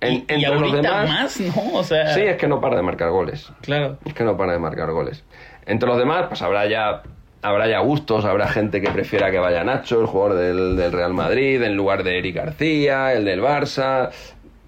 En- 0.00 0.12
y, 0.12 0.16
y 0.16 0.20
entre 0.44 0.50
los 0.50 0.62
ahorita 0.72 0.76
demás, 1.02 1.08
más, 1.08 1.40
¿no? 1.56 1.74
O 1.78 1.84
sea, 1.84 2.12
sí 2.14 2.20
es 2.20 2.36
que 2.36 2.48
no 2.48 2.60
para 2.60 2.76
de 2.76 2.82
marcar 2.82 3.10
goles. 3.10 3.50
claro. 3.62 3.96
Es 4.04 4.12
que 4.14 4.24
no 4.24 4.36
para 4.36 4.52
de 4.52 4.58
marcar 4.58 4.90
goles. 4.90 5.24
Entre 5.66 5.88
los 5.88 5.98
demás, 5.98 6.26
pues 6.28 6.42
habrá 6.42 6.66
ya 6.66 7.02
habrá 7.42 7.68
ya 7.68 7.78
gustos, 7.78 8.24
habrá 8.24 8.48
gente 8.48 8.80
que 8.80 8.90
prefiera 8.90 9.30
que 9.30 9.38
vaya 9.38 9.62
Nacho, 9.62 10.00
el 10.00 10.06
jugador 10.06 10.36
del, 10.36 10.76
del 10.76 10.90
Real 10.92 11.14
Madrid, 11.14 11.62
en 11.62 11.76
lugar 11.76 12.02
de 12.02 12.18
Eric 12.18 12.34
García, 12.36 13.12
el 13.12 13.24
del 13.24 13.40
Barça. 13.40 14.10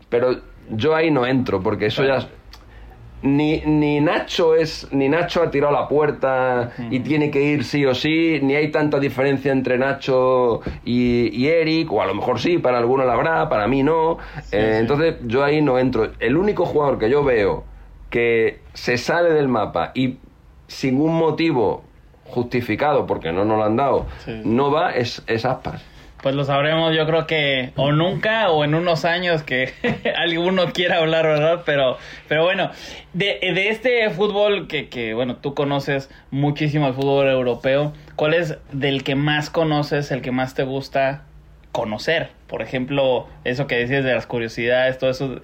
Pero 0.08 0.36
yo 0.70 0.94
ahí 0.94 1.11
no 1.11 1.26
entro, 1.26 1.62
porque 1.62 1.87
eso 1.87 2.04
ya. 2.04 2.28
Ni, 3.20 3.62
ni 3.66 4.00
Nacho 4.00 4.54
es 4.54 4.87
ni 4.92 5.09
Nacho 5.09 5.42
ha 5.42 5.50
tirado 5.50 5.72
la 5.72 5.88
puerta 5.88 6.70
y 6.88 7.00
tiene 7.00 7.33
que 7.33 7.42
ir 7.42 7.64
sí 7.64 7.85
o 7.85 7.92
sí 7.92 8.38
ni 8.42 8.54
hay 8.54 8.70
tanta 8.70 9.00
diferencia 9.00 9.50
entre 9.50 9.76
Nacho 9.76 10.61
y, 10.85 11.28
y 11.37 11.48
Eric 11.48 11.90
o 11.92 12.00
a 12.00 12.07
lo 12.07 12.14
mejor 12.14 12.38
sí 12.38 12.59
para 12.59 12.78
algunos 12.78 13.07
la 13.07 13.14
habrá 13.14 13.48
para 13.48 13.66
mí 13.66 13.83
no 13.83 14.18
Eh, 14.52 14.76
entonces 14.81 15.16
yo 15.26 15.42
ahí 15.42 15.61
no 15.61 15.81
entro 15.81 16.12
el 16.20 16.37
único 16.37 16.64
jugador 16.64 17.00
que 17.00 17.11
yo 17.11 17.24
veo 17.24 17.64
que 18.09 18.61
se 18.74 18.96
sale 18.96 19.31
del 19.31 19.48
mapa 19.48 19.90
y 19.96 20.18
sin 20.68 21.00
un 21.00 21.18
motivo 21.18 21.83
justificado 22.24 23.04
porque 23.04 23.33
no 23.33 23.44
nos 23.44 23.59
lo 23.59 23.64
han 23.64 23.74
dado 23.74 24.07
Sí. 24.24 24.42
no 24.44 24.70
va 24.70 24.92
es, 24.92 25.24
es 25.26 25.44
Aspas 25.44 25.83
Pues 26.22 26.35
lo 26.35 26.44
sabremos, 26.44 26.96
yo 26.96 27.07
creo 27.07 27.26
que 27.28 27.72
o 27.76 27.92
nunca 27.92 28.50
o 28.50 28.64
en 28.64 28.74
unos 28.74 29.04
años 29.04 29.44
que 29.44 29.72
alguno 30.16 30.72
quiera 30.72 30.98
hablar, 30.98 31.24
¿verdad? 31.24 31.62
Pero, 31.64 31.96
pero 32.26 32.42
bueno, 32.42 32.70
de, 33.12 33.38
de 33.40 33.68
este 33.68 34.11
fútbol 34.11 34.66
que, 34.66 34.88
que, 34.88 35.14
bueno, 35.14 35.37
tú 35.37 35.54
conoces 35.54 36.11
muchísimo 36.33 36.88
el 36.88 36.94
fútbol 36.94 37.28
europeo, 37.28 37.92
¿cuál 38.16 38.35
es 38.35 38.59
del 38.72 39.04
que 39.04 39.14
más 39.14 39.48
conoces, 39.48 40.11
el 40.11 40.20
que 40.20 40.33
más 40.33 40.54
te 40.54 40.64
gusta 40.64 41.22
conocer? 41.70 42.31
Por 42.48 42.62
ejemplo, 42.62 43.28
eso 43.44 43.68
que 43.68 43.76
decías 43.76 44.02
de 44.02 44.12
las 44.12 44.26
curiosidades, 44.26 44.98
todo 44.98 45.11
eso, 45.11 45.40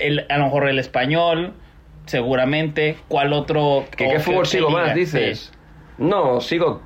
el, 0.00 0.26
a 0.28 0.38
lo 0.38 0.46
mejor 0.46 0.68
el 0.68 0.80
español, 0.80 1.52
seguramente, 2.06 2.96
¿cuál 3.06 3.32
otro? 3.32 3.84
¿Que 3.96 4.08
o 4.08 4.10
qué 4.10 4.18
fútbol 4.18 4.46
sigo 4.46 4.70
más, 4.70 4.92
dices? 4.92 5.52
No, 5.98 6.40
sigo 6.40 6.82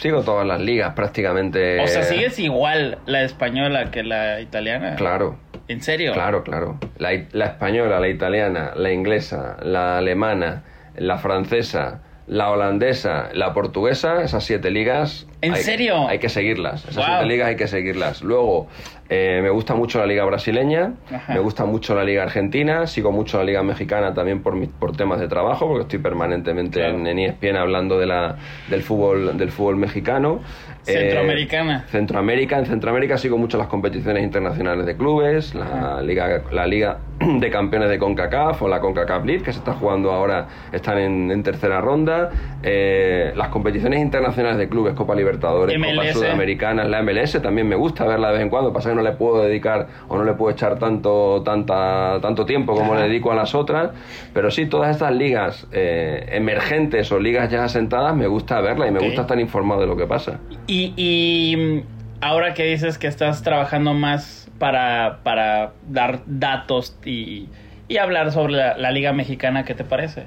sigo 0.00 0.22
todas 0.22 0.46
las 0.46 0.60
ligas 0.60 0.94
prácticamente. 0.94 1.80
O 1.80 1.86
sea, 1.86 2.02
¿sigues 2.02 2.38
igual 2.38 2.98
la 3.06 3.22
española 3.22 3.90
que 3.90 4.02
la 4.02 4.40
italiana? 4.40 4.96
Claro, 4.96 5.36
¿En 5.68 5.82
serio? 5.82 6.12
claro, 6.12 6.42
claro. 6.44 6.78
La, 6.98 7.12
española, 7.12 8.00
la 8.00 8.08
italiana, 8.08 8.72
la 8.74 8.92
inglesa, 8.92 9.56
la 9.62 9.98
alemana, 9.98 10.64
la 10.96 11.18
francesa, 11.18 12.00
la 12.26 12.50
holandesa, 12.50 13.30
la 13.32 13.52
portuguesa, 13.54 14.22
esas 14.22 14.44
siete 14.44 14.70
ligas. 14.70 15.26
¿En 15.40 15.54
hay- 15.54 15.62
serio? 15.62 16.08
Hay 16.08 16.18
que 16.18 16.28
seguirlas. 16.28 16.84
Esas 16.86 17.04
siete 17.04 17.24
ligas 17.26 17.48
hay 17.48 17.56
que 17.56 17.68
seguirlas. 17.68 18.22
Luego, 18.22 18.68
eh, 19.10 19.40
me 19.42 19.50
gusta 19.50 19.74
mucho 19.74 19.98
la 19.98 20.06
liga 20.06 20.24
brasileña, 20.24 20.92
Ajá. 21.12 21.32
me 21.34 21.40
gusta 21.40 21.64
mucho 21.64 21.94
la 21.94 22.04
liga 22.04 22.22
argentina, 22.24 22.86
sigo 22.86 23.10
mucho 23.10 23.38
la 23.38 23.44
liga 23.44 23.62
mexicana 23.62 24.12
también 24.12 24.42
por, 24.42 24.54
mi- 24.54 24.66
por 24.66 24.94
temas 24.96 25.18
de 25.20 25.28
trabajo, 25.28 25.66
porque 25.66 25.82
estoy 25.82 25.98
permanentemente 26.00 26.80
Claro. 26.80 26.98
en, 26.98 27.06
en 27.06 27.18
ESPN 27.18 27.56
hablando 27.56 27.98
de 27.98 28.06
la, 28.06 28.36
del, 28.68 28.82
fútbol, 28.82 29.36
del 29.38 29.50
fútbol 29.50 29.76
mexicano. 29.76 30.40
Eh, 30.86 30.92
Centroamericana. 30.92 31.84
Centroamérica, 31.88 32.58
en 32.58 32.66
Centroamérica 32.66 33.18
sigo 33.18 33.36
mucho 33.36 33.58
las 33.58 33.66
competiciones 33.66 34.22
internacionales 34.22 34.86
de 34.86 34.96
clubes, 34.96 35.54
la 35.54 36.00
liga, 36.02 36.42
la 36.50 36.66
liga 36.66 36.98
de 37.20 37.50
campeones 37.50 37.90
de 37.90 37.98
CONCACAF 37.98 38.62
o 38.62 38.68
la 38.68 38.80
CONCACAF 38.80 39.24
League 39.24 39.42
que 39.42 39.52
se 39.52 39.58
está 39.58 39.74
jugando 39.74 40.12
ahora, 40.12 40.46
están 40.72 40.98
en, 40.98 41.30
en 41.30 41.42
tercera 41.42 41.80
ronda, 41.80 42.30
eh, 42.62 43.32
las 43.34 43.48
competiciones 43.48 44.00
internacionales 44.00 44.58
de 44.58 44.68
clubes, 44.68 44.94
Copa 44.94 45.14
Libertadores, 45.14 45.76
Copa 45.76 45.92
MLS. 45.92 46.12
Sudamericanas, 46.14 46.88
la 46.88 47.02
MLS 47.02 47.40
también 47.42 47.68
me 47.68 47.76
gusta 47.76 48.06
verla 48.06 48.28
de 48.28 48.34
vez 48.34 48.42
en 48.42 48.50
cuando, 48.50 48.72
pasa 48.72 48.90
que 48.90 48.94
no 48.94 49.02
le 49.02 49.12
puedo 49.12 49.42
dedicar 49.42 49.88
o 50.08 50.16
no 50.16 50.24
le 50.24 50.34
puedo 50.34 50.52
echar 50.52 50.78
tanto, 50.78 51.42
tanta, 51.44 52.18
tanto 52.20 52.46
tiempo 52.46 52.74
como 52.74 52.94
le 52.94 53.02
dedico 53.02 53.32
a 53.32 53.34
las 53.34 53.54
otras, 53.54 53.90
pero 54.32 54.50
sí 54.50 54.66
todas 54.66 54.90
estas 54.90 55.12
ligas 55.12 55.66
eh, 55.72 56.26
emergentes 56.32 57.10
o 57.10 57.18
ligas 57.18 57.50
ya 57.50 57.64
asentadas 57.64 58.14
me 58.14 58.26
gusta 58.26 58.60
verla 58.60 58.86
y 58.86 58.90
me 58.90 59.00
gusta 59.00 59.22
estar 59.22 59.38
informado 59.40 59.80
de 59.80 59.86
lo 59.86 59.96
que 59.96 60.06
pasa. 60.06 60.38
Y, 60.66 60.77
y 60.96 61.56
mm, 61.56 61.80
ahora 62.20 62.54
que 62.54 62.64
dices 62.64 62.98
que 62.98 63.06
estás 63.06 63.42
trabajando 63.42 63.94
más 63.94 64.50
para, 64.58 65.20
para 65.22 65.72
dar 65.86 66.20
datos 66.26 66.96
y, 67.04 67.48
y 67.88 67.96
hablar 67.98 68.32
sobre 68.32 68.54
la, 68.54 68.76
la 68.76 68.90
Liga 68.90 69.12
Mexicana, 69.12 69.64
¿qué 69.64 69.74
te 69.74 69.84
parece? 69.84 70.26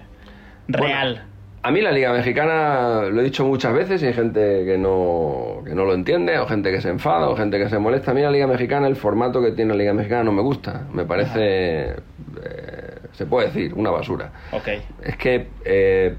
Real. 0.68 1.14
Bueno, 1.14 1.32
a 1.64 1.72
mí 1.72 1.82
la 1.82 1.92
Liga 1.92 2.12
Mexicana, 2.12 3.04
lo 3.12 3.22
he 3.22 3.24
dicho 3.24 3.46
muchas 3.46 3.74
veces 3.74 4.02
y 4.02 4.08
hay 4.08 4.14
gente 4.14 4.66
que 4.66 4.78
no, 4.80 5.62
que 5.64 5.76
no 5.76 5.86
lo 5.86 5.94
entiende, 5.94 6.40
o 6.40 6.48
gente 6.48 6.72
que 6.72 6.82
se 6.82 6.90
enfada, 6.90 7.30
o 7.30 7.36
gente 7.36 7.60
que 7.60 7.70
se 7.70 7.78
molesta. 7.78 8.12
A 8.12 8.14
mí 8.16 8.22
la 8.22 8.32
Liga 8.32 8.48
Mexicana, 8.48 8.88
el 8.88 8.96
formato 8.96 9.42
que 9.44 9.52
tiene 9.52 9.74
la 9.74 9.78
Liga 9.78 9.94
Mexicana 9.94 10.24
no 10.24 10.32
me 10.32 10.42
gusta. 10.42 10.88
Me 10.92 11.06
parece, 11.06 11.90
eh, 11.92 12.96
se 13.12 13.26
puede 13.28 13.48
decir, 13.48 13.74
una 13.76 13.92
basura. 13.92 14.32
ok. 14.52 14.68
Es 15.04 15.18
que 15.18 15.50
eh, 15.64 16.16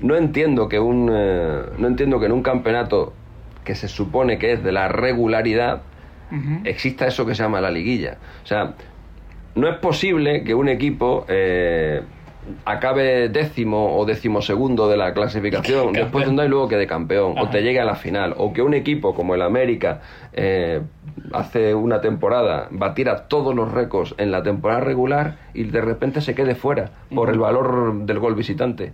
no 0.00 0.16
entiendo 0.16 0.68
que 0.68 0.78
un 0.78 1.10
eh, 1.12 1.62
no 1.76 1.86
entiendo 1.86 2.18
que 2.18 2.26
en 2.26 2.32
un 2.32 2.42
campeonato 2.42 3.12
que 3.68 3.74
se 3.74 3.86
supone 3.86 4.38
que 4.38 4.54
es 4.54 4.64
de 4.64 4.72
la 4.72 4.88
regularidad 4.88 5.82
exista 6.64 7.06
eso 7.06 7.26
que 7.26 7.34
se 7.34 7.42
llama 7.42 7.60
la 7.60 7.70
liguilla. 7.70 8.16
O 8.42 8.46
sea, 8.46 8.72
no 9.54 9.68
es 9.68 9.76
posible 9.76 10.42
que 10.42 10.54
un 10.54 10.70
equipo 10.70 11.26
eh, 11.28 12.00
acabe 12.64 13.28
décimo 13.28 13.96
o 13.96 14.04
decimosegundo 14.04 14.88
de 14.88 14.96
la 14.96 15.12
clasificación 15.12 15.92
después 15.92 16.24
de 16.24 16.30
un 16.30 16.38
y 16.38 16.48
luego 16.48 16.68
quede 16.68 16.86
campeón 16.86 17.34
o 17.38 17.48
te 17.48 17.62
llegue 17.62 17.80
a 17.80 17.84
la 17.84 17.96
final 17.96 18.34
o 18.36 18.52
que 18.52 18.62
un 18.62 18.74
equipo 18.74 19.14
como 19.14 19.34
el 19.34 19.42
América 19.42 20.00
eh, 20.32 20.80
hace 21.32 21.74
una 21.74 22.00
temporada 22.00 22.68
batiera 22.70 23.28
todos 23.28 23.54
los 23.54 23.72
récords 23.72 24.14
en 24.18 24.30
la 24.30 24.42
temporada 24.42 24.80
regular 24.80 25.36
y 25.52 25.64
de 25.64 25.80
repente 25.80 26.20
se 26.20 26.34
quede 26.34 26.54
fuera 26.54 26.90
por 27.14 27.30
el 27.30 27.38
valor 27.38 28.04
del 28.04 28.18
gol 28.18 28.34
visitante 28.34 28.92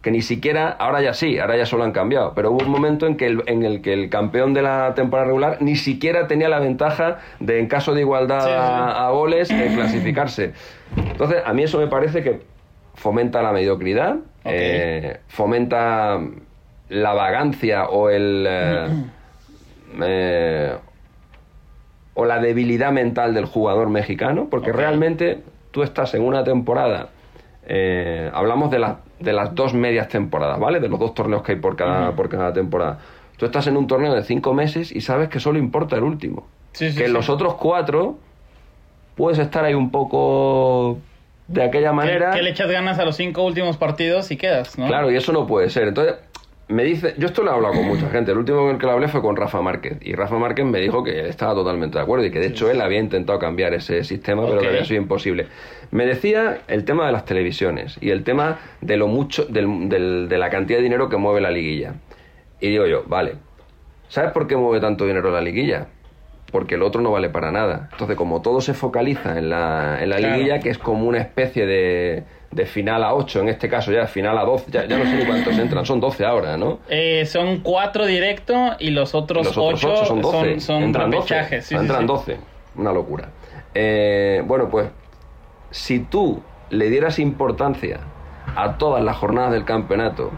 que 0.00 0.10
ni 0.10 0.22
siquiera, 0.22 0.70
ahora 0.70 1.02
ya 1.02 1.12
sí, 1.12 1.38
ahora 1.38 1.56
ya 1.56 1.66
solo 1.66 1.84
han 1.84 1.92
cambiado, 1.92 2.32
pero 2.34 2.50
hubo 2.50 2.64
un 2.64 2.70
momento 2.70 3.06
en, 3.06 3.16
que 3.16 3.26
el, 3.26 3.42
en 3.46 3.64
el 3.64 3.82
que 3.82 3.92
el 3.92 4.08
campeón 4.08 4.54
de 4.54 4.62
la 4.62 4.94
temporada 4.94 5.26
regular 5.26 5.58
ni 5.60 5.76
siquiera 5.76 6.26
tenía 6.26 6.48
la 6.48 6.58
ventaja 6.58 7.18
de, 7.40 7.58
en 7.58 7.66
caso 7.66 7.94
de 7.94 8.00
igualdad 8.00 8.40
Sí, 8.40 8.48
sí. 8.48 8.54
A, 8.54 9.06
a 9.06 9.10
goles, 9.10 9.50
eh, 9.50 9.70
clasificarse. 9.74 10.52
Entonces, 10.96 11.42
a 11.44 11.52
mí 11.52 11.62
eso 11.62 11.78
me 11.78 11.86
parece 11.86 12.22
que 12.22 12.40
fomenta 13.02 13.42
la 13.42 13.50
mediocridad, 13.52 14.16
eh, 14.44 15.18
fomenta 15.26 16.20
la 16.88 17.12
vagancia 17.14 17.86
o 17.88 18.08
el 18.10 18.46
eh, 18.48 18.88
eh, 20.02 20.76
o 22.14 22.24
la 22.24 22.38
debilidad 22.38 22.92
mental 22.92 23.34
del 23.34 23.46
jugador 23.46 23.88
mexicano, 23.90 24.46
porque 24.50 24.70
realmente 24.72 25.42
tú 25.72 25.82
estás 25.82 26.14
en 26.14 26.22
una 26.22 26.44
temporada, 26.44 27.08
hablamos 28.32 28.70
de, 28.70 28.78
la- 28.78 28.98
de 29.18 29.32
las 29.32 29.54
dos 29.54 29.72
medias 29.74 30.08
temporadas, 30.08 30.60
¿vale? 30.60 30.78
De 30.78 30.88
los 30.88 30.98
dos 31.00 31.14
torneos 31.14 31.42
que 31.42 31.52
hay 31.52 31.58
por 31.58 31.74
cada, 31.74 32.12
por 32.12 32.28
cada 32.28 32.52
temporada. 32.52 32.98
Tú 33.38 33.46
estás 33.46 33.66
en 33.66 33.76
un 33.78 33.86
torneo 33.86 34.14
de 34.14 34.22
cinco 34.22 34.52
meses 34.54 34.92
y 34.92 35.00
sabes 35.00 35.28
que 35.28 35.40
solo 35.40 35.58
importa 35.58 35.96
el 35.96 36.02
último. 36.04 36.46
Sí, 36.72 36.90
sí, 36.92 36.96
que 36.98 37.04
en 37.04 37.08
sí. 37.10 37.14
los 37.14 37.28
otros 37.30 37.54
cuatro 37.54 38.18
puedes 39.16 39.38
estar 39.38 39.64
ahí 39.64 39.74
un 39.74 39.90
poco 39.90 40.98
de 41.48 41.62
aquella 41.62 41.90
Que- 41.90 41.94
manera. 41.96 42.30
Que 42.32 42.42
le 42.42 42.50
echas 42.50 42.70
ganas 42.70 42.98
a 42.98 43.04
los 43.04 43.16
cinco 43.16 43.44
últimos 43.44 43.76
partidos 43.76 44.30
y 44.30 44.36
quedas, 44.36 44.78
¿no? 44.78 44.86
Claro, 44.86 45.10
y 45.10 45.16
eso 45.16 45.32
no 45.32 45.46
puede 45.46 45.68
ser. 45.70 45.88
Entonces, 45.88 46.14
me 46.68 46.84
dice, 46.84 47.14
yo 47.18 47.26
esto 47.26 47.42
lo 47.42 47.50
he 47.50 47.54
hablado 47.54 47.74
con 47.74 47.84
mucha 47.86 48.08
gente. 48.08 48.32
El 48.32 48.38
último 48.38 48.60
con 48.60 48.70
el 48.70 48.78
que 48.78 48.86
lo 48.86 48.92
hablé 48.92 49.08
fue 49.08 49.20
con 49.20 49.36
Rafa 49.36 49.60
Márquez. 49.60 49.98
Y 50.00 50.14
Rafa 50.14 50.36
Márquez 50.38 50.64
me 50.64 50.78
dijo 50.80 51.04
que 51.04 51.28
estaba 51.28 51.52
totalmente 51.54 51.98
de 51.98 52.02
acuerdo 52.04 52.24
y 52.24 52.30
que 52.30 52.38
de 52.38 52.46
hecho 52.46 52.70
él 52.70 52.80
había 52.80 52.98
intentado 53.00 53.38
cambiar 53.38 53.74
ese 53.74 54.04
sistema, 54.04 54.46
pero 54.46 54.60
que 54.60 54.68
había 54.68 54.84
sido 54.84 55.02
imposible. 55.02 55.48
Me 55.90 56.06
decía 56.06 56.60
el 56.68 56.84
tema 56.86 57.04
de 57.06 57.12
las 57.12 57.26
televisiones 57.26 57.98
y 58.00 58.08
el 58.10 58.24
tema 58.24 58.58
de 58.80 58.96
lo 58.96 59.06
mucho, 59.08 59.44
del- 59.44 59.88
del- 59.90 60.28
de 60.30 60.38
la 60.38 60.48
cantidad 60.48 60.78
de 60.78 60.84
dinero 60.84 61.10
que 61.10 61.18
mueve 61.18 61.42
la 61.42 61.50
liguilla. 61.50 61.94
Y 62.60 62.68
digo 62.70 62.86
yo, 62.86 63.02
vale, 63.06 63.34
¿sabes 64.08 64.30
por 64.30 64.46
qué 64.46 64.56
mueve 64.56 64.80
tanto 64.80 65.04
dinero 65.04 65.30
la 65.30 65.42
liguilla? 65.42 65.88
Porque 66.52 66.74
el 66.76 66.82
otro 66.82 67.00
no 67.00 67.10
vale 67.10 67.30
para 67.30 67.50
nada. 67.50 67.88
Entonces, 67.92 68.14
como 68.16 68.42
todo 68.42 68.60
se 68.60 68.74
focaliza 68.74 69.38
en 69.38 69.48
la, 69.50 69.98
en 70.02 70.10
la 70.10 70.16
Claro. 70.18 70.36
liguilla, 70.36 70.60
que 70.60 70.68
es 70.70 70.76
como 70.78 71.06
una 71.08 71.18
especie 71.18 71.64
de, 71.66 72.24
de 72.50 72.66
final 72.66 73.02
a 73.02 73.14
8, 73.14 73.40
en 73.40 73.48
este 73.48 73.68
caso 73.70 73.90
ya 73.90 74.06
final 74.06 74.36
a 74.36 74.44
12, 74.44 74.70
ya, 74.70 74.84
ya 74.86 74.98
no 74.98 75.04
sé 75.06 75.16
ni 75.16 75.24
cuántos 75.24 75.56
entran, 75.58 75.86
son 75.86 75.98
12 75.98 76.24
ahora, 76.26 76.58
¿no? 76.58 76.80
Eh, 76.90 77.24
son 77.24 77.60
cuatro 77.60 78.04
directo 78.04 78.76
y 78.78 78.90
los 78.90 79.14
otros, 79.14 79.46
Los 79.46 79.56
otros 79.56 79.82
ocho, 79.82 79.92
ocho 79.94 80.04
son 80.04 80.20
12, 80.20 80.38
son, 80.52 80.60
son 80.60 80.82
entran 80.82 81.10
12, 81.10 81.16
repechajes. 81.34 81.64
Sí, 81.64 81.74
sí, 81.74 81.80
entran 81.80 82.00
sí. 82.02 82.06
12, 82.06 82.36
una 82.76 82.92
locura. 82.92 83.30
Eh, 83.74 84.42
bueno, 84.46 84.68
pues 84.68 84.88
si 85.70 86.00
tú 86.00 86.42
le 86.68 86.90
dieras 86.90 87.18
importancia 87.18 88.00
a 88.56 88.76
todas 88.76 89.02
las 89.02 89.16
jornadas 89.16 89.52
del 89.52 89.64
campeonato 89.64 90.30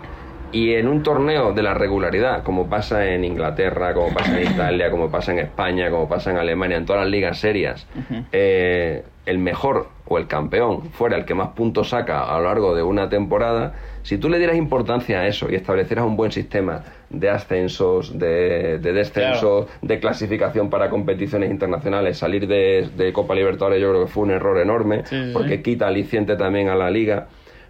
y 0.55 0.75
en 0.75 0.87
un 0.87 1.03
torneo 1.03 1.53
de 1.53 1.65
la 1.65 1.75
regularidad, 1.75 2.45
como 2.45 2.69
pasa 2.69 3.09
en 3.09 3.25
Inglaterra, 3.25 3.93
como 3.93 4.15
pasa 4.15 4.41
en 4.41 4.53
Italia, 4.53 4.89
como 4.89 5.11
pasa 5.11 5.33
en 5.33 5.41
España, 5.41 5.91
como 5.91 6.09
pasa 6.09 6.31
en 6.31 6.39
Alemania, 6.39 6.77
en 6.77 6.87
todas 6.87 7.03
las 7.03 7.11
ligas 7.11 7.41
serias, 7.41 7.89
eh, 8.31 9.03
el 9.27 9.39
mejor 9.39 9.89
o 10.07 10.17
el 10.17 10.29
campeón 10.29 10.91
fuera 10.93 11.17
el 11.17 11.25
que 11.25 11.35
más 11.35 11.49
puntos 11.49 11.89
saca 11.89 12.23
a 12.23 12.39
lo 12.39 12.45
largo 12.45 12.77
de 12.77 12.85
una 12.85 13.09
temporada, 13.09 13.75
si 14.03 14.17
tú 14.17 14.29
le 14.29 14.39
dieras 14.39 14.57
importancia 14.57 15.21
a 15.21 15.27
eso 15.27 15.51
y 15.51 15.57
establecieras 15.57 16.05
un 16.05 16.17
buen 16.17 16.31
sistema 16.31 16.85
de 17.11 17.31
ascensos, 17.31 18.17
de, 18.17 18.79
de 18.79 18.93
descensos, 18.93 19.67
de 19.83 19.99
clasificación 19.99 20.71
para 20.71 20.89
competiciones 20.89 21.51
internacionales, 21.51 22.19
salir 22.19 22.47
de, 22.47 22.91
de 22.97 23.13
Copa 23.13 23.35
Libertadores 23.35 23.81
yo 23.81 23.91
creo 23.91 24.05
que 24.05 24.11
fue 24.11 24.23
un 24.23 24.31
error 24.31 24.59
enorme, 24.59 25.05
sí, 25.07 25.31
porque 25.33 25.57
sí. 25.57 25.63
quita 25.63 25.89
aliciente 25.89 26.37
también 26.37 26.69
a 26.69 26.77
la 26.77 26.91
liga. 26.91 27.27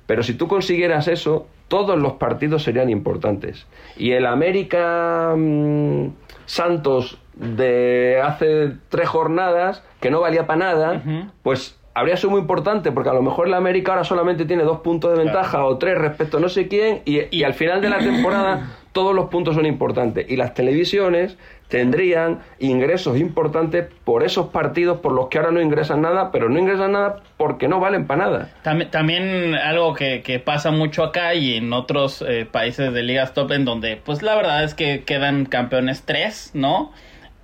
Pero 0.06 0.22
si 0.22 0.34
tú 0.34 0.48
consiguieras 0.48 1.08
eso, 1.08 1.46
todos 1.68 1.98
los 1.98 2.14
partidos 2.14 2.62
serían 2.62 2.90
importantes. 2.90 3.66
Y 3.96 4.12
el 4.12 4.26
América 4.26 5.34
mm, 5.36 6.08
Santos 6.46 7.18
de 7.34 8.20
hace 8.22 8.72
tres 8.88 9.08
jornadas, 9.08 9.82
que 10.00 10.10
no 10.10 10.20
valía 10.20 10.46
para 10.46 10.58
nada, 10.58 11.02
pues 11.42 11.78
habría 11.94 12.16
sido 12.16 12.30
muy 12.30 12.40
importante, 12.40 12.92
porque 12.92 13.10
a 13.10 13.14
lo 13.14 13.22
mejor 13.22 13.46
el 13.48 13.54
América 13.54 13.92
ahora 13.92 14.04
solamente 14.04 14.44
tiene 14.44 14.64
dos 14.64 14.80
puntos 14.80 15.16
de 15.16 15.24
ventaja 15.24 15.64
o 15.64 15.78
tres 15.78 15.96
respecto 15.98 16.36
a 16.36 16.40
no 16.40 16.48
sé 16.48 16.68
quién, 16.68 17.02
y, 17.04 17.36
y 17.36 17.44
al 17.44 17.54
final 17.54 17.80
de 17.80 17.88
la 17.88 17.98
temporada 17.98 18.68
todos 18.94 19.14
los 19.14 19.28
puntos 19.28 19.56
son 19.56 19.66
importantes. 19.66 20.24
Y 20.30 20.36
las 20.36 20.54
televisiones 20.54 21.36
tendrían 21.68 22.38
ingresos 22.60 23.18
importantes 23.18 23.86
por 24.04 24.22
esos 24.22 24.48
partidos 24.50 25.00
por 25.00 25.12
los 25.12 25.28
que 25.28 25.38
ahora 25.38 25.50
no 25.50 25.60
ingresan 25.60 26.00
nada, 26.00 26.30
pero 26.30 26.48
no 26.48 26.58
ingresan 26.58 26.92
nada 26.92 27.16
porque 27.36 27.66
no 27.66 27.80
valen 27.80 28.06
para 28.06 28.24
nada. 28.24 28.50
También, 28.90 29.56
algo 29.56 29.94
que, 29.94 30.42
pasa 30.44 30.70
mucho 30.70 31.02
acá 31.02 31.34
y 31.34 31.54
en 31.56 31.72
otros 31.72 32.24
eh, 32.26 32.46
países 32.50 32.92
de 32.92 33.02
ligas 33.02 33.34
top 33.34 33.52
en 33.52 33.64
donde 33.64 33.96
pues 33.96 34.22
la 34.22 34.36
verdad 34.36 34.62
es 34.62 34.74
que 34.74 35.02
quedan 35.04 35.46
campeones 35.46 36.04
tres, 36.04 36.52
¿no? 36.54 36.92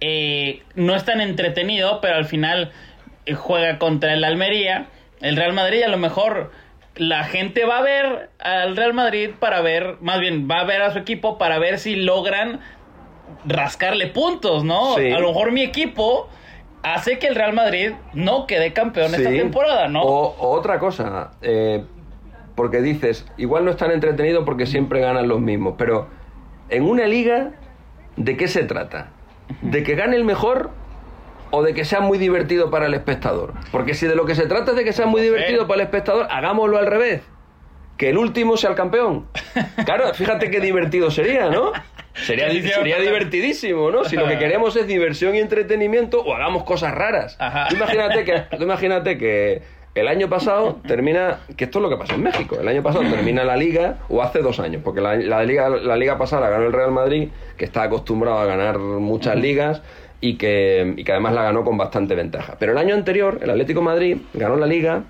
Eh, 0.00 0.62
no 0.76 0.94
es 0.94 1.04
tan 1.04 1.20
entretenido, 1.20 2.00
pero 2.00 2.14
al 2.14 2.26
final 2.26 2.70
eh, 3.26 3.34
juega 3.34 3.78
contra 3.78 4.12
el 4.12 4.22
Almería, 4.22 4.86
el 5.20 5.36
Real 5.36 5.52
Madrid 5.52 5.82
a 5.82 5.88
lo 5.88 5.98
mejor 5.98 6.52
la 6.96 7.24
gente 7.24 7.64
va 7.64 7.78
a 7.78 7.82
ver 7.82 8.30
al 8.40 8.76
Real 8.76 8.94
Madrid 8.94 9.30
para 9.38 9.60
ver, 9.60 9.96
más 10.00 10.20
bien 10.20 10.48
va 10.50 10.60
a 10.60 10.64
ver 10.64 10.82
a 10.82 10.92
su 10.92 10.98
equipo 10.98 11.38
para 11.38 11.58
ver 11.58 11.78
si 11.78 11.96
logran 11.96 12.60
rascarle 13.44 14.08
puntos, 14.08 14.64
¿no? 14.64 14.96
Sí. 14.96 15.10
A 15.10 15.18
lo 15.18 15.28
mejor 15.28 15.52
mi 15.52 15.62
equipo 15.62 16.28
hace 16.82 17.18
que 17.18 17.28
el 17.28 17.34
Real 17.34 17.52
Madrid 17.52 17.92
no 18.12 18.46
quede 18.46 18.72
campeón 18.72 19.14
esta 19.14 19.30
temporada, 19.30 19.88
¿no? 19.88 20.02
O, 20.02 20.50
otra 20.50 20.78
cosa, 20.78 21.32
eh, 21.42 21.84
porque 22.54 22.80
dices, 22.80 23.26
igual 23.36 23.64
no 23.64 23.70
es 23.70 23.76
tan 23.76 23.90
entretenido 23.90 24.44
porque 24.44 24.66
siempre 24.66 25.00
ganan 25.00 25.28
los 25.28 25.40
mismos, 25.40 25.74
pero 25.78 26.08
en 26.68 26.84
una 26.84 27.06
liga, 27.06 27.52
¿de 28.16 28.36
qué 28.36 28.48
se 28.48 28.64
trata? 28.64 29.10
¿De 29.62 29.82
que 29.82 29.94
gane 29.94 30.16
el 30.16 30.24
mejor 30.24 30.70
o 31.50 31.62
de 31.62 31.74
que 31.74 31.84
sea 31.84 32.00
muy 32.00 32.18
divertido 32.18 32.70
para 32.70 32.86
el 32.86 32.94
espectador? 32.94 33.54
Porque 33.72 33.94
si 33.94 34.06
de 34.06 34.14
lo 34.14 34.26
que 34.26 34.34
se 34.34 34.46
trata 34.46 34.72
es 34.72 34.76
de 34.76 34.84
que 34.84 34.92
sea 34.92 35.06
muy 35.06 35.22
divertido 35.22 35.66
para 35.66 35.82
el 35.82 35.86
espectador, 35.86 36.26
hagámoslo 36.30 36.78
al 36.78 36.86
revés. 36.86 37.22
Que 37.96 38.10
el 38.10 38.18
último 38.18 38.56
sea 38.56 38.70
el 38.70 38.76
campeón. 38.76 39.26
Claro, 39.84 40.14
fíjate 40.14 40.50
qué 40.50 40.60
divertido 40.60 41.10
sería, 41.10 41.48
¿no? 41.50 41.72
Sería, 42.14 42.50
sería 42.50 42.98
divertidísimo, 42.98 43.90
¿no? 43.90 44.04
Si 44.04 44.16
lo 44.16 44.26
que 44.26 44.38
queremos 44.38 44.76
es 44.76 44.86
diversión 44.86 45.34
y 45.34 45.38
entretenimiento 45.38 46.22
o 46.22 46.34
hagamos 46.34 46.64
cosas 46.64 46.94
raras. 46.94 47.38
Tú 47.68 47.76
imagínate 47.76 48.24
que, 48.24 48.40
tú 48.56 48.62
imagínate 48.62 49.18
que 49.18 49.62
el 49.94 50.06
año 50.06 50.28
pasado 50.28 50.80
termina, 50.86 51.40
que 51.56 51.64
esto 51.64 51.78
es 51.78 51.82
lo 51.82 51.88
que 51.88 51.96
pasó 51.96 52.14
en 52.14 52.22
México, 52.22 52.58
el 52.60 52.68
año 52.68 52.82
pasado 52.82 53.04
termina 53.10 53.42
la 53.44 53.56
liga, 53.56 53.98
o 54.08 54.22
hace 54.22 54.40
dos 54.40 54.60
años, 54.60 54.82
porque 54.84 55.00
la, 55.00 55.16
la 55.16 55.42
liga, 55.42 55.68
la 55.68 55.96
liga 55.96 56.16
pasada 56.16 56.42
la 56.42 56.50
ganó 56.50 56.66
el 56.66 56.72
Real 56.72 56.92
Madrid, 56.92 57.28
que 57.56 57.64
está 57.64 57.82
acostumbrado 57.84 58.38
a 58.38 58.44
ganar 58.44 58.78
muchas 58.78 59.36
ligas 59.36 59.82
y 60.20 60.36
que, 60.36 60.94
y 60.96 61.04
que 61.04 61.12
además 61.12 61.34
la 61.34 61.42
ganó 61.42 61.64
con 61.64 61.78
bastante 61.78 62.14
ventaja. 62.14 62.56
Pero 62.58 62.72
el 62.72 62.78
año 62.78 62.94
anterior, 62.94 63.38
el 63.42 63.50
Atlético 63.50 63.80
de 63.80 63.86
Madrid 63.86 64.16
ganó 64.34 64.56
la 64.56 64.66
liga 64.66 65.04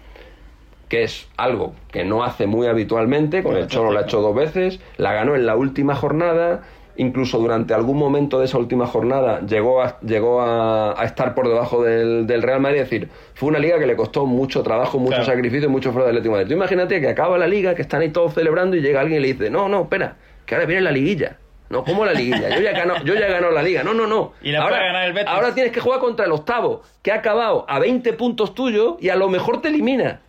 que 0.89 1.05
es 1.05 1.29
algo 1.37 1.75
que 1.93 2.05
no 2.05 2.25
hace 2.25 2.47
muy 2.49 2.67
habitualmente, 2.67 3.45
con 3.45 3.57
el 3.57 3.69
Cholo 3.69 3.93
la 3.93 4.01
ha 4.01 4.03
hecho 4.03 4.21
dos 4.21 4.35
veces, 4.35 4.81
la 4.97 5.13
ganó 5.13 5.37
en 5.37 5.47
la 5.47 5.55
última 5.55 5.95
jornada, 5.95 6.63
incluso 6.97 7.39
durante 7.39 7.75
algún 7.75 7.97
momento 7.97 8.41
de 8.41 8.47
esa 8.47 8.59
última 8.59 8.89
jornada 8.89 9.41
llegó 9.47 9.83
a, 9.83 10.01
llegó 10.01 10.41
a, 10.43 11.01
a 11.01 11.05
estar 11.05 11.37
por 11.37 11.47
debajo 11.49 11.85
del, 11.85 12.27
del 12.27 12.43
Real 12.43 12.61
Madrid, 12.61 12.81
es 12.81 12.91
decir, 12.91 13.09
fue 13.35 13.49
una 13.51 13.61
liga 13.61 13.79
que 13.79 13.87
le 13.87 13.95
costó 13.95 14.27
mucho 14.27 14.65
trabajo, 14.65 14.99
mucho 14.99 15.11
Claro. 15.19 15.27
sacrificio 15.27 15.69
y 15.69 15.71
mucho 15.71 15.91
esfuerzo 15.91 16.09
del 16.09 16.17
Atlético 16.17 16.35
de 16.35 16.43
Madrid. 16.43 16.55
Tú 16.55 16.59
imagínate 16.59 17.01
que 17.01 17.09
acaba 17.09 17.39
la 17.39 17.47
liga, 17.47 17.77
que 17.77 17.83
están 17.83 18.01
ahí 18.03 18.09
todos 18.09 18.35
celebrando 18.35 18.77
y 18.77 18.81
llega 18.81 19.01
alguien 19.01 19.21
y 19.21 19.23
le 19.29 19.33
dice, 19.35 19.49
no, 19.49 19.69
no, 19.69 19.83
espera, 19.83 20.17
que 20.45 20.57
ahora 20.57 20.67
viene 20.67 20.83
la 20.83 20.91
liguilla. 20.91 21.37
No, 21.71 21.85
¿cómo 21.85 22.05
la 22.05 22.12
liguilla? 22.12 22.51
Yo 22.51 22.61
ya 22.61 22.71
he 22.71 22.75
ganado, 22.75 23.05
yo 23.05 23.14
ya 23.14 23.27
he 23.29 23.31
ganado 23.31 23.53
la 23.53 23.62
liga. 23.62 23.83
No, 23.83 23.95
no, 23.95 24.07
no. 24.07 24.33
Y 24.43 24.51
la 24.53 24.59
ahora, 24.61 24.77
puede 24.77 24.87
ganar 24.89 25.07
el 25.07 25.12
Betis. 25.12 25.29
ahora 25.31 25.55
tienes 25.55 25.73
que 25.73 25.81
jugar 25.81 26.01
contra 26.01 26.27
el 26.27 26.33
octavo, 26.33 26.83
que 27.03 27.12
ha 27.12 27.16
acabado 27.16 27.64
a 27.68 27.79
20 27.79 28.12
puntos 28.14 28.55
tuyo 28.55 28.97
y 29.01 29.09
a 29.09 29.16
lo 29.16 29.29
mejor 29.29 29.62
te 29.62 29.68
elimina. 29.68 30.21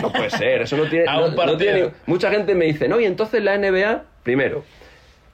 No 0.00 0.10
puede 0.12 0.30
ser, 0.30 0.62
eso 0.62 0.76
no 0.76 0.88
tiene, 0.88 1.04
A 1.08 1.14
no- 1.18 1.24
un 1.26 1.30
no 1.32 1.36
partido. 1.36 1.58
tiene- 1.58 1.90
Mucha 2.06 2.30
gente 2.30 2.54
me 2.54 2.64
dice, 2.66 2.88
no, 2.88 2.98
y 3.00 3.04
entonces 3.04 3.42
la 3.42 3.58
NBA, 3.58 4.04
primero, 4.22 4.64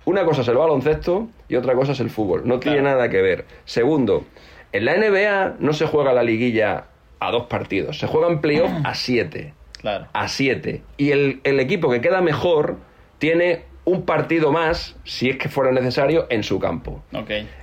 una 0.06 0.24
cosa 0.24 0.40
es 0.40 0.48
el 0.48 0.56
baloncesto 0.56 1.28
y 1.48 1.54
otra 1.56 1.74
cosa 1.74 1.92
es 1.92 2.00
el 2.00 2.10
fútbol. 2.10 2.42
No 2.46 2.58
tiene 2.58 2.80
nada 2.82 3.08
que 3.10 3.20
ver. 3.22 3.44
Segundo, 3.66 4.24
en 4.72 4.84
la 4.86 4.96
NBA 4.96 5.56
no 5.60 5.74
se 5.74 5.86
juega 5.86 6.12
la 6.14 6.22
liguilla 6.22 6.84
a 7.20 7.30
dos 7.30 7.44
partidos, 7.44 7.98
se 7.98 8.06
juegan 8.06 8.40
playoff 8.40 8.72
a 8.84 8.94
siete. 8.94 9.52
Claro. 9.82 10.06
A 10.14 10.28
siete. 10.28 10.82
Y 10.96 11.10
el, 11.10 11.40
el 11.44 11.60
equipo 11.60 11.90
que 11.90 12.00
queda 12.00 12.20
mejor 12.22 12.76
tiene 13.18 13.64
un 13.84 14.04
partido 14.04 14.52
más, 14.52 14.96
si 15.04 15.28
es 15.28 15.36
que 15.38 15.48
fuera 15.48 15.72
necesario, 15.72 16.26
en 16.30 16.42
su 16.42 16.58
campo. 16.58 17.02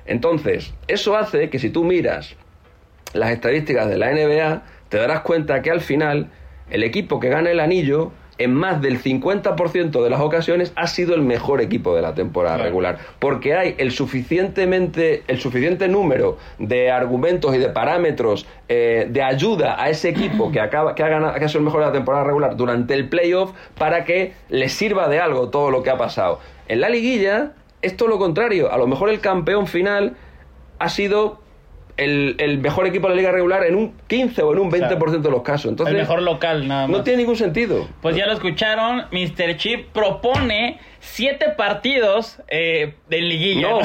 Entonces, 0.06 0.74
eso 0.88 1.16
hace 1.16 1.50
que 1.50 1.60
si 1.60 1.70
tú 1.70 1.84
miras 1.84 2.36
las 3.14 3.32
estadísticas 3.32 3.88
de 3.88 3.98
la 3.98 4.12
NBA, 4.12 4.64
te 4.90 4.98
darás 4.98 5.22
cuenta 5.22 5.62
que 5.62 5.72
al 5.72 5.82
final 5.82 6.30
el 6.70 6.84
equipo 6.84 7.20
que 7.20 7.30
gana 7.30 7.50
el 7.50 7.60
anillo, 7.60 8.12
en 8.40 8.54
más 8.54 8.82
del 8.82 9.02
50% 9.04 10.02
de 10.04 10.10
las 10.10 10.22
ocasiones, 10.22 10.74
ha 10.76 10.88
sido 10.88 11.14
el 11.14 11.22
mejor 11.22 11.62
equipo 11.62 11.96
de 11.96 12.02
la 12.02 12.14
temporada 12.16 12.56
Claro. 12.56 12.70
regular. 12.70 12.98
Porque 13.20 13.54
hay 13.54 13.76
el 13.78 13.92
suficientemente, 13.92 15.24
el 15.28 15.40
suficiente 15.40 15.88
número 15.88 16.38
de 16.58 16.90
argumentos 16.92 17.54
y 17.54 17.58
de 17.60 17.70
parámetros 17.70 18.48
eh, 18.68 19.08
de 19.10 19.22
ayuda 19.22 19.82
a 19.82 19.90
ese 19.90 20.10
equipo 20.10 20.52
que 20.52 20.60
acaba, 20.60 20.96
que 20.96 21.04
ha 21.04 21.10
ganado, 21.10 21.34
que 21.38 21.46
ha 21.46 21.50
sido 21.50 21.60
el 21.60 21.66
mejor 21.66 21.82
de 21.82 21.88
la 21.88 21.92
temporada 21.94 22.24
regular 22.24 22.56
durante 22.56 22.94
el 22.94 23.10
playoff 23.10 23.52
para 23.78 24.06
que 24.06 24.34
le 24.50 24.70
sirva 24.70 25.08
de 25.10 25.20
algo 25.20 25.50
todo 25.50 25.70
lo 25.72 25.84
que 25.84 25.90
ha 25.90 25.98
pasado. 25.98 26.40
En 26.68 26.82
la 26.82 26.90
liguilla 26.90 27.52
es 27.82 27.96
todo 27.98 28.10
lo 28.10 28.18
contrario. 28.20 28.72
A 28.72 28.78
lo 28.78 28.88
mejor 28.88 29.10
el 29.10 29.20
campeón 29.20 29.68
final 29.68 30.16
ha 30.80 30.90
sido 30.90 31.42
el, 32.00 32.36
el 32.40 32.58
mejor 32.60 32.88
equipo 32.88 33.08
de 33.08 33.16
la 33.16 33.18
liga 33.22 33.32
regular 33.32 33.64
en 33.66 33.76
un 33.76 33.94
15 34.08 34.42
o 34.42 34.54
en 34.54 34.60
un 34.60 34.72
20% 34.72 35.22
de 35.22 35.30
los 35.32 35.42
casos. 35.44 35.70
Entonces, 35.70 35.94
el 35.94 36.02
mejor 36.02 36.22
local, 36.22 36.68
nada 36.68 36.88
más. 36.88 36.98
no 36.98 37.04
tiene 37.04 37.20
ningún 37.20 37.36
sentido. 37.36 37.88
Pues 38.02 38.16
ya 38.16 38.26
lo 38.26 38.34
escucharon, 38.34 39.06
Mr. 39.12 39.58
Chip 39.58 39.90
propone 39.92 40.80
siete 41.02 41.50
partidos 41.58 42.40
eh, 42.50 42.96
de 43.10 43.22
liguilla. 43.22 43.70
No, 43.70 43.80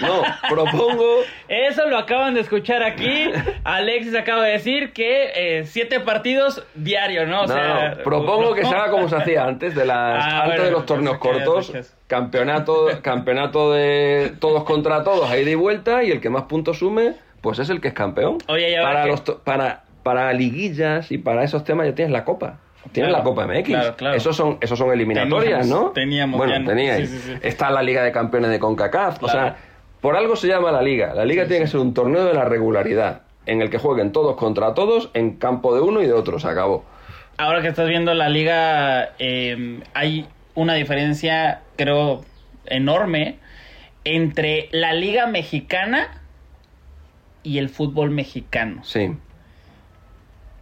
no, 0.00 0.22
propongo 0.48 1.04
Eso 1.48 1.86
lo 1.88 1.98
acaban 1.98 2.34
de 2.34 2.40
escuchar 2.40 2.82
aquí. 2.82 3.30
Alexis 3.64 4.14
acaba 4.14 4.44
de 4.44 4.52
decir 4.52 4.92
que 4.92 5.30
eh, 5.34 5.64
siete 5.66 6.00
partidos 6.00 6.64
diarios, 6.74 7.28
¿no? 7.28 7.42
O 7.42 7.46
No, 7.46 7.52
sea, 7.54 7.94
no, 7.96 8.02
propongo 8.02 8.54
que 8.54 8.64
se 8.64 8.74
haga 8.74 8.90
como 8.90 9.08
se 9.08 9.16
hacía 9.16 9.44
antes 9.44 9.74
de 9.74 9.84
las 9.84 9.94
Ah, 10.24 10.42
antes 10.42 10.46
bueno, 10.46 10.64
de 10.64 10.70
los 10.70 10.86
torneos 10.86 11.18
cortos, 11.18 11.72
campeonato 12.06 12.88
campeonato 13.02 13.72
de 13.72 14.32
todos 14.38 14.64
contra 14.64 15.02
todos, 15.04 15.30
ahí 15.30 15.44
de 15.44 15.56
vuelta 15.56 16.02
y 16.04 16.10
el 16.10 16.20
que 16.20 16.30
más 16.30 16.44
puntos 16.44 16.78
sume, 16.78 17.14
pues 17.44 17.60
es 17.60 17.68
el 17.70 17.80
que 17.80 17.88
es 17.88 17.94
campeón. 17.94 18.38
Oye, 18.48 18.72
y 18.72 18.74
ahora 18.74 18.92
para 18.92 19.06
los 19.06 19.20
para 19.20 19.84
para 20.02 20.32
liguillas 20.32 21.12
y 21.12 21.18
para 21.18 21.44
esos 21.44 21.62
temas 21.62 21.86
ya 21.86 21.94
tienes 21.94 22.10
la 22.12 22.24
copa. 22.24 22.58
Tienes 22.92 23.10
Claro, 23.10 23.24
la 23.24 23.30
Copa 23.30 23.46
MX. 23.46 23.66
claro, 23.66 23.96
claro. 23.96 24.16
Esos 24.16 24.36
son 24.36 24.58
esos 24.60 24.78
son 24.78 24.92
eliminatorias, 24.92 25.60
Teníamos, 25.60 25.84
¿no? 25.86 25.90
teníamos, 25.92 26.38
Bueno, 26.38 26.52
ya 26.54 26.58
no. 26.58 26.68
teníais. 26.68 27.08
Sí, 27.08 27.18
sí, 27.18 27.32
sí. 27.32 27.38
Está 27.42 27.70
la 27.70 27.82
Liga 27.82 28.02
de 28.02 28.12
Campeones 28.12 28.50
de 28.50 28.58
CONCACAF, 28.58 29.22
o 29.22 29.28
sea, 29.28 29.56
por 30.00 30.16
algo 30.16 30.36
se 30.36 30.48
llama 30.48 30.70
la 30.72 30.82
liga. 30.82 31.14
La 31.14 31.24
liga 31.24 31.46
tiene 31.46 31.64
que 31.64 31.70
ser 31.70 31.80
un 31.80 31.94
torneo 31.94 32.24
de 32.26 32.34
la 32.34 32.44
regularidad 32.44 33.22
en 33.46 33.62
el 33.62 33.70
que 33.70 33.78
jueguen 33.78 34.10
todos 34.12 34.36
contra 34.36 34.74
todos 34.74 35.10
en 35.14 35.36
campo 35.36 35.74
de 35.74 35.80
uno 35.82 36.02
y 36.02 36.06
de 36.06 36.12
otro, 36.12 36.38
se 36.38 36.48
acabó. 36.48 36.84
Ahora 37.38 37.62
que 37.62 37.68
estás 37.68 37.88
viendo 37.88 38.12
la 38.14 38.28
liga, 38.28 39.12
eh, 39.18 39.80
hay 39.94 40.26
una 40.54 40.74
diferencia, 40.74 41.62
creo, 41.76 42.22
enorme 42.66 43.38
entre 44.04 44.68
la 44.72 44.92
liga 44.92 45.26
mexicana 45.26 46.20
y 47.44 47.58
el 47.58 47.68
fútbol 47.68 48.10
mexicano. 48.10 48.82
Sí. 48.82 49.16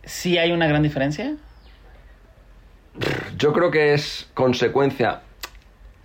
¿Sí 0.04 0.36
hay 0.36 0.52
una 0.52 0.66
gran 0.66 0.82
diferencia? 0.82 1.36
Yo 3.38 3.54
creo 3.54 3.70
que 3.70 3.94
es 3.94 4.28
consecuencia. 4.34 5.20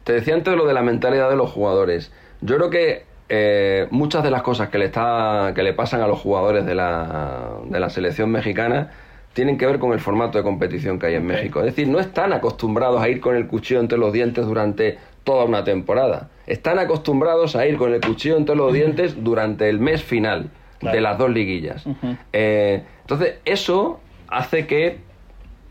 Te 0.06 0.14
decía 0.14 0.36
antes 0.36 0.56
lo 0.56 0.66
de 0.66 0.74
la 0.74 0.84
mentalidad 0.84 1.30
de 1.30 1.36
los 1.36 1.52
jugadores. 1.52 2.14
Yo 2.42 2.56
creo 2.56 2.70
que 2.70 3.06
eh, 3.28 3.88
muchas 3.92 4.24
de 4.24 4.32
las 4.32 4.44
cosas 4.44 4.70
que 4.70 4.78
le, 4.78 4.86
está, 4.86 5.52
que 5.54 5.64
le 5.64 5.74
pasan 5.74 6.02
a 6.02 6.08
los 6.08 6.20
jugadores 6.20 6.66
de 6.66 6.76
la, 6.76 7.58
de 7.66 7.80
la 7.80 7.90
selección 7.90 8.30
mexicana 8.32 8.92
tienen 9.34 9.58
que 9.58 9.66
ver 9.66 9.80
con 9.80 9.92
el 9.92 10.00
formato 10.00 10.38
de 10.38 10.44
competición 10.44 10.98
que 10.98 11.08
hay 11.08 11.16
en. 11.16 11.26
México. 11.26 11.60
Es 11.60 11.66
decir, 11.66 11.88
no 11.88 12.00
están 12.00 12.34
acostumbrados 12.34 13.02
a 13.02 13.10
ir 13.10 13.20
con 13.20 13.36
el 13.36 13.48
cuchillo 13.48 13.80
entre 13.80 13.98
los 13.98 14.14
dientes 14.14 14.46
durante 14.46 14.98
toda 15.24 15.44
una 15.44 15.64
temporada. 15.64 16.30
Están 16.46 16.80
acostumbrados 16.80 17.56
a 17.56 17.68
ir 17.68 17.78
con 17.78 17.94
el 17.94 18.00
cuchillo 18.00 18.38
entre 18.38 18.56
los 18.56 18.72
dientes 18.72 19.24
durante 19.24 19.70
el 19.70 19.80
mes 19.80 20.02
final 20.02 20.50
Claro. 20.80 20.96
de 20.96 21.02
las 21.02 21.18
dos 21.18 21.30
liguillas. 21.32 21.86
Eh, 22.34 22.84
entonces, 23.02 23.36
eso 23.46 24.00
hace 24.28 24.68
que 24.68 25.00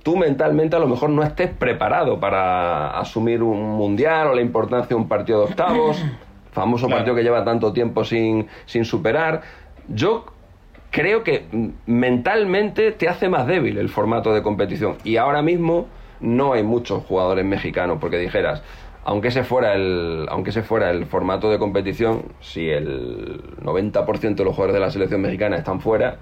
tú 0.03 0.17
mentalmente 0.17 0.77
a 0.77 0.79
lo 0.79 0.87
mejor 0.89 1.11
no 1.11 1.23
estés 1.23 1.51
preparado 1.51 2.19
para 2.21 2.99
asumir 2.99 3.43
un 3.43 3.61
mundial 3.77 4.29
o 4.29 4.35
la 4.35 4.41
importancia 4.41 4.89
de 4.89 4.95
un 4.95 5.09
partido 5.09 5.41
de 5.41 5.45
octavos, 5.51 6.03
famoso 6.53 6.87
Claro. 6.87 6.99
partido 6.99 7.17
que 7.17 7.23
lleva 7.23 7.45
tanto 7.45 7.73
tiempo 7.73 8.05
sin, 8.05 8.47
sin 8.67 8.85
superar. 8.85 9.43
Yo 9.89 10.25
creo 10.91 11.23
que 11.23 11.47
mentalmente 11.87 12.93
te 12.93 13.09
hace 13.09 13.29
más 13.29 13.47
débil 13.47 13.79
el 13.79 13.89
formato 13.89 14.33
de 14.33 14.43
competición 14.43 14.97
y 15.05 15.17
ahora 15.17 15.43
mismo 15.43 15.87
no 16.21 16.53
hay 16.55 16.63
muchos 16.63 17.05
jugadores 17.05 17.45
mexicanos 17.45 17.99
porque 18.01 18.17
dijeras 18.19 18.63
aunque 19.09 19.29
ese 19.29 19.45
fuera 19.45 19.75
el 19.75 20.27
aunque 20.29 20.51
ese 20.51 20.63
fuera 20.63 20.91
el 20.91 21.07
formato 21.07 21.49
de 21.51 21.59
competición 21.59 22.25
si 22.41 22.69
el 22.69 23.41
90% 23.63 24.35
de 24.35 24.45
los 24.45 24.55
jugadores 24.55 24.75
de 24.75 24.81
la 24.81 24.91
selección 24.91 25.21
mexicana 25.23 25.57
están 25.57 25.81
fuera 25.81 26.19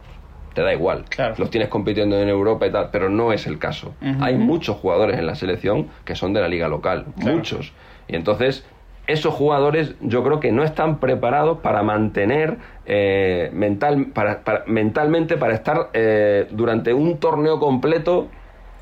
te 0.54 0.62
da 0.62 0.72
igual 0.72 1.04
Claro. 1.08 1.34
los 1.38 1.50
tienes 1.50 1.68
compitiendo 1.70 2.16
en 2.20 2.28
Europa 2.28 2.66
y 2.66 2.70
tal 2.70 2.90
pero 2.92 3.08
no 3.08 3.32
es 3.32 3.46
el 3.46 3.58
caso 3.58 3.94
hay 4.20 4.36
muchos 4.36 4.76
jugadores 4.76 5.18
en 5.18 5.26
la 5.26 5.34
selección 5.34 5.88
que 6.04 6.14
son 6.14 6.32
de 6.34 6.40
la 6.42 6.48
liga 6.48 6.68
local 6.68 7.06
Claro. 7.18 7.36
muchos 7.38 7.72
y 8.06 8.16
entonces 8.16 8.66
esos 9.06 9.34
jugadores 9.34 9.96
yo 10.00 10.22
creo 10.22 10.40
que 10.40 10.50
no 10.52 10.62
están 10.62 10.98
preparados 10.98 11.58
para 11.58 11.82
mantener 11.82 12.56
eh, 12.86 13.50
mental, 13.52 14.06
para, 14.14 14.40
para- 14.44 14.64
mentalmente 14.66 15.36
para 15.36 15.52
estar 15.54 15.90
eh, 15.92 16.46
durante 16.50 16.94
un 16.94 17.18
torneo 17.18 17.58
completo 17.60 18.28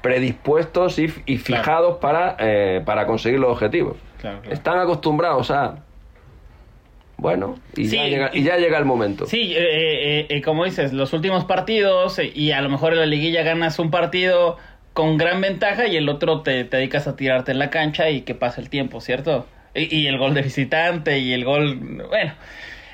predispuestos 0.03 0.99
y, 0.99 1.05
y 1.27 1.39
Claro. 1.39 1.63
fijados 1.63 1.97
para, 1.99 2.37
eh, 2.39 2.83
para 2.85 3.07
conseguir 3.07 3.39
los 3.41 3.51
objetivos. 3.53 3.97
Claro, 4.21 4.41
claro. 4.41 4.55
Están 4.55 4.79
acostumbrados 4.79 5.51
a... 5.51 5.77
Bueno, 7.17 7.57
y, 7.77 7.87
Sí, 7.87 7.97
ya, 7.97 8.05
llega, 8.07 8.31
y- 8.33 8.41
y 8.41 8.43
ya 8.43 8.57
llega 8.57 8.79
el 8.79 8.85
momento. 8.85 9.27
Sí, 9.27 9.53
eh, 9.55 9.59
eh, 9.61 10.27
eh, 10.29 10.43
como 10.43 10.65
dices, 10.65 10.93
los 10.93 11.13
últimos 11.13 11.45
partidos 11.45 12.19
eh, 12.19 12.33
y 12.35 12.51
a 12.51 12.61
lo 12.61 12.69
mejor 12.69 12.95
en 12.95 12.99
la 13.01 13.07
liguilla 13.07 13.43
ganas 13.45 13.79
un 13.79 13.91
partido 13.91 14.57
con 14.93 15.17
gran 15.19 15.41
ventaja 15.41 15.87
y 15.87 15.97
el 15.97 16.09
otro 16.09 16.41
te, 16.43 16.65
te 16.65 16.79
dedicas 16.79 17.07
a 17.07 17.15
tirarte 17.17 17.53
en 17.53 17.59
la 17.61 17.71
cancha 17.71 18.11
y 18.11 18.23
que 18.23 18.35
pase 18.35 18.61
el 18.61 18.69
tiempo, 18.71 19.01
¿cierto? 19.01 19.47
Y, 19.75 19.95
y 19.97 20.07
el 20.09 20.19
gol 20.19 20.35
de 20.35 20.43
visitante 20.43 21.19
y 21.21 21.33
el 21.33 21.45
gol, 21.45 21.77
bueno, 22.09 22.33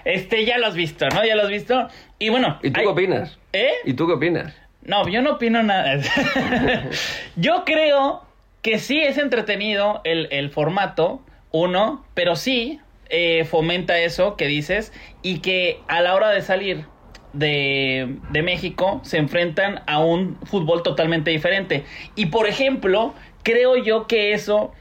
este 0.05 0.45
ya 0.45 0.59
lo 0.59 0.67
has 0.67 0.75
visto, 0.75 1.09
¿no? 1.09 1.25
Ya 1.25 1.35
lo 1.35 1.43
has 1.43 1.49
visto. 1.49 1.89
Y 2.19 2.29
bueno, 2.29 2.59
¿Y 2.63 2.71
tú 2.71 2.81
hay- 2.81 2.87
qué 2.87 2.93
opinas? 2.93 3.39
¿Eh? 3.55 3.71
¿Y 3.85 3.95
tú 3.95 4.07
qué 4.07 4.13
opinas? 4.13 4.55
No, 4.89 5.07
yo 5.07 5.21
no 5.21 5.33
opino 5.33 5.63
nada. 5.63 6.01
yo 7.37 7.65
creo 7.67 8.23
que 8.63 8.79
sí 8.79 8.99
es 8.99 9.19
entretenido 9.19 10.01
el, 10.05 10.29
el 10.31 10.51
formato, 10.51 11.21
uno, 11.53 12.05
pero 12.15 12.37
sí 12.37 12.81
eh, 13.11 13.45
fomenta 13.45 13.99
eso 13.99 14.37
que 14.37 14.47
dices 14.47 14.95
y 15.23 15.41
que 15.41 15.79
a 15.89 16.01
la 16.01 16.15
hora 16.15 16.31
de 16.31 16.41
salir 16.41 16.87
de, 17.35 18.17
de 18.31 18.43
México 18.43 19.03
se 19.05 19.19
enfrentan 19.19 19.83
a 19.87 19.99
un 19.99 20.39
fútbol 20.45 20.83
totalmente 20.83 21.31
diferente. 21.31 21.85
Y 22.15 22.27
por 22.27 22.49
ejemplo, 22.49 23.13
creo 23.43 23.77
yo 23.77 24.07
que 24.07 24.33
eso 24.33 24.73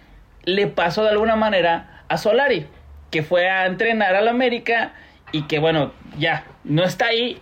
le 0.45 0.67
pasó 0.67 1.03
de 1.03 1.09
alguna 1.09 1.35
manera 1.35 2.05
a 2.07 2.17
Solari, 2.17 2.65
que 3.11 3.23
fue 3.23 3.49
a 3.49 3.65
entrenar 3.65 4.15
al 4.15 4.29
América 4.29 4.93
y 5.33 5.43
que 5.43 5.59
bueno, 5.59 5.91
ya, 6.17 6.45
no 6.63 6.85
está 6.85 7.07
ahí, 7.07 7.41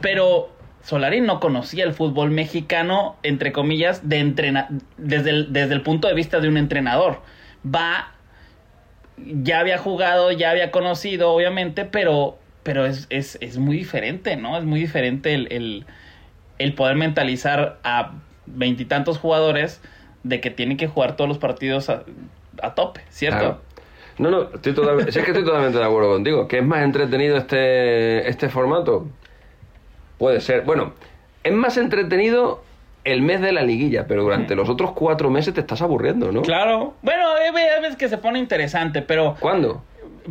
pero 0.00 0.56
Solari 0.88 1.20
no 1.20 1.38
conocía 1.38 1.84
el 1.84 1.92
fútbol 1.92 2.30
mexicano, 2.30 3.16
entre 3.22 3.52
comillas, 3.52 4.08
de 4.08 4.20
entrena 4.20 4.68
desde 4.96 5.28
el, 5.28 5.52
desde 5.52 5.74
el 5.74 5.82
punto 5.82 6.08
de 6.08 6.14
vista 6.14 6.40
de 6.40 6.48
un 6.48 6.56
entrenador. 6.56 7.20
Va, 7.62 8.14
ya 9.18 9.60
había 9.60 9.76
jugado, 9.76 10.32
ya 10.32 10.50
había 10.50 10.70
conocido, 10.70 11.30
obviamente, 11.30 11.84
pero, 11.84 12.38
pero 12.62 12.86
es, 12.86 13.06
es, 13.10 13.36
es 13.42 13.58
muy 13.58 13.76
diferente, 13.76 14.36
¿no? 14.36 14.56
Es 14.56 14.64
muy 14.64 14.80
diferente 14.80 15.34
el, 15.34 15.84
el, 16.58 16.72
poder 16.72 16.96
mentalizar 16.96 17.78
a 17.84 18.14
veintitantos 18.46 19.18
jugadores 19.18 19.82
de 20.22 20.40
que 20.40 20.50
tienen 20.50 20.78
que 20.78 20.86
jugar 20.86 21.16
todos 21.16 21.28
los 21.28 21.36
partidos 21.36 21.90
a, 21.90 22.04
a 22.62 22.74
tope, 22.74 23.02
¿cierto? 23.10 23.60
No, 24.16 24.30
no, 24.30 24.44
estoy 24.54 24.72
totalmente, 24.72 25.12
si 25.12 25.20
que 25.20 25.32
estoy 25.32 25.44
totalmente 25.44 25.76
de 25.76 25.84
acuerdo 25.84 26.14
contigo. 26.14 26.48
¿Que 26.48 26.60
es 26.60 26.64
más 26.64 26.82
entretenido 26.82 27.36
este, 27.36 28.26
este 28.26 28.48
formato? 28.48 29.06
Puede 30.18 30.40
ser. 30.40 30.62
Bueno, 30.62 30.92
es 31.44 31.52
más 31.52 31.76
entretenido 31.76 32.62
el 33.04 33.22
mes 33.22 33.40
de 33.40 33.52
la 33.52 33.62
liguilla, 33.62 34.06
pero 34.06 34.22
durante 34.22 34.54
los 34.54 34.68
otros 34.68 34.92
cuatro 34.92 35.30
meses 35.30 35.54
te 35.54 35.60
estás 35.60 35.80
aburriendo, 35.80 36.30
¿no? 36.32 36.42
Claro. 36.42 36.94
Bueno, 37.02 37.24
hay 37.34 37.52
veces 37.80 37.96
que 37.96 38.08
se 38.08 38.18
pone 38.18 38.38
interesante, 38.38 39.00
pero 39.02 39.36
¿Cuándo? 39.40 39.82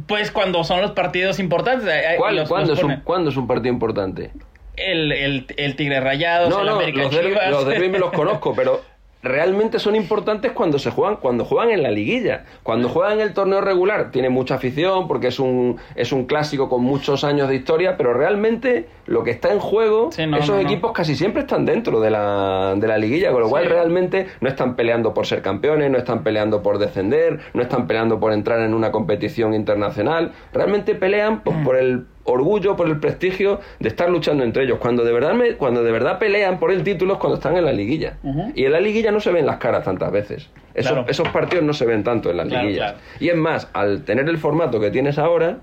pues 0.06 0.32
cuando 0.32 0.64
son 0.64 0.82
los 0.82 0.92
partidos 0.92 1.40
importantes. 1.40 1.88
hay- 1.90 2.06
hay- 2.06 2.18
¿Cuál- 2.18 2.36
los- 2.36 2.50
¿cuándo, 2.50 2.70
los 2.72 2.78
es 2.80 2.84
un, 2.84 2.90
ponen. 2.92 3.04
¿Cuándo 3.04 3.30
es 3.32 3.38
un 3.38 3.48
partido 3.48 3.74
importante? 3.74 4.32
El, 4.76 5.12
el, 5.12 5.48
el 5.58 5.76
Tigre 5.76 6.00
Rayados, 6.02 6.50
No, 6.50 6.60
el 6.60 6.66
no, 6.68 6.76
América 6.76 7.02
los 7.04 7.10
Chivas. 7.20 7.50
los 7.50 7.66
derbis 7.66 7.90
me 7.90 7.98
los 8.00 8.12
conozco, 8.12 8.54
pero 8.56 8.82
realmente 9.28 9.80
son 9.80 9.95
importantes 9.95 10.51
cuando 10.51 10.80
se 10.80 10.91
juegan 10.91 11.17
cuando 11.17 11.45
juegan 11.45 11.69
en 11.71 11.84
la 11.84 11.91
liguilla. 11.91 12.45
Cuando 12.63 12.89
juegan 12.89 13.13
en 13.13 13.21
el 13.21 13.34
torneo 13.34 13.61
regular 13.61 14.11
tiene 14.11 14.30
mucha 14.30 14.55
afición 14.55 15.07
porque 15.07 15.28
es 15.28 15.39
un 15.39 15.78
es 15.95 16.11
un 16.11 16.25
clásico 16.25 16.69
con 16.69 16.84
muchos 16.84 17.23
años 17.23 17.49
de 17.49 17.55
historia, 17.55 17.97
pero 17.97 18.13
realmente 18.13 18.88
lo 19.05 19.23
que 19.23 19.32
está 19.32 19.51
en 19.53 19.59
juego, 19.59 20.11
Sí, 20.11 20.25
no, 20.28 20.38
esos 20.38 20.49
no, 20.49 20.55
no. 20.55 20.61
equipos 20.61 20.91
casi 20.91 21.15
siempre 21.15 21.41
están 21.41 21.65
dentro 21.65 21.99
de 22.01 22.09
la, 22.11 22.75
de 22.78 22.88
la 22.88 22.97
liguilla, 22.97 23.32
con 23.32 23.41
lo 23.41 23.49
cual 23.49 23.63
Sí. 23.63 23.69
realmente 23.69 24.28
no 24.41 24.49
están 24.49 24.75
peleando 24.75 25.13
por 25.13 25.25
ser 25.25 25.41
campeones, 25.41 25.89
no 25.91 25.97
están 25.97 26.23
peleando 26.23 26.61
por 26.61 26.78
descender, 26.78 27.39
no 27.53 27.61
están 27.61 27.88
peleando 27.88 28.19
por 28.19 28.34
entrar 28.34 28.59
en 28.61 28.73
una 28.73 28.91
competición 28.91 29.53
internacional, 29.53 30.34
realmente 30.53 30.95
pelean 30.95 31.41
por, 31.43 31.63
por 31.63 31.75
el 31.78 32.05
orgullo, 32.28 32.75
por 32.75 32.88
el 32.88 32.99
prestigio 32.99 33.59
de 33.80 33.88
estar 33.89 34.09
luchando 34.09 34.43
entre 34.43 34.63
ellos. 34.63 34.78
Cuando 34.80 35.03
de 35.03 35.11
verdad 35.13 35.34
me- 35.34 35.53
cuando 35.55 35.82
de 35.84 35.91
verdad 35.91 36.19
pelean 36.19 36.59
por 36.59 36.71
el 36.71 36.84
título 36.84 37.13
es 37.13 37.19
cuando 37.19 37.38
están 37.38 37.57
en 37.57 37.65
la 37.65 37.71
liguilla. 37.73 38.17
Y 38.53 38.65
en 38.65 38.71
la 38.73 38.80
liguilla 38.80 39.11
no 39.11 39.19
se 39.19 39.32
ven 39.32 39.45
las 39.45 39.57
caras 39.57 39.84
tantas 39.84 40.11
veces. 40.11 40.49
Esos, 40.73 40.91
Claro. 40.91 41.07
esos 41.09 41.28
partidos 41.30 41.63
no 41.65 41.73
se 41.73 41.86
ven 41.86 42.03
tanto 42.03 42.30
en 42.30 42.38
las 42.38 42.47
Claro, 42.47 42.65
liguillas. 42.67 42.91
claro. 42.93 43.05
Y 43.19 43.30
es 43.30 43.36
más, 43.36 43.69
al 43.73 44.03
tener 44.03 44.28
el 44.30 44.38
formato 44.38 44.80
que 44.80 44.91
tienes 44.91 45.17
ahora, 45.17 45.57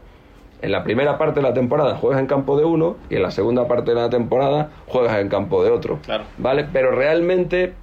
en 0.63 0.73
la 0.73 0.83
primera 0.83 1.19
parte 1.19 1.41
de 1.41 1.47
la 1.47 1.53
temporada 1.53 1.97
juegas 1.97 2.19
en 2.21 2.27
campo 2.27 2.57
de 2.59 2.65
uno 2.65 2.97
y 3.11 3.17
en 3.17 3.23
la 3.23 3.31
segunda 3.31 3.69
parte 3.69 3.91
de 3.91 4.01
la 4.01 4.09
temporada 4.09 4.71
juegas 4.87 5.19
en 5.21 5.29
campo 5.29 5.63
de 5.63 5.71
otro. 5.71 5.99
Claro. 6.05 6.25
¿Vale? 6.39 6.67
Pero 6.73 6.91
realmente, 6.93 7.75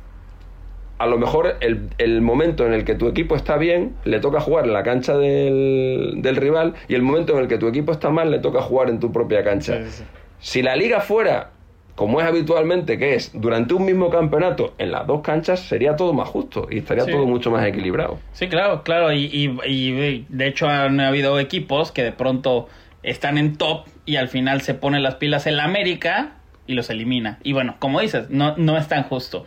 a 1.02 1.08
lo 1.08 1.18
mejor 1.18 1.58
el, 1.62 1.90
el 1.98 2.22
momento 2.22 2.66
en 2.66 2.74
el 2.74 2.86
que 2.86 2.96
tu 2.96 3.08
equipo 3.08 3.36
está 3.36 3.58
bien, 3.58 3.96
le 4.06 4.20
toca 4.20 4.40
jugar 4.40 4.66
en 4.66 4.74
la 4.74 4.84
cancha 4.84 5.18
del, 5.18 6.16
del 6.22 6.36
rival 6.36 6.76
y 6.88 6.96
el 6.96 7.02
momento 7.02 7.34
en 7.34 7.40
el 7.40 7.48
que 7.48 7.58
tu 7.58 7.68
equipo 7.68 7.92
está 7.92 8.10
mal, 8.10 8.30
le 8.32 8.40
toca 8.40 8.62
jugar 8.62 8.90
en 8.90 9.00
tu 9.00 9.12
propia 9.12 9.44
cancha. 9.44 9.78
Sí, 9.78 9.84
sí, 9.90 9.92
sí. 9.98 10.04
Si 10.40 10.62
la 10.62 10.76
liga 10.76 11.02
fuera 11.02 11.52
como 11.96 12.20
es 12.22 12.26
habitualmente, 12.26 12.98
que 12.98 13.16
es 13.16 13.32
durante 13.34 13.74
un 13.74 13.86
mismo 13.86 14.10
campeonato 14.10 14.74
en 14.80 14.92
las 14.92 15.06
dos 15.06 15.22
canchas, 15.22 15.60
sería 15.60 15.96
todo 15.96 16.14
más 16.14 16.28
justo 16.30 16.68
y 16.72 16.80
estaría 16.80 17.04
Sí. 17.04 17.12
todo 17.12 17.26
mucho 17.28 17.52
más 17.52 17.66
equilibrado. 17.68 18.18
Sí, 18.34 18.48
claro, 18.48 18.82
claro. 18.84 19.12
Y, 19.12 19.26
y- 19.26 19.58
y, 19.68 20.26
de 20.30 20.48
hecho 20.48 20.68
han 20.68 21.00
habido 21.00 21.40
equipos 21.40 21.92
que 21.92 22.04
de 22.04 22.12
pronto 22.12 22.70
están 23.04 23.38
en 23.38 23.56
top 23.58 23.86
y 24.06 24.16
al 24.16 24.30
final 24.30 24.62
se 24.62 24.74
ponen 24.74 25.04
las 25.04 25.16
pilas 25.16 25.46
en 25.48 25.58
la 25.58 25.66
América 25.66 26.36
y 26.66 26.74
los 26.74 26.90
elimina. 26.90 27.38
Y 27.44 27.54
bueno, 27.54 27.76
como 27.78 28.00
dices, 28.00 28.30
no, 28.30 28.56
no 28.58 28.78
es 28.78 28.88
tan 28.88 29.04
justo. 29.04 29.46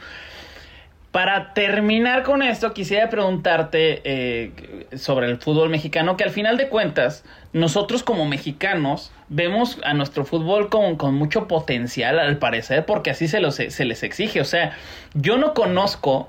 Para 1.15 1.55
terminar 1.55 2.25
con 2.25 2.43
esto, 2.43 2.75
quisiera 2.75 3.09
preguntarte 3.09 4.03
eh, 4.03 4.89
sobre 4.97 5.29
el 5.29 5.39
fútbol 5.39 5.71
mexicano, 5.71 6.17
que 6.17 6.25
al 6.25 6.31
final 6.31 6.57
de 6.57 6.69
cuentas, 6.69 7.25
nosotros 7.53 8.03
como 8.03 8.27
mexicanos 8.27 9.13
vemos 9.29 9.79
a 9.85 9.95
nuestro 9.95 10.25
fútbol 10.25 10.71
con, 10.71 10.97
con 10.97 11.15
mucho 11.15 11.47
potencial, 11.47 12.19
al 12.19 12.39
parecer, 12.39 12.85
porque 12.85 13.13
así 13.13 13.29
se, 13.29 13.39
los, 13.39 13.55
se 13.55 13.85
les 13.85 14.03
exige. 14.03 14.41
O 14.41 14.45
sea, 14.45 14.77
yo 15.15 15.39
no 15.39 15.55
conozco 15.55 16.29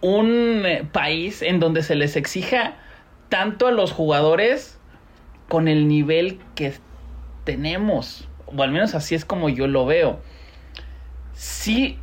un 0.00 0.64
eh, 0.64 0.88
país 0.90 1.42
en 1.42 1.60
donde 1.60 1.82
se 1.82 1.96
les 1.96 2.16
exija 2.16 2.76
tanto 3.28 3.66
a 3.66 3.72
los 3.72 3.92
jugadores 3.92 4.80
con 5.50 5.68
el 5.68 5.86
nivel 5.86 6.40
que 6.54 6.72
tenemos. 7.44 8.26
O 8.46 8.62
al 8.62 8.72
menos 8.72 8.94
así 8.94 9.14
es 9.14 9.26
como 9.26 9.50
yo 9.50 9.66
lo 9.66 9.84
veo. 9.84 10.18
Sí 11.34 11.98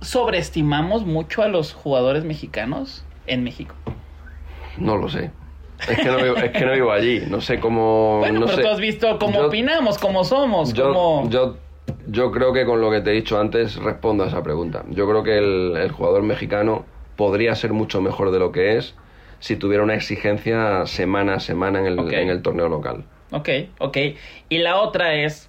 sobreestimamos 0.00 1.04
mucho 1.06 1.42
a 1.42 1.48
los 1.48 1.72
jugadores 1.72 2.24
mexicanos 2.24 3.04
en 3.26 3.44
México. 3.44 3.74
No 4.78 4.96
lo 4.96 5.08
sé. 5.08 5.30
Es 5.88 5.96
que 5.98 6.04
no 6.04 6.16
vivo, 6.18 6.36
es 6.36 6.50
que 6.50 6.64
no 6.66 6.72
vivo 6.72 6.92
allí. 6.92 7.22
No 7.28 7.40
sé 7.40 7.58
cómo. 7.58 8.18
Bueno, 8.18 8.40
no 8.40 8.46
pero 8.46 8.56
sé. 8.58 8.62
tú 8.62 8.68
has 8.68 8.80
visto 8.80 9.18
cómo 9.18 9.40
Yo- 9.40 9.46
opinamos, 9.46 9.98
cómo 9.98 10.24
somos, 10.24 10.72
Yo, 10.74 10.88
cómo... 10.88 11.28
yo, 11.30 11.56
yo 12.06 12.30
creo 12.32 12.52
que 12.52 12.64
con 12.66 12.80
lo 12.80 12.90
que 12.90 13.00
te 13.00 13.10
he 13.10 13.14
dicho 13.14 13.40
antes 13.40 13.76
respondo 13.76 14.24
a 14.24 14.28
esa 14.28 14.42
pregunta. 14.42 14.84
Yo 14.90 15.08
creo 15.08 15.22
que 15.22 15.38
el, 15.38 15.76
el 15.76 15.90
jugador 15.90 16.22
mexicano 16.22 16.84
podría 17.16 17.54
ser 17.54 17.72
mucho 17.72 18.00
mejor 18.02 18.30
de 18.30 18.38
lo 18.38 18.52
que 18.52 18.76
es 18.76 18.94
si 19.38 19.56
tuviera 19.56 19.82
una 19.82 19.94
exigencia 19.94 20.84
semana 20.86 21.34
a 21.34 21.40
semana 21.40 21.78
en 21.80 21.86
el, 21.86 21.98
en 22.12 22.28
el 22.28 22.42
torneo 22.42 22.68
local. 22.68 23.04
Ok, 23.32 23.48
ok. 23.78 23.96
Y 24.50 24.58
la 24.58 24.76
otra 24.80 25.14
es, 25.14 25.48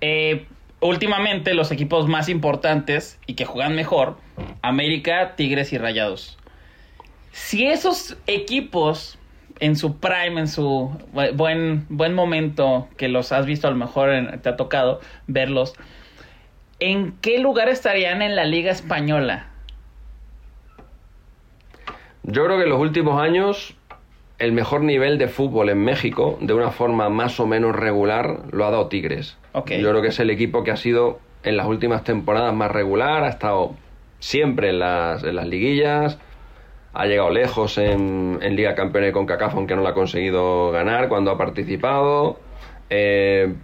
eh, 0.00 0.46
últimamente 0.82 1.54
los 1.54 1.70
equipos 1.70 2.08
más 2.08 2.28
importantes 2.28 3.18
y 3.26 3.34
que 3.34 3.44
juegan 3.44 3.74
mejor, 3.74 4.16
América, 4.60 5.34
Tigres 5.36 5.72
y 5.72 5.78
Rayados. 5.78 6.38
Si 7.32 7.66
esos 7.66 8.16
equipos 8.26 9.18
en 9.60 9.76
su 9.76 9.96
prime, 9.98 10.40
en 10.40 10.48
su 10.48 10.90
bu- 11.14 11.34
buen, 11.34 11.86
buen 11.88 12.14
momento, 12.14 12.88
que 12.96 13.08
los 13.08 13.32
has 13.32 13.46
visto 13.46 13.68
a 13.68 13.70
lo 13.70 13.76
mejor, 13.76 14.10
te 14.42 14.48
ha 14.48 14.56
tocado 14.56 15.00
verlos, 15.28 15.74
¿en 16.80 17.12
qué 17.20 17.38
lugar 17.38 17.68
estarían 17.68 18.20
en 18.20 18.34
la 18.34 18.44
Liga 18.44 18.72
Española? 18.72 19.46
Yo 22.24 22.44
creo 22.44 22.56
que 22.56 22.64
en 22.64 22.70
los 22.70 22.80
últimos 22.80 23.20
años 23.20 23.74
el 24.38 24.52
mejor 24.52 24.82
nivel 24.82 25.18
de 25.18 25.28
fútbol 25.28 25.68
en 25.68 25.78
México, 25.78 26.38
de 26.40 26.52
una 26.52 26.70
forma 26.70 27.08
más 27.08 27.38
o 27.40 27.46
menos 27.46 27.76
regular, 27.76 28.40
lo 28.50 28.64
ha 28.64 28.70
dado 28.70 28.88
Tigres. 28.88 29.36
Yo 29.54 29.62
creo 29.62 30.02
que 30.02 30.08
es 30.08 30.20
el 30.20 30.30
equipo 30.30 30.64
que 30.64 30.70
ha 30.70 30.76
sido 30.76 31.20
en 31.42 31.56
las 31.56 31.66
últimas 31.66 32.04
temporadas 32.04 32.54
más 32.54 32.70
regular, 32.70 33.24
ha 33.24 33.28
estado 33.28 33.74
siempre 34.18 34.70
en 34.70 34.78
las, 34.78 35.22
en 35.24 35.36
las 35.36 35.46
liguillas, 35.46 36.18
ha 36.94 37.06
llegado 37.06 37.30
lejos 37.30 37.78
en, 37.78 38.38
en 38.42 38.56
Liga 38.56 38.74
Campeones 38.74 39.08
de 39.08 39.12
CONCACAF, 39.12 39.54
aunque 39.54 39.74
no 39.74 39.82
la 39.82 39.90
ha 39.90 39.94
conseguido 39.94 40.70
ganar 40.70 41.08
cuando 41.08 41.30
ha 41.30 41.38
participado. 41.38 42.38
Eh, 42.90 43.54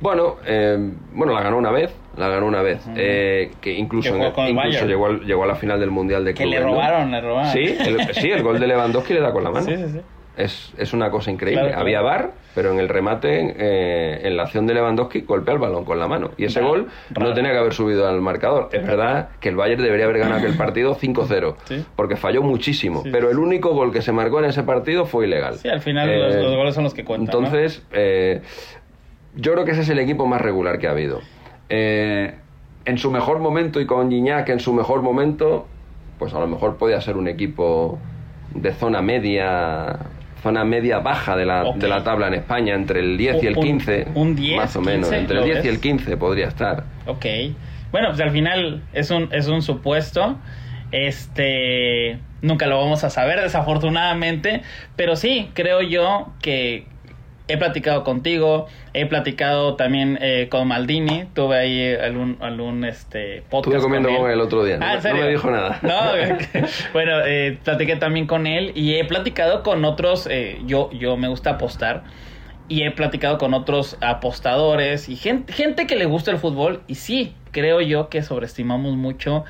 bueno, 0.00 0.36
eh, 0.46 0.78
bueno, 1.12 1.34
la 1.34 1.42
ganó 1.42 1.58
una 1.58 1.72
vez, 1.72 1.92
la 2.18 2.28
ganó 2.28 2.46
una 2.46 2.62
vez, 2.62 2.84
eh, 2.96 3.52
que 3.60 3.72
incluso, 3.72 4.12
Que 4.12 4.18
en- 4.18 4.48
incluso 4.50 4.86
llegó, 4.86 5.06
al- 5.06 5.20
llegó 5.20 5.44
a 5.44 5.46
la 5.46 5.54
final 5.54 5.78
del 5.80 5.90
Mundial 5.90 6.24
de 6.24 6.34
Que 6.34 6.44
le 6.46 6.56
Clubes, 6.56 6.66
¿no? 6.66 6.72
robaron, 6.72 7.10
le 7.10 7.20
robaron. 7.20 7.52
Sí, 7.52 7.60
el, 7.78 8.14
sí, 8.14 8.30
el 8.30 8.42
gol 8.42 8.58
de 8.58 8.66
Lewandowski 8.66 9.14
le 9.14 9.20
da 9.20 9.32
con 9.32 9.44
la 9.44 9.50
mano. 9.50 9.64
Sí, 9.66 9.76
sí, 9.76 9.84
sí. 9.92 10.00
Es, 10.36 10.72
es 10.78 10.92
una 10.92 11.10
cosa 11.10 11.32
increíble. 11.32 11.62
Claro, 11.62 11.68
claro. 11.70 11.82
Había 11.82 12.00
VAR, 12.00 12.30
pero 12.54 12.70
en 12.72 12.78
el 12.78 12.88
remate, 12.88 13.54
eh, 13.58 14.20
en 14.22 14.36
la 14.36 14.44
acción 14.44 14.68
de 14.68 14.74
Lewandowski, 14.74 15.22
golpea 15.22 15.54
el 15.54 15.58
balón 15.58 15.84
con 15.84 15.98
la 15.98 16.06
mano. 16.06 16.30
Y 16.36 16.44
ese 16.44 16.60
gol 16.60 16.86
no 17.18 17.34
tenía 17.34 17.50
que 17.50 17.58
haber 17.58 17.72
subido 17.72 18.06
al 18.06 18.20
marcador. 18.20 18.68
Es 18.70 18.86
verdad 18.86 19.30
que 19.40 19.48
el 19.48 19.56
Bayern 19.56 19.82
debería 19.82 20.04
haber 20.04 20.18
ganado 20.18 20.38
aquel 20.38 20.56
partido 20.56 20.94
5-0, 20.94 21.56
Sí. 21.64 21.84
porque 21.96 22.14
falló 22.14 22.40
muchísimo. 22.42 23.02
Sí, 23.02 23.08
pero 23.10 23.32
el 23.32 23.38
único 23.40 23.70
gol 23.74 23.92
que 23.92 24.00
se 24.00 24.12
marcó 24.12 24.38
en 24.38 24.44
ese 24.44 24.62
partido 24.62 25.06
fue 25.06 25.26
ilegal. 25.26 25.54
Sí, 25.56 25.68
al 25.68 25.80
final 25.80 26.08
Eh, 26.08 26.18
los, 26.18 26.34
los 26.36 26.54
goles 26.56 26.72
son 26.76 26.84
los 26.84 26.94
que 26.94 27.04
cuentan. 27.04 27.32
¿no? 27.40 27.46
Entonces, 27.48 27.84
eh, 27.90 28.40
yo 29.34 29.52
creo 29.54 29.64
que 29.64 29.72
ese 29.72 29.80
es 29.80 29.88
el 29.88 29.98
equipo 29.98 30.26
más 30.26 30.40
regular 30.40 30.78
que 30.78 30.86
ha 30.86 30.92
habido. 30.92 31.20
Eh, 31.68 32.34
en 32.84 32.98
su 32.98 33.10
mejor 33.10 33.38
momento 33.40 33.80
y 33.80 33.86
con 33.86 34.10
Gignac 34.10 34.48
en 34.48 34.60
su 34.60 34.72
mejor 34.72 35.02
momento, 35.02 35.66
pues 36.18 36.32
a 36.34 36.40
lo 36.40 36.46
mejor 36.46 36.76
podía 36.78 37.00
ser 37.00 37.16
un 37.16 37.28
equipo 37.28 37.98
de 38.54 38.72
zona 38.72 39.02
media, 39.02 39.98
zona 40.42 40.64
media 40.64 41.00
baja 41.00 41.36
de 41.36 41.44
la, 41.44 41.72
de 41.72 41.88
la 41.88 42.02
tabla 42.02 42.28
en 42.28 42.34
España, 42.34 42.74
entre 42.74 43.00
el 43.00 43.18
10 43.18 43.42
y 43.42 43.46
el 43.48 43.56
Un- 43.58 43.62
15. 43.62 44.06
un 44.14 44.34
10, 44.34 44.56
más 44.56 44.76
o 44.76 44.80
menos, 44.80 45.10
15, 45.10 45.18
entre 45.18 45.34
el 45.36 45.40
¿lo 45.40 45.46
10 45.46 45.64
y 45.64 45.68
el 45.68 45.80
15 45.80 46.16
podría 46.16 46.48
estar. 46.48 46.84
Ok. 47.06 47.26
Bueno, 47.92 48.08
pues 48.08 48.20
al 48.20 48.30
final 48.30 48.82
es 48.94 49.10
un, 49.10 49.28
es 49.32 49.48
un 49.48 49.60
supuesto. 49.62 50.36
Este. 50.90 52.18
Nunca 52.40 52.66
lo 52.66 52.78
vamos 52.78 53.02
a 53.04 53.10
saber, 53.10 53.40
desafortunadamente. 53.40 54.62
Pero 54.96 55.16
sí, 55.16 55.50
creo 55.54 55.82
yo 55.82 56.28
que 56.40 56.86
he 57.48 57.56
platicado 57.56 58.04
contigo. 58.04 58.66
He 58.94 59.06
platicado 59.06 59.74
también 59.74 60.18
eh, 60.20 60.48
con 60.50 60.68
Maldini. 60.68 61.24
Tuve 61.34 61.56
ahí 61.58 61.94
algún, 61.94 62.36
algún 62.40 62.84
este, 62.84 63.42
podcast. 63.48 63.74
Estuve 63.76 63.82
comiendo 63.82 64.14
con 64.16 64.30
él 64.30 64.40
otro 64.40 64.64
día, 64.64 64.76
no 64.78 64.84
Ah, 64.86 64.88
me- 64.90 64.94
¿en 64.96 65.02
serio? 65.02 65.16
no 65.18 65.24
me 65.24 65.30
dijo 65.30 65.50
nada. 65.50 65.78
No, 65.82 66.00
bueno, 66.92 67.12
eh, 67.24 67.58
platiqué 67.64 67.96
también 67.96 68.26
con 68.26 68.46
él 68.46 68.72
y 68.74 68.94
he 68.94 69.04
platicado 69.04 69.62
con 69.62 69.84
otros. 69.84 70.28
eh, 70.30 70.60
yo, 70.66 70.90
yo 70.92 71.16
me 71.16 71.28
gusta 71.28 71.50
apostar 71.50 72.04
y 72.68 72.82
he 72.82 72.90
platicado 72.90 73.38
con 73.38 73.54
otros 73.54 73.96
apostadores 74.02 75.08
y 75.08 75.16
gente, 75.16 75.52
gente 75.52 75.86
que 75.86 75.96
le 75.96 76.04
gusta 76.04 76.30
el 76.30 76.36
fútbol 76.38 76.82
y 76.86 76.96
sí, 76.96 77.34
creo 77.50 77.80
yo 77.80 78.08
que 78.10 78.22
sobreestimamos 78.22 78.94
mucho. 78.96 79.44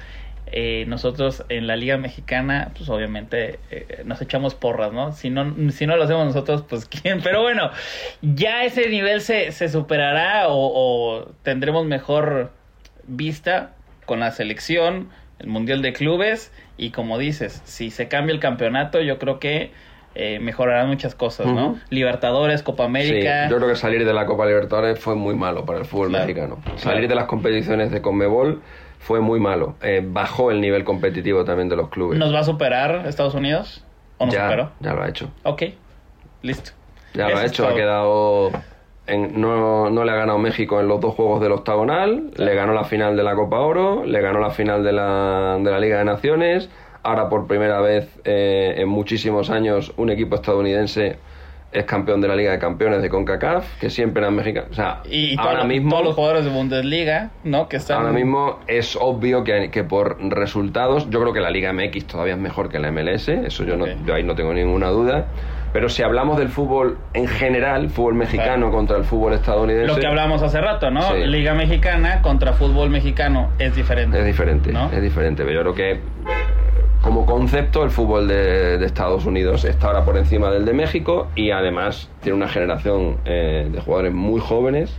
Eh, 0.53 0.85
nosotros 0.87 1.45
en 1.49 1.67
la 1.67 1.77
Liga 1.77 1.97
Mexicana, 1.99 2.71
pues 2.77 2.89
obviamente 2.89 3.59
eh, 3.71 4.03
nos 4.05 4.21
echamos 4.23 4.55
porras, 4.55 4.93
¿no? 4.93 5.13
Si 5.13 5.31
no, 5.31 5.55
si 5.71 5.87
no 5.87 5.97
lo 5.97 6.05
hacemos 6.05 6.27
nosotros, 6.27 6.65
pues 6.69 6.87
quién. 7.03 7.21
Pero 7.23 7.43
bueno, 7.43 7.71
ya 8.23 8.65
ese 8.65 8.89
nivel 8.89 9.21
se, 9.21 9.53
se 9.53 9.69
superará 9.69 10.49
o, 10.49 10.55
o 10.57 11.25
tendremos 11.43 11.85
mejor 11.87 12.51
vista 13.07 13.73
con 14.07 14.21
la 14.21 14.31
selección, 14.31 15.09
el 15.39 15.49
Mundial 15.49 15.83
de 15.83 15.93
Clubes 15.93 16.53
y 16.77 16.91
como 16.91 17.19
dices, 17.19 17.61
si 17.65 17.91
se 17.91 18.09
cambia 18.09 18.33
el 18.35 18.41
campeonato, 18.41 19.01
yo 19.01 19.19
creo 19.19 19.39
que 19.39 19.71
eh, 20.15 20.39
mejorarán 20.41 20.89
muchas 20.89 21.15
cosas, 21.15 21.47
¿no? 21.47 21.79
Libertadores, 21.91 22.63
Copa 22.63 22.85
América. 22.85 23.45
Sí, 23.45 23.51
yo 23.51 23.57
creo 23.59 23.69
que 23.69 23.77
salir 23.77 24.05
de 24.05 24.13
la 24.13 24.27
Copa 24.27 24.47
Libertadores 24.47 24.99
fue 24.99 25.15
muy 25.15 25.35
malo 25.37 25.65
para 25.65 25.79
el 25.79 25.85
fútbol 25.85 26.09
Claro, 26.09 26.25
mexicano. 26.27 26.59
claro. 26.65 26.79
Salir 26.79 27.09
de 27.09 27.15
las 27.15 27.27
competiciones 27.27 27.91
de 27.93 28.01
Conmebol 28.03 28.63
fue 28.99 29.21
muy 29.21 29.41
malo. 29.41 29.75
Eh, 29.83 30.03
bajó 30.05 30.51
el 30.51 30.61
nivel 30.61 30.85
competitivo 30.85 31.45
también 31.45 31.69
de 31.69 31.77
los 31.77 31.89
clubes. 31.89 32.19
¿Nos 32.19 32.35
va 32.35 32.41
a 32.41 32.45
superar 32.45 33.07
Estados 33.07 33.35
Unidos? 33.35 33.85
¿O 34.19 34.27
nos 34.27 34.35
ya, 34.35 34.45
superó? 34.47 34.71
ya 34.81 34.93
lo 34.95 35.03
ha 35.03 35.09
hecho. 35.09 35.31
Ok, 35.45 35.63
listo. 36.43 36.73
Ya 37.15 37.29
lo 37.29 37.39
ha 37.39 37.45
hecho. 37.47 37.67
Ha 37.67 37.75
quedado. 37.75 38.51
en- 39.07 39.41
no, 39.41 39.89
no 39.91 40.05
le 40.05 40.13
ha 40.13 40.17
ganado 40.17 40.39
México 40.39 40.81
en 40.81 40.89
los 40.89 41.01
dos 41.01 41.15
juegos 41.15 41.41
del 41.41 41.53
octagonal. 41.53 42.31
Le 42.37 42.55
ganó 42.55 42.75
la 42.75 42.85
final 42.85 43.17
de 43.17 43.23
la 43.23 43.35
Copa 43.35 43.61
Oro. 43.61 44.05
Le 44.05 44.21
ganó 44.21 44.41
la 44.41 44.51
final 44.51 44.85
de 44.85 44.93
la, 44.93 45.57
de 45.61 45.71
la 45.71 45.79
Liga 45.81 45.99
de 45.99 46.05
Naciones. 46.05 46.69
Ahora, 47.05 47.29
por 47.31 47.47
primera 47.47 47.81
vez 47.81 48.09
eh, 48.25 48.75
en 48.79 48.89
muchísimos 48.89 49.49
años, 49.51 49.93
un 49.97 50.11
equipo 50.11 50.35
estadounidense 50.35 51.17
es 51.71 51.85
campeón 51.85 52.21
de 52.21 52.29
la 52.29 52.35
Liga 52.37 52.51
de 52.53 52.59
Campeones 52.59 53.03
de 53.03 53.11
CONCACAF, 53.11 53.79
que 53.79 53.91
siempre 53.91 54.23
eran 54.23 54.35
mexicanos. 54.35 54.71
O 54.71 54.75
sea, 54.75 55.03
Y, 55.05 55.35
y 55.35 55.37
ahora 55.39 55.65
mismo. 55.65 55.91
todos 55.91 56.05
los 56.05 56.15
jugadores 56.15 56.45
de 56.45 56.51
Bundesliga, 56.51 57.31
¿no? 57.45 57.69
Que 57.69 57.77
están... 57.77 57.99
Ahora 57.99 58.13
mismo 58.13 58.61
es 58.67 58.97
obvio 59.01 59.45
que, 59.45 59.71
que 59.71 59.85
por 59.85 60.17
resultados, 60.31 61.11
yo 61.11 61.21
creo 61.21 61.33
que 61.33 61.41
la 61.41 61.51
Liga 61.51 61.73
MX 61.73 62.07
todavía 62.07 62.35
es 62.35 62.41
mejor 62.41 62.69
que 62.71 62.79
la 62.79 62.91
MLS, 62.91 63.29
eso 63.29 63.65
yo, 63.65 63.77
no, 63.77 63.87
yo 64.07 64.15
ahí 64.15 64.23
no 64.23 64.35
tengo 64.35 64.55
ninguna 64.55 64.89
duda. 64.89 65.27
Pero 65.71 65.91
si 65.91 66.03
hablamos 66.03 66.39
del 66.39 66.49
fútbol 66.49 66.97
en 67.13 67.27
general, 67.29 67.91
fútbol 67.91 68.15
mexicano 68.15 68.55
Claro. 68.55 68.73
contra 68.73 68.97
el 68.97 69.05
fútbol 69.05 69.35
estadounidense, 69.35 69.93
Lo 69.93 70.01
que 70.01 70.07
hablábamos 70.07 70.43
hace 70.43 70.63
rato, 70.63 70.91
¿no? 70.91 71.03
Sí. 71.03 71.19
Liga 71.27 71.53
Mexicana 71.53 72.23
contra 72.23 72.55
fútbol 72.55 72.89
mexicano 72.89 73.51
es 73.59 73.77
diferente. 73.77 74.19
es 74.19 74.25
diferente. 74.25 74.73
¿no? 74.73 74.91
Es 74.91 75.03
diferente, 75.03 75.45
pero 75.45 75.63
yo 75.63 75.75
creo 75.75 75.75
que 75.75 76.01
como 77.03 77.25
concepto 77.27 77.85
el 77.85 77.91
fútbol 77.91 78.29
de, 78.29 78.79
de 78.79 78.87
Estados 78.87 79.25
Unidos 79.25 79.65
está 79.65 79.89
ahora 79.89 80.05
por 80.05 80.17
encima 80.17 80.51
del 80.51 80.65
de 80.65 80.73
México 80.73 81.29
y 81.37 81.51
además 81.53 82.11
tiene 82.23 82.37
una 82.37 82.49
generación 82.49 83.19
eh, 83.25 83.69
de 83.71 83.81
jugadores 83.81 84.13
muy 84.13 84.41
jóvenes 84.41 84.99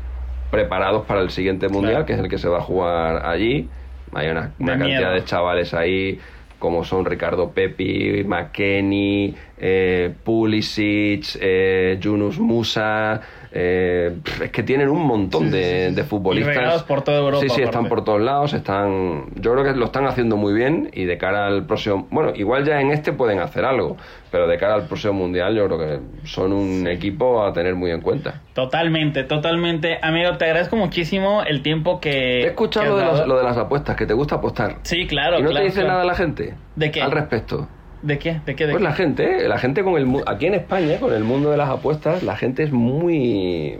preparados 0.50 1.06
para 1.06 1.22
el 1.22 1.30
siguiente 1.30 1.68
mundial, 1.70 1.91
Claro. 1.93 2.06
que 2.08 2.14
es 2.14 2.20
el 2.20 2.30
que 2.30 2.38
se 2.38 2.47
va 2.50 2.58
a 2.60 2.62
jugar 2.62 3.26
allí. 3.26 3.70
Hay 4.14 4.28
una, 4.30 4.54
cantidad 4.58 4.78
miedo. 4.78 5.12
de 5.12 5.24
chavales 5.24 5.74
ahí 5.76 6.20
como 6.58 6.84
son 6.84 7.06
Ricardo 7.06 7.52
Pepi, 7.52 8.24
McKenny, 8.26 9.36
eh, 9.60 10.14
Pulisic, 10.24 11.38
eh, 11.39 11.97
Yunus 12.02 12.39
Musa. 12.39 13.22
Eh, 13.52 14.18
es 14.43 14.52
que 14.52 14.64
tienen 14.64 14.89
un 14.89 15.06
montón 15.06 15.50
de, 15.50 15.91
de 15.91 16.04
futbolistas. 16.04 16.56
Y 16.56 16.60
regados 16.60 16.84
por 16.84 17.02
toda 17.02 17.20
Europa, 17.20 17.41
Sí, 17.41 17.50
sí, 17.50 17.62
están 17.64 17.88
por 17.88 18.04
todos 18.04 18.22
lados. 18.22 18.54
Están, 18.54 19.26
yo 19.36 19.54
creo 19.54 19.64
que 19.64 19.74
lo 19.74 19.86
están 19.86 20.06
haciendo 20.06 20.38
muy 20.38 20.54
bien 20.54 20.91
y 20.93 21.06
de 21.06 21.18
cara 21.18 21.47
al 21.47 21.66
próximo. 21.66 22.08
Bueno, 22.12 22.32
igual 22.36 22.66
ya 22.66 22.80
en 22.80 22.91
este 22.91 23.12
pueden 23.12 23.39
hacer 23.39 23.66
algo, 23.66 23.97
pero 24.32 24.47
de 24.47 24.58
cara 24.58 24.76
al 24.76 24.88
próximo 24.88 25.14
mundial, 25.14 25.56
yo 25.56 25.66
creo 25.66 25.80
que 25.80 26.28
son 26.28 26.54
un 26.54 26.88
equipo 26.88 27.43
a 27.43 27.52
tener 27.52 27.76
muy 27.76 27.91
en 27.91 28.02
cuenta. 28.02 28.41
Totalmente, 28.54 29.24
totalmente. 29.24 29.97
Amigo, 30.02 30.38
te 30.38 30.45
agradezco 30.45 30.76
muchísimo 30.76 31.43
el 31.43 31.64
tiempo 31.64 32.00
que. 32.00 32.41
He 32.41 32.47
escuchado 32.47 32.86
que 32.86 32.91
lo 32.91 32.97
de, 32.97 33.06
las, 33.06 33.14
dado. 33.14 33.28
lo 33.28 33.38
de 33.38 33.43
las 33.43 33.58
apuestas, 33.58 33.95
que 33.95 34.06
te 34.06 34.14
gusta 34.14 34.36
apostar. 34.36 34.78
Sí, 34.84 35.08
claro. 35.08 35.39
¿Y 35.39 35.41
no 35.41 35.50
claro, 35.50 35.64
te 35.64 35.66
dice 35.66 35.82
claro. 35.82 35.93
nada 35.93 36.06
la 36.06 36.16
gente? 36.16 36.54
¿De 36.76 36.91
qué? 36.91 37.02
Al 37.02 37.12
respecto. 37.12 37.68
¿De 38.02 38.18
qué? 38.20 38.39
¿De 38.45 38.56
qué? 38.56 38.66
¿De 38.66 38.72
Pues 38.74 38.82
qué? 38.82 38.88
la 38.88 38.93
gente, 38.93 39.47
la 39.47 39.58
gente 39.58 39.84
con 39.84 39.97
el 39.97 40.24
aquí 40.26 40.45
en 40.45 40.54
España, 40.56 41.00
con 41.00 41.14
el 41.14 41.24
mundo 41.24 41.52
de 41.52 41.58
las 41.58 41.70
apuestas, 41.70 42.24
la 42.24 42.36
gente 42.38 42.64
es 42.64 42.72
muy 42.72 43.78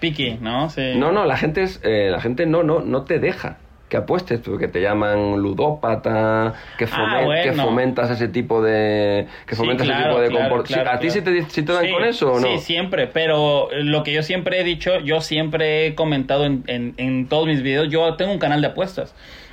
Piqui, 0.00 0.38
¿no? 0.40 0.70
Sí. 0.70 0.92
no, 0.96 1.12
no, 1.12 1.26
la 1.26 1.36
gente 1.36 1.62
es 1.62 1.80
eh, 1.84 2.08
la 2.10 2.20
gente 2.20 2.46
no 2.46 2.62
no 2.62 2.80
no 2.80 3.04
te 3.04 3.18
deja 3.18 3.58
que 3.90 3.96
apuestes 3.96 4.38
porque 4.40 4.68
te 4.68 4.80
llaman 4.80 5.38
ludópata, 5.42 6.54
que, 6.78 6.86
fomen- 6.86 7.22
Ah, 7.22 7.24
bueno. 7.24 7.42
que 7.42 7.52
fomentas 7.52 8.08
ese 8.10 8.28
tipo 8.28 8.62
de 8.62 9.26
que 9.46 9.56
Sí, 9.56 9.60
fomentas 9.60 9.84
claro, 9.86 10.00
ese 10.00 10.08
tipo 10.10 10.20
de 10.22 10.28
claro, 10.28 10.54
comport- 10.54 10.66
Sí, 10.68 10.74
claro, 10.74 10.90
¿A 10.90 10.98
ti 11.00 11.10
sí 11.10 11.22
te, 11.22 11.42
sí 11.50 11.62
te 11.64 11.72
dan 11.72 11.84
Sí, 11.86 11.90
con 11.92 12.04
eso 12.04 12.32
o 12.34 12.40
no? 12.40 12.46
Sí, 12.46 12.58
siempre, 12.58 13.08
pero 13.08 13.68
lo 13.72 14.04
que 14.04 14.12
yo 14.12 14.22
siempre 14.22 14.60
he 14.60 14.64
dicho, 14.64 15.00
yo 15.00 15.20
siempre 15.20 15.88
he 15.88 15.94
comentado 15.96 16.44
en, 16.46 16.62
en, 16.68 16.94
en 16.98 17.28
todos 17.28 17.46
mis 17.48 17.62
videos, 17.62 17.88
yo 17.90 18.14
tengo 18.14 18.30
un 18.32 18.38
canal 18.38 18.60
de 18.60 18.68
apuestas. 18.68 19.12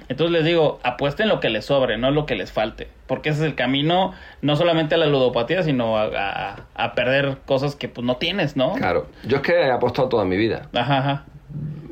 Entonces 0.10 0.32
les 0.32 0.46
digo, 0.46 0.80
apuesten 0.84 1.28
lo 1.28 1.40
que 1.40 1.50
les 1.50 1.66
sobre, 1.66 1.98
no 1.98 2.12
lo 2.12 2.26
que 2.26 2.36
les 2.36 2.52
falte. 2.52 2.88
Porque 3.08 3.30
ese 3.30 3.42
es 3.42 3.46
el 3.48 3.56
camino, 3.56 4.14
no 4.42 4.56
solamente 4.56 4.96
a 4.96 4.98
la 4.98 5.06
ludopatía, 5.08 5.64
sino 5.64 5.98
a, 5.98 6.06
a- 6.06 6.56
a 6.76 6.94
perder 6.96 7.38
cosas 7.46 7.76
que 7.76 7.90
pues 7.90 8.06
no 8.06 8.16
tienes, 8.18 8.56
¿no? 8.56 8.74
Claro, 8.74 9.08
yo 9.24 9.38
es 9.38 9.44
que 9.44 9.54
he 9.54 9.72
apostado 9.72 10.08
toda 10.10 10.24
mi 10.26 10.38
vida. 10.38 10.70
Ajá, 10.74 10.98
ajá. 11.00 11.26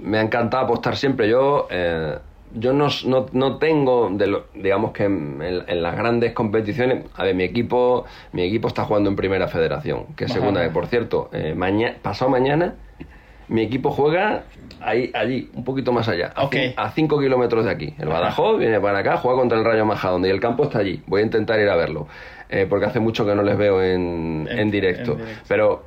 me 0.02 0.18
ha 0.20 0.22
encantado 0.22 0.64
apostar 0.66 0.96
siempre. 0.98 1.28
Yo, 1.28 1.68
eh, 1.72 2.18
yo 2.54 2.72
no, 2.74 2.88
no, 3.06 3.26
no 3.34 3.58
tengo, 3.58 4.10
de 4.12 4.28
lo- 4.28 4.46
digamos 4.54 4.92
que 4.94 5.04
en, 5.06 5.42
en 5.42 5.82
las 5.84 5.96
grandes 5.98 6.32
competiciones, 6.34 7.04
a 7.16 7.24
ver, 7.24 7.36
mi 7.36 7.44
equipo, 7.44 8.06
mi 8.32 8.44
equipo 8.44 8.68
está 8.70 8.86
jugando 8.86 9.10
en 9.10 9.16
Primera 9.18 9.48
Federación, 9.50 10.14
que 10.16 10.26
es 10.26 10.32
Ajá. 10.32 10.40
segunda, 10.40 10.64
que 10.64 10.70
por 10.70 10.88
cierto, 10.88 11.30
eh, 11.34 11.54
maña- 11.56 11.96
pasado 12.02 12.30
mañana, 12.32 12.76
mi 13.48 13.62
equipo 13.62 13.92
juega 13.92 14.44
ahí, 14.82 15.12
allí, 15.14 15.50
un 15.54 15.64
poquito 15.64 15.92
más 15.92 16.08
allá, 16.10 16.32
a, 16.36 16.44
Ok. 16.46 16.54
cin- 16.56 16.74
a 16.78 16.90
cinco 16.92 17.20
kilómetros 17.20 17.66
de 17.66 17.72
aquí. 17.72 17.94
El. 18.00 18.08
Badajoz 18.08 18.58
viene 18.60 18.80
para 18.80 19.00
acá, 19.00 19.18
juega 19.18 19.40
contra 19.40 19.58
el 19.58 19.64
Rayo 19.66 19.86
Majadahonda 19.86 20.28
y 20.28 20.32
el 20.32 20.40
campo 20.40 20.64
está 20.64 20.80
allí. 20.80 21.02
Voy 21.08 21.22
a 21.22 21.26
intentar 21.26 21.60
ir 21.60 21.70
a 21.70 21.76
verlo, 21.76 22.08
eh, 22.50 22.66
porque 22.70 22.86
hace 22.86 23.00
mucho 23.00 23.26
que 23.26 23.36
no 23.36 23.44
les 23.44 23.58
veo 23.58 23.82
en, 23.84 24.48
En- 24.50 24.60
en 24.60 24.72
directo. 24.72 25.12
en 25.14 25.18
directo. 25.20 25.44
Pero 25.48 25.84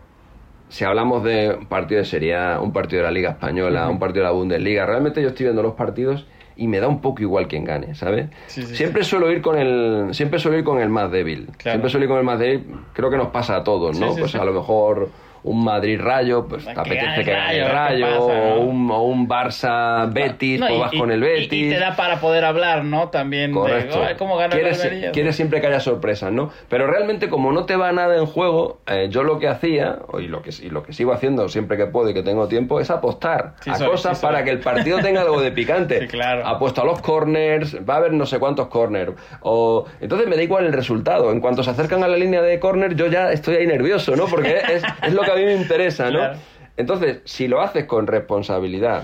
si 0.69 0.85
hablamos 0.85 1.25
de 1.25 1.57
un 1.59 1.67
partido 1.67 1.99
de 2.01 2.05
Serie 2.05 2.37
A, 2.37 2.61
un 2.61 2.73
partido 2.73 3.01
de 3.03 3.09
la 3.09 3.13
Liga 3.13 3.31
Española, 3.31 3.89
un 3.89 3.99
partido 3.99 4.25
de 4.25 4.31
la 4.31 4.33
Bundesliga, 4.37 4.87
realmente 4.87 5.23
yo 5.23 5.29
estoy 5.29 5.47
viendo 5.47 5.63
los 5.63 5.75
partidos 5.75 6.27
y 6.57 6.67
me 6.67 6.81
da 6.81 6.89
un 6.89 7.01
poco 7.01 7.23
igual 7.23 7.47
quien 7.49 7.65
gane, 7.65 7.95
¿sabes? 7.95 8.27
Sí, 8.49 8.63
sí, 8.63 8.75
siempre 8.77 9.05
suelo 9.05 9.31
ir 9.31 9.41
con 9.41 9.57
el 9.57 10.09
siempre 10.13 10.41
suelo 10.41 10.59
ir 10.59 10.65
con 10.65 10.81
el 10.81 10.89
más 10.89 11.11
débil. 11.11 11.47
Claro. 11.57 11.77
Siempre 11.77 11.89
suelo 11.91 12.05
ir 12.05 12.09
con 12.11 12.19
el 12.19 12.25
más 12.25 12.39
débil, 12.41 12.67
creo 12.93 13.11
que 13.11 13.17
nos 13.17 13.29
pasa 13.29 13.57
a 13.57 13.65
todos, 13.65 13.99
¿no? 13.99 14.15
pues 14.17 14.35
a 14.35 14.45
lo 14.45 14.53
mejor 14.53 15.09
un 15.49 15.65
Madrid 15.65 16.01
Rayo, 16.01 16.47
pues 16.49 16.65
te 16.65 16.71
apetece 16.73 17.15
el 17.21 17.25
que 17.25 17.31
gane 17.33 17.59
el 17.59 17.69
Rayo, 17.71 18.21
o, 18.23 18.61
un, 18.61 18.91
o 18.91 19.03
un 19.03 19.29
Barça 19.29 20.13
Betis, 20.13 20.61
No, 20.61 20.67
pues 20.69 20.81
vas 20.81 20.93
y- 20.95 20.99
con 20.99 21.11
el 21.11 21.21
Betis. 21.21 21.53
Y, 21.53 21.71
te 21.71 21.79
da 21.79 21.97
para 21.97 22.21
poder 22.21 22.45
hablar, 22.45 22.85
¿no? 22.85 23.09
También 23.09 23.53
Correcto. 23.53 24.01
de 24.01 24.07
"Ay, 24.07 24.15
cómo 24.19 24.37
gana 24.37 24.55
el 24.55 24.61
quieres, 24.61 24.85
Almería?". 24.85 25.13
quieres 25.13 25.37
siempre 25.37 25.61
que 25.61 25.67
haya 25.69 25.81
sorpresas, 25.81 26.33
¿no? 26.33 26.51
Pero 26.69 26.87
realmente 26.87 27.29
como 27.29 27.53
no 27.53 27.65
te 27.65 27.77
va 27.77 27.93
nada 27.93 28.17
en 28.17 28.27
juego, 28.27 28.81
eh, 28.87 29.09
yo 29.11 29.23
lo 29.23 29.39
que 29.39 29.49
hacía, 29.49 29.99
y 30.19 30.29
lo 30.29 30.43
que, 30.43 30.51
y 30.63 30.71
lo 30.71 30.83
que 30.83 30.93
sigo 30.93 31.13
haciendo 31.13 31.49
siempre 31.49 31.77
que 31.77 31.87
puedo 31.87 32.11
y 32.11 32.15
que 32.15 32.23
tengo 32.23 32.49
tiempo, 32.49 32.81
es 32.81 32.91
apostar 32.91 33.55
Sí 33.61 33.71
a 33.71 33.75
soy, 33.75 33.89
cosas 33.89 34.19
sí 34.19 34.27
para 34.27 34.45
que 34.45 34.51
el 34.51 34.61
partido 34.61 34.99
tenga 35.01 35.23
algo 35.23 35.41
de 35.41 35.53
picante. 35.53 35.99
Sí, 36.01 36.07
claro. 36.07 36.47
Apuesto 36.47 36.83
a 36.83 36.85
los 36.85 37.01
corners, 37.01 37.77
va 37.89 37.95
a 37.95 37.97
haber 37.99 38.13
no 38.13 38.25
sé 38.27 38.39
cuántos 38.39 38.69
corners. 38.69 39.13
O... 39.41 39.85
Entonces 40.01 40.29
me 40.29 40.37
da 40.37 40.43
igual 40.43 40.65
el 40.67 40.73
resultado. 40.73 41.33
En 41.33 41.41
cuanto 41.41 41.63
se 41.63 41.71
acercan 41.71 42.03
a 42.05 42.09
la 42.09 42.17
línea 42.17 42.43
de 42.43 42.59
corner, 42.61 42.95
yo 42.95 43.07
ya 43.07 43.33
estoy 43.33 43.57
ahí 43.57 43.67
nervioso, 43.67 44.15
¿no? 44.17 44.27
Porque 44.27 44.59
es, 44.59 44.83
es 45.03 45.13
lo 45.15 45.23
que 45.23 45.31
mí 45.39 45.45
me 45.47 45.55
interesa, 45.55 46.11
¿no? 46.11 46.19
Claro. 46.19 46.39
Entonces, 46.77 47.21
si 47.25 47.49
lo 47.49 47.61
haces 47.61 47.87
con 47.87 48.07
responsabilidad, 48.07 49.03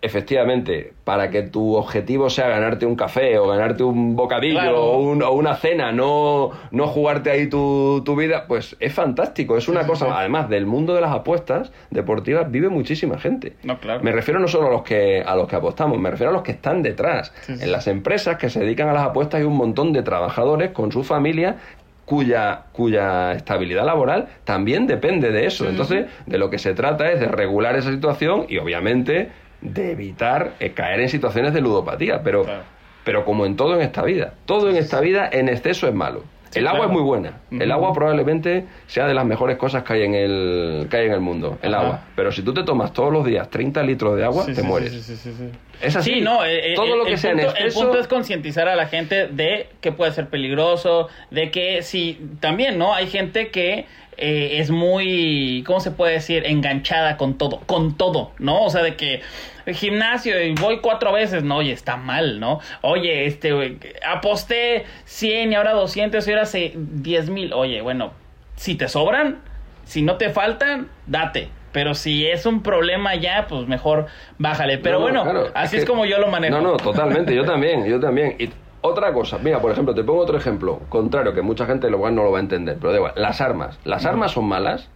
efectivamente, 0.00 0.92
para 1.02 1.28
que 1.30 1.42
tu 1.42 1.74
objetivo 1.74 2.30
sea 2.30 2.46
ganarte 2.48 2.86
un 2.86 2.94
café 2.94 3.36
o 3.38 3.48
ganarte 3.48 3.82
un 3.82 4.14
bocadillo 4.14 4.60
Claro. 4.60 4.84
o, 4.84 4.98
un- 5.00 5.22
o 5.24 5.32
una 5.32 5.56
cena, 5.56 5.90
no, 5.90 6.50
no 6.70 6.86
jugarte 6.86 7.30
ahí 7.32 7.48
tu, 7.48 8.02
tu 8.04 8.14
vida, 8.14 8.44
pues 8.46 8.76
es 8.78 8.92
fantástico. 8.94 9.56
Es 9.56 9.66
una 9.68 9.86
cosa, 9.88 10.16
además 10.16 10.48
del 10.48 10.66
mundo 10.66 10.94
de 10.94 11.00
las 11.00 11.10
apuestas 11.12 11.72
deportivas, 11.90 12.48
vive 12.48 12.68
muchísima 12.68 13.18
gente. 13.18 13.56
No, 13.64 13.80
claro. 13.80 14.00
Me 14.04 14.12
refiero 14.12 14.38
no 14.38 14.46
solo 14.46 14.68
a 14.68 14.70
los 14.70 14.82
que 14.82 15.20
a 15.26 15.34
los 15.34 15.48
que 15.48 15.56
apostamos, 15.56 15.98
me 15.98 16.10
refiero 16.12 16.30
a 16.30 16.34
los 16.34 16.42
que 16.42 16.52
están 16.52 16.80
detrás. 16.82 17.32
Sí. 17.42 17.54
En 17.60 17.72
las 17.72 17.88
empresas 17.88 18.36
que 18.36 18.50
se 18.50 18.60
dedican 18.60 18.88
a 18.88 18.92
las 18.92 19.02
apuestas 19.02 19.40
hay 19.40 19.46
un 19.46 19.56
montón 19.56 19.92
de 19.92 20.02
trabajadores 20.04 20.70
con 20.70 20.92
su 20.92 21.02
familia 21.02 21.56
cuya, 22.08 22.62
cuya 22.72 23.32
estabilidad 23.32 23.84
laboral 23.84 24.28
también 24.44 24.86
depende 24.86 25.30
de 25.30 25.44
eso. 25.46 25.68
Entonces, 25.68 26.06
de 26.26 26.38
lo 26.38 26.48
que 26.48 26.58
se 26.58 26.72
trata 26.72 27.10
es 27.12 27.20
de 27.20 27.28
regular 27.28 27.76
esa 27.76 27.90
situación 27.92 28.46
y 28.48 28.56
obviamente 28.58 29.28
de 29.60 29.92
evitar 29.92 30.52
eh, 30.58 30.70
caer 30.72 31.00
en 31.00 31.10
situaciones 31.10 31.52
de 31.52 31.60
ludopatía. 31.60 32.22
Pero, 32.22 32.44
Claro. 32.44 32.62
pero 33.04 33.24
como 33.26 33.44
en 33.44 33.56
todo 33.56 33.74
en 33.74 33.82
esta 33.82 34.02
vida, 34.02 34.32
todo 34.46 34.70
en 34.70 34.76
esta 34.76 35.00
vida 35.00 35.28
en 35.30 35.50
exceso 35.50 35.86
es 35.86 35.94
malo. 35.94 36.24
Sí, 36.50 36.60
el 36.60 36.66
agua 36.66 36.78
claro. 36.80 36.92
es 36.92 36.98
muy 36.98 37.02
buena. 37.02 37.32
El 37.50 37.70
agua 37.72 37.92
probablemente 37.92 38.64
sea 38.86 39.06
de 39.06 39.14
las 39.14 39.24
mejores 39.26 39.56
cosas 39.58 39.82
que 39.82 39.92
hay 39.92 40.02
en 40.02 40.14
el, 40.14 40.86
que 40.90 40.96
hay 40.96 41.06
en 41.06 41.12
el 41.12 41.20
mundo, 41.20 41.58
el 41.62 41.74
Ajá. 41.74 41.84
agua. 41.84 42.00
Pero 42.16 42.32
si 42.32 42.42
tú 42.42 42.54
te 42.54 42.62
tomas 42.62 42.92
todos 42.92 43.12
los 43.12 43.26
días 43.26 43.50
30 43.50 43.82
litros 43.82 44.16
de 44.16 44.24
agua, 44.24 44.44
Sí, 44.44 44.54
te 44.54 44.62
sí, 44.62 44.66
mueres. 44.66 44.92
sí, 44.92 45.02
sí, 45.02 45.16
sí, 45.16 45.32
sí. 45.36 45.44
Es 45.80 45.94
así. 45.94 46.14
Sí, 46.14 46.20
no, 46.20 46.44
eh, 46.44 46.72
eh, 46.72 46.74
todo 46.74 46.96
lo 46.96 47.04
el 47.04 47.10
que 47.12 47.16
sea 47.18 47.32
en 47.32 47.40
el 47.40 47.72
punto 47.72 47.98
es 48.00 48.08
concientizar 48.08 48.66
a 48.68 48.74
la 48.76 48.86
gente 48.86 49.28
de 49.28 49.68
que 49.80 49.92
puede 49.92 50.12
ser 50.12 50.28
peligroso, 50.28 51.08
de 51.30 51.50
que 51.50 51.82
si 51.82 52.18
también, 52.40 52.78
¿no? 52.78 52.94
Hay 52.94 53.06
gente 53.06 53.50
que 53.50 53.86
eh, 54.16 54.58
es 54.58 54.70
muy, 54.72 55.62
¿cómo 55.66 55.78
se 55.78 55.92
puede 55.92 56.14
decir? 56.14 56.44
Enganchada 56.46 57.16
con 57.16 57.38
todo, 57.38 57.60
con 57.66 57.96
todo, 57.96 58.32
¿no? 58.40 58.64
O 58.64 58.70
sea, 58.70 58.82
de 58.82 58.96
que 58.96 59.20
gimnasio 59.74 60.40
y 60.42 60.54
voy 60.54 60.78
cuatro 60.80 61.12
veces, 61.12 61.42
no, 61.44 61.56
oye, 61.58 61.72
está 61.72 61.96
mal, 61.96 62.40
¿no? 62.40 62.60
Oye, 62.82 63.26
este, 63.26 63.78
aposté 64.06 64.84
100 65.04 65.52
y 65.52 65.54
ahora 65.54 65.72
200 65.72 66.26
y 66.26 66.30
ahora 66.30 66.44
se 66.46 66.72
10 66.76 67.30
mil, 67.30 67.52
oye, 67.52 67.80
bueno, 67.82 68.12
si 68.56 68.74
te 68.74 68.88
sobran, 68.88 69.38
si 69.84 70.02
no 70.02 70.16
te 70.16 70.30
faltan, 70.30 70.88
date. 71.06 71.48
Pero 71.70 71.94
si 71.94 72.26
es 72.26 72.46
un 72.46 72.62
problema 72.62 73.14
ya, 73.14 73.46
pues 73.46 73.68
mejor 73.68 74.06
bájale. 74.38 74.78
Pero 74.78 74.98
No, 75.00 75.00
no, 75.00 75.04
bueno, 75.04 75.22
claro, 75.24 75.46
así 75.54 75.76
es, 75.76 75.84
que- 75.84 75.88
como 75.90 76.06
yo 76.06 76.18
lo 76.18 76.28
manejo. 76.28 76.56
No, 76.56 76.62
no, 76.62 76.76
totalmente, 76.78 77.34
yo 77.34 77.44
también, 77.44 77.84
yo 77.84 78.00
también. 78.00 78.36
Y 78.38 78.48
otra 78.80 79.12
cosa, 79.12 79.38
mira, 79.38 79.60
por 79.60 79.70
ejemplo, 79.70 79.94
te 79.94 80.02
pongo 80.02 80.20
otro 80.20 80.38
ejemplo, 80.38 80.80
contrario, 80.88 81.34
que 81.34 81.42
mucha 81.42 81.66
gente 81.66 81.90
lo 81.90 81.98
cual 81.98 82.14
no 82.14 82.24
lo 82.24 82.32
va 82.32 82.38
a 82.38 82.40
entender, 82.40 82.76
pero 82.80 82.90
da 82.92 82.96
igual, 82.96 83.12
las 83.16 83.40
armas. 83.42 83.78
¿Las 83.84 84.06
armas 84.06 84.32
son 84.32 84.46
malas? 84.46 84.88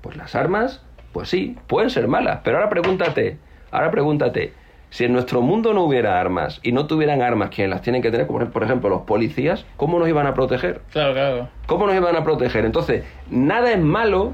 Pues 0.00 0.16
las 0.16 0.34
armas, 0.36 0.80
pues 1.12 1.28
sí, 1.28 1.56
pueden 1.66 1.90
ser 1.90 2.06
malas, 2.08 2.40
pero 2.44 2.56
ahora 2.58 2.68
pregúntate, 2.70 3.38
ahora 3.72 3.90
pregúntate, 3.90 4.52
si 4.90 5.04
en 5.04 5.12
nuestro 5.14 5.40
mundo 5.40 5.72
no 5.72 5.82
hubiera 5.84 6.20
armas 6.20 6.60
y 6.62 6.72
no 6.72 6.86
tuvieran 6.86 7.22
armas 7.22 7.48
quienes 7.50 7.70
las 7.70 7.82
tienen 7.82 8.02
que 8.02 8.10
tener, 8.10 8.26
como 8.26 8.40
por 8.50 8.62
ejemplo 8.62 8.90
los 8.90 9.02
policías, 9.02 9.64
¿cómo 9.76 9.98
nos 9.98 10.06
iban 10.08 10.26
a 10.26 10.34
proteger? 10.34 10.82
Claro, 10.92 11.14
claro. 11.14 11.48
¿Cómo 11.66 11.86
nos 11.86 11.96
iban 11.96 12.14
a 12.14 12.22
proteger? 12.22 12.64
Entonces, 12.66 13.02
nada 13.30 13.72
es 13.72 13.80
malo 13.80 14.32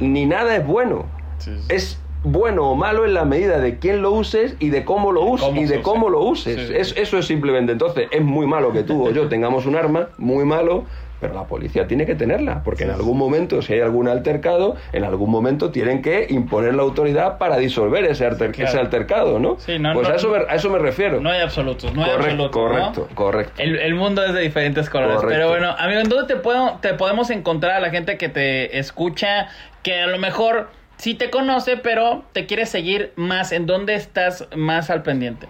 ni 0.00 0.26
nada 0.26 0.54
es 0.56 0.66
bueno. 0.66 1.06
Sí, 1.38 1.52
sí. 1.58 1.66
Es 1.74 2.00
bueno 2.22 2.70
o 2.70 2.74
malo 2.74 3.04
en 3.04 3.12
la 3.14 3.24
medida 3.26 3.58
de 3.58 3.78
quién 3.78 4.00
lo 4.02 4.10
uses 4.12 4.56
y 4.58 4.70
de 4.70 4.84
cómo 4.84 5.12
lo 5.12 5.22
uses 5.24 5.54
y 5.56 5.64
de 5.66 5.82
cómo 5.82 6.08
lo 6.10 6.22
uses. 6.22 6.68
Sí. 6.68 6.74
Es- 6.76 6.94
eso 6.96 7.18
es 7.18 7.26
simplemente. 7.26 7.72
Entonces, 7.72 8.08
es 8.10 8.22
muy 8.22 8.46
malo 8.46 8.72
que 8.72 8.82
tú 8.82 9.06
o 9.06 9.10
yo 9.10 9.28
tengamos 9.28 9.66
un 9.66 9.76
arma, 9.76 10.08
muy 10.18 10.44
malo, 10.44 10.84
pero 11.24 11.34
la 11.40 11.44
policía 11.46 11.86
tiene 11.86 12.04
que 12.04 12.14
tenerla, 12.14 12.62
porque 12.62 12.84
en 12.84 12.90
algún 12.90 13.16
momento, 13.16 13.62
si 13.62 13.72
hay 13.72 13.80
algún 13.80 14.08
altercado, 14.08 14.76
en 14.92 15.04
algún 15.04 15.30
momento 15.30 15.70
tienen 15.70 16.02
que 16.02 16.26
imponer 16.28 16.74
la 16.74 16.82
autoridad 16.82 17.38
para 17.38 17.56
disolver 17.56 18.04
ese, 18.04 18.26
alter- 18.26 18.52
claro. 18.52 18.68
ese 18.68 18.78
altercado, 18.78 19.38
¿no? 19.38 19.56
Sí, 19.58 19.78
no, 19.78 19.94
pues 19.94 20.06
no, 20.06 20.12
a, 20.12 20.16
eso 20.18 20.28
me, 20.28 20.36
a 20.36 20.54
eso 20.54 20.68
me 20.68 20.78
refiero. 20.78 21.22
No 21.22 21.30
hay 21.30 21.40
absolutos, 21.40 21.94
no 21.94 22.04
hay 22.04 22.10
correcto, 22.10 22.44
absolutos. 22.44 22.54
¿no? 22.56 22.68
correcto, 22.68 23.08
correcto. 23.14 23.62
El, 23.62 23.78
el 23.78 23.94
mundo 23.94 24.22
es 24.22 24.34
de 24.34 24.40
diferentes 24.42 24.90
colores. 24.90 25.16
Correcto. 25.16 25.34
Pero 25.34 25.48
bueno, 25.48 25.74
amigo, 25.78 26.00
¿en 26.00 26.08
dónde 26.10 26.34
te, 26.34 26.38
puedo, 26.38 26.78
te 26.82 26.92
podemos 26.92 27.30
encontrar 27.30 27.72
a 27.76 27.80
la 27.80 27.88
gente 27.88 28.18
que 28.18 28.28
te 28.28 28.78
escucha? 28.78 29.48
Que 29.82 30.02
a 30.02 30.06
lo 30.06 30.18
mejor 30.18 30.68
sí 30.98 31.14
te 31.14 31.30
conoce, 31.30 31.78
pero 31.78 32.24
te 32.34 32.44
quiere 32.44 32.66
seguir 32.66 33.12
más. 33.16 33.52
¿En 33.52 33.64
dónde 33.64 33.94
estás 33.94 34.46
más 34.54 34.90
al 34.90 35.02
pendiente? 35.02 35.46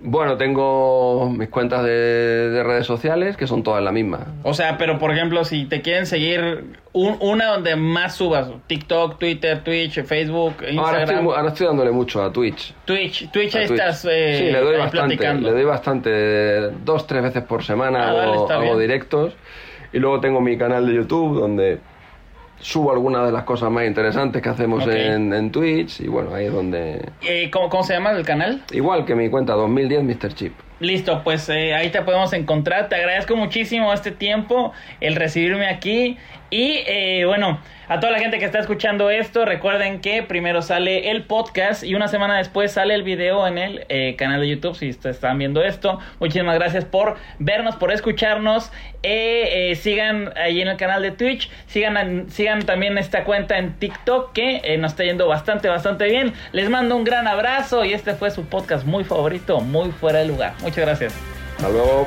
Bueno, 0.00 0.36
tengo 0.36 1.28
mis 1.30 1.48
cuentas 1.48 1.82
de, 1.82 1.90
de 1.90 2.62
redes 2.62 2.86
sociales 2.86 3.36
que 3.36 3.48
son 3.48 3.64
todas 3.64 3.82
la 3.82 3.90
misma. 3.90 4.26
O 4.44 4.54
sea, 4.54 4.78
pero 4.78 4.96
por 5.00 5.10
ejemplo, 5.10 5.44
si 5.44 5.64
te 5.64 5.82
quieren 5.82 6.06
seguir, 6.06 6.66
un- 6.92 7.16
una 7.20 7.46
donde 7.46 7.74
más 7.74 8.14
subas, 8.14 8.48
TikTok, 8.68 9.18
Twitter, 9.18 9.64
Twitch, 9.64 10.04
Facebook, 10.04 10.54
Ahora 10.60 10.70
Instagram, 10.70 11.02
estoy, 11.18 11.36
ahora 11.36 11.48
estoy 11.48 11.66
dándole 11.66 11.90
mucho 11.90 12.22
a 12.22 12.32
Twitch. 12.32 12.74
Twitch, 12.84 13.28
Twitch 13.32 13.56
ahí 13.56 13.64
estás 13.64 14.04
eh, 14.08 14.36
sí, 14.38 14.44
le 14.52 14.60
doy 14.60 14.74
ahí 14.74 14.80
bastante. 14.82 15.16
platicando. 15.16 15.48
Le 15.48 15.54
doy 15.54 15.64
bastante. 15.64 16.60
Dos, 16.84 17.06
tres 17.08 17.22
veces 17.24 17.42
por 17.42 17.64
semana 17.64 18.10
Ah, 18.10 18.44
hago, 18.50 18.78
directos. 18.78 19.34
Y 19.92 19.98
luego 19.98 20.20
tengo 20.20 20.40
mi 20.40 20.56
canal 20.56 20.86
de 20.86 20.94
YouTube 20.94 21.40
donde 21.40 21.80
subo 22.60 22.92
algunas 22.92 23.26
de 23.26 23.32
las 23.32 23.44
cosas 23.44 23.70
más 23.70 23.86
interesantes 23.86 24.42
que 24.42 24.48
hacemos 24.48 24.86
en 24.86 25.50
Twitch. 25.50 26.00
Y 26.00 26.08
bueno, 26.08 26.34
ahí 26.34 26.46
es 26.46 26.52
donde. 26.52 27.08
Eh, 27.22 27.50
¿cómo, 27.50 27.68
¿Cómo 27.68 27.82
se 27.82 27.94
llama 27.94 28.10
el 28.12 28.24
canal? 28.24 28.62
Igual 28.72 29.04
que 29.04 29.14
mi 29.14 29.28
cuenta 29.30 29.54
2010 29.54 30.04
Mr. 30.04 30.34
Chip. 30.34 30.52
Listo, 30.80 31.22
pues 31.24 31.48
eh, 31.48 31.74
ahí 31.74 31.90
te 31.90 32.02
podemos 32.02 32.32
encontrar. 32.32 32.88
Te 32.88 32.94
agradezco 32.94 33.34
muchísimo 33.34 33.92
este 33.92 34.12
tiempo, 34.12 34.72
el 35.00 35.16
recibirme 35.16 35.66
aquí. 35.68 36.16
Y 36.50 36.80
eh, 36.86 37.24
bueno, 37.26 37.60
a 37.88 38.00
toda 38.00 38.12
la 38.12 38.18
gente 38.18 38.38
que 38.38 38.44
está 38.44 38.58
escuchando 38.58 39.10
esto, 39.10 39.44
recuerden 39.44 40.00
que 40.00 40.22
primero 40.22 40.62
sale 40.62 41.10
el 41.10 41.24
podcast 41.24 41.82
y 41.82 41.94
una 41.94 42.08
semana 42.08 42.36
después 42.36 42.72
sale 42.72 42.94
el 42.94 43.02
video 43.02 43.46
en 43.46 43.58
el 43.58 43.86
eh, 43.88 44.14
canal 44.16 44.40
de 44.40 44.48
YouTube. 44.48 44.76
Si 44.76 44.88
están 44.88 45.38
viendo 45.38 45.62
esto, 45.62 45.98
muchísimas 46.20 46.54
gracias 46.56 46.84
por 46.84 47.16
vernos, 47.38 47.76
por 47.76 47.92
escucharnos. 47.92 48.70
Eh, 49.02 49.70
eh, 49.70 49.76
sigan 49.76 50.32
ahí 50.36 50.60
en 50.60 50.68
el 50.68 50.76
canal 50.76 51.02
de 51.02 51.12
Twitch, 51.12 51.50
sigan, 51.66 52.30
sigan 52.30 52.66
también 52.66 52.98
esta 52.98 53.24
cuenta 53.24 53.56
en 53.56 53.74
TikTok 53.78 54.32
que 54.32 54.60
eh, 54.64 54.76
nos 54.76 54.92
está 54.92 55.04
yendo 55.04 55.28
bastante, 55.28 55.68
bastante 55.68 56.06
bien. 56.06 56.34
Les 56.52 56.68
mando 56.68 56.96
un 56.96 57.04
gran 57.04 57.28
abrazo 57.28 57.84
y 57.84 57.92
este 57.92 58.14
fue 58.14 58.30
su 58.30 58.46
podcast 58.46 58.84
muy 58.84 59.04
favorito, 59.04 59.60
muy 59.60 59.92
fuera 59.92 60.18
de 60.18 60.26
lugar. 60.26 60.54
Muchas 60.62 60.84
gracias. 60.84 61.14
Hasta 61.56 61.70
luego. 61.70 62.06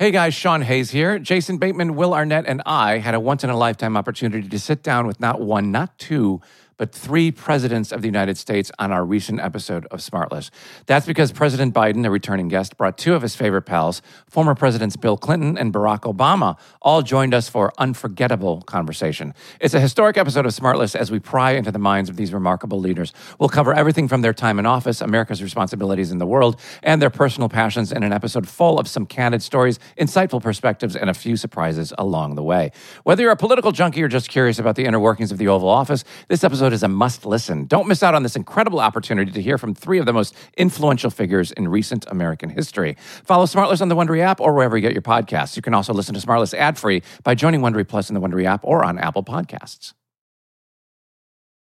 Hey 0.00 0.12
guys, 0.12 0.32
Sean 0.32 0.62
Hayes 0.62 0.92
here. 0.92 1.18
Jason 1.18 1.58
Bateman, 1.58 1.94
Will 1.94 2.14
Arnett, 2.14 2.46
and 2.46 2.62
I 2.64 2.96
had 2.96 3.14
a 3.14 3.20
once 3.20 3.44
in 3.44 3.50
a 3.50 3.54
lifetime 3.54 3.98
opportunity 3.98 4.48
to 4.48 4.58
sit 4.58 4.82
down 4.82 5.06
with 5.06 5.20
not 5.20 5.42
one, 5.42 5.70
not 5.70 5.98
two, 5.98 6.40
but 6.80 6.92
three 6.92 7.30
presidents 7.30 7.92
of 7.92 8.00
the 8.00 8.08
United 8.08 8.38
States 8.38 8.72
on 8.78 8.90
our 8.90 9.04
recent 9.04 9.38
episode 9.38 9.84
of 9.90 10.00
Smartless. 10.00 10.48
That's 10.86 11.04
because 11.04 11.30
President 11.30 11.74
Biden, 11.74 12.06
a 12.06 12.10
returning 12.10 12.48
guest, 12.48 12.78
brought 12.78 12.96
two 12.96 13.12
of 13.12 13.20
his 13.20 13.36
favorite 13.36 13.66
pals, 13.66 14.00
former 14.26 14.54
Presidents 14.54 14.96
Bill 14.96 15.18
Clinton 15.18 15.58
and 15.58 15.74
Barack 15.74 16.10
Obama, 16.10 16.58
all 16.80 17.02
joined 17.02 17.34
us 17.34 17.50
for 17.50 17.70
unforgettable 17.76 18.62
conversation. 18.62 19.34
It's 19.60 19.74
a 19.74 19.80
historic 19.80 20.16
episode 20.16 20.46
of 20.46 20.52
Smartless 20.52 20.96
as 20.96 21.10
we 21.10 21.18
pry 21.18 21.50
into 21.50 21.70
the 21.70 21.78
minds 21.78 22.08
of 22.08 22.16
these 22.16 22.32
remarkable 22.32 22.80
leaders. 22.80 23.12
We'll 23.38 23.50
cover 23.50 23.74
everything 23.74 24.08
from 24.08 24.22
their 24.22 24.32
time 24.32 24.58
in 24.58 24.64
office, 24.64 25.02
America's 25.02 25.42
responsibilities 25.42 26.10
in 26.10 26.16
the 26.16 26.26
world, 26.26 26.58
and 26.82 27.02
their 27.02 27.10
personal 27.10 27.50
passions 27.50 27.92
in 27.92 28.02
an 28.02 28.14
episode 28.14 28.48
full 28.48 28.78
of 28.78 28.88
some 28.88 29.04
candid 29.04 29.42
stories, 29.42 29.78
insightful 29.98 30.42
perspectives, 30.42 30.96
and 30.96 31.10
a 31.10 31.14
few 31.14 31.36
surprises 31.36 31.92
along 31.98 32.36
the 32.36 32.42
way. 32.42 32.72
Whether 33.04 33.24
you're 33.24 33.32
a 33.32 33.36
political 33.36 33.70
junkie 33.70 34.02
or 34.02 34.08
just 34.08 34.30
curious 34.30 34.58
about 34.58 34.76
the 34.76 34.86
inner 34.86 34.98
workings 34.98 35.30
of 35.30 35.36
the 35.36 35.48
Oval 35.48 35.68
Office, 35.68 36.04
this 36.28 36.40
episode 36.70 36.74
is 36.74 36.82
a 36.84 36.88
must 36.88 37.26
listen. 37.26 37.66
Don't 37.66 37.88
miss 37.88 38.02
out 38.02 38.14
on 38.14 38.22
this 38.22 38.36
incredible 38.36 38.80
opportunity 38.80 39.32
to 39.32 39.42
hear 39.42 39.58
from 39.58 39.74
three 39.74 39.98
of 39.98 40.06
the 40.06 40.12
most 40.12 40.34
influential 40.56 41.10
figures 41.10 41.50
in 41.52 41.66
recent 41.68 42.06
American 42.08 42.48
history. 42.48 42.96
Follow 43.24 43.46
Smartless 43.46 43.80
on 43.80 43.88
the 43.88 43.96
Wondery 43.96 44.20
app 44.20 44.40
or 44.40 44.54
wherever 44.54 44.76
you 44.76 44.82
get 44.82 44.92
your 44.92 45.02
podcasts. 45.02 45.56
You 45.56 45.62
can 45.62 45.74
also 45.74 45.92
listen 45.92 46.14
to 46.14 46.20
Smartless 46.20 46.54
ad 46.54 46.78
free 46.78 47.02
by 47.24 47.34
joining 47.34 47.60
Wondery 47.60 47.86
Plus 47.86 48.08
in 48.08 48.14
the 48.14 48.20
Wondery 48.20 48.44
app 48.44 48.60
or 48.62 48.84
on 48.84 48.98
Apple 48.98 49.24
Podcasts. 49.24 49.94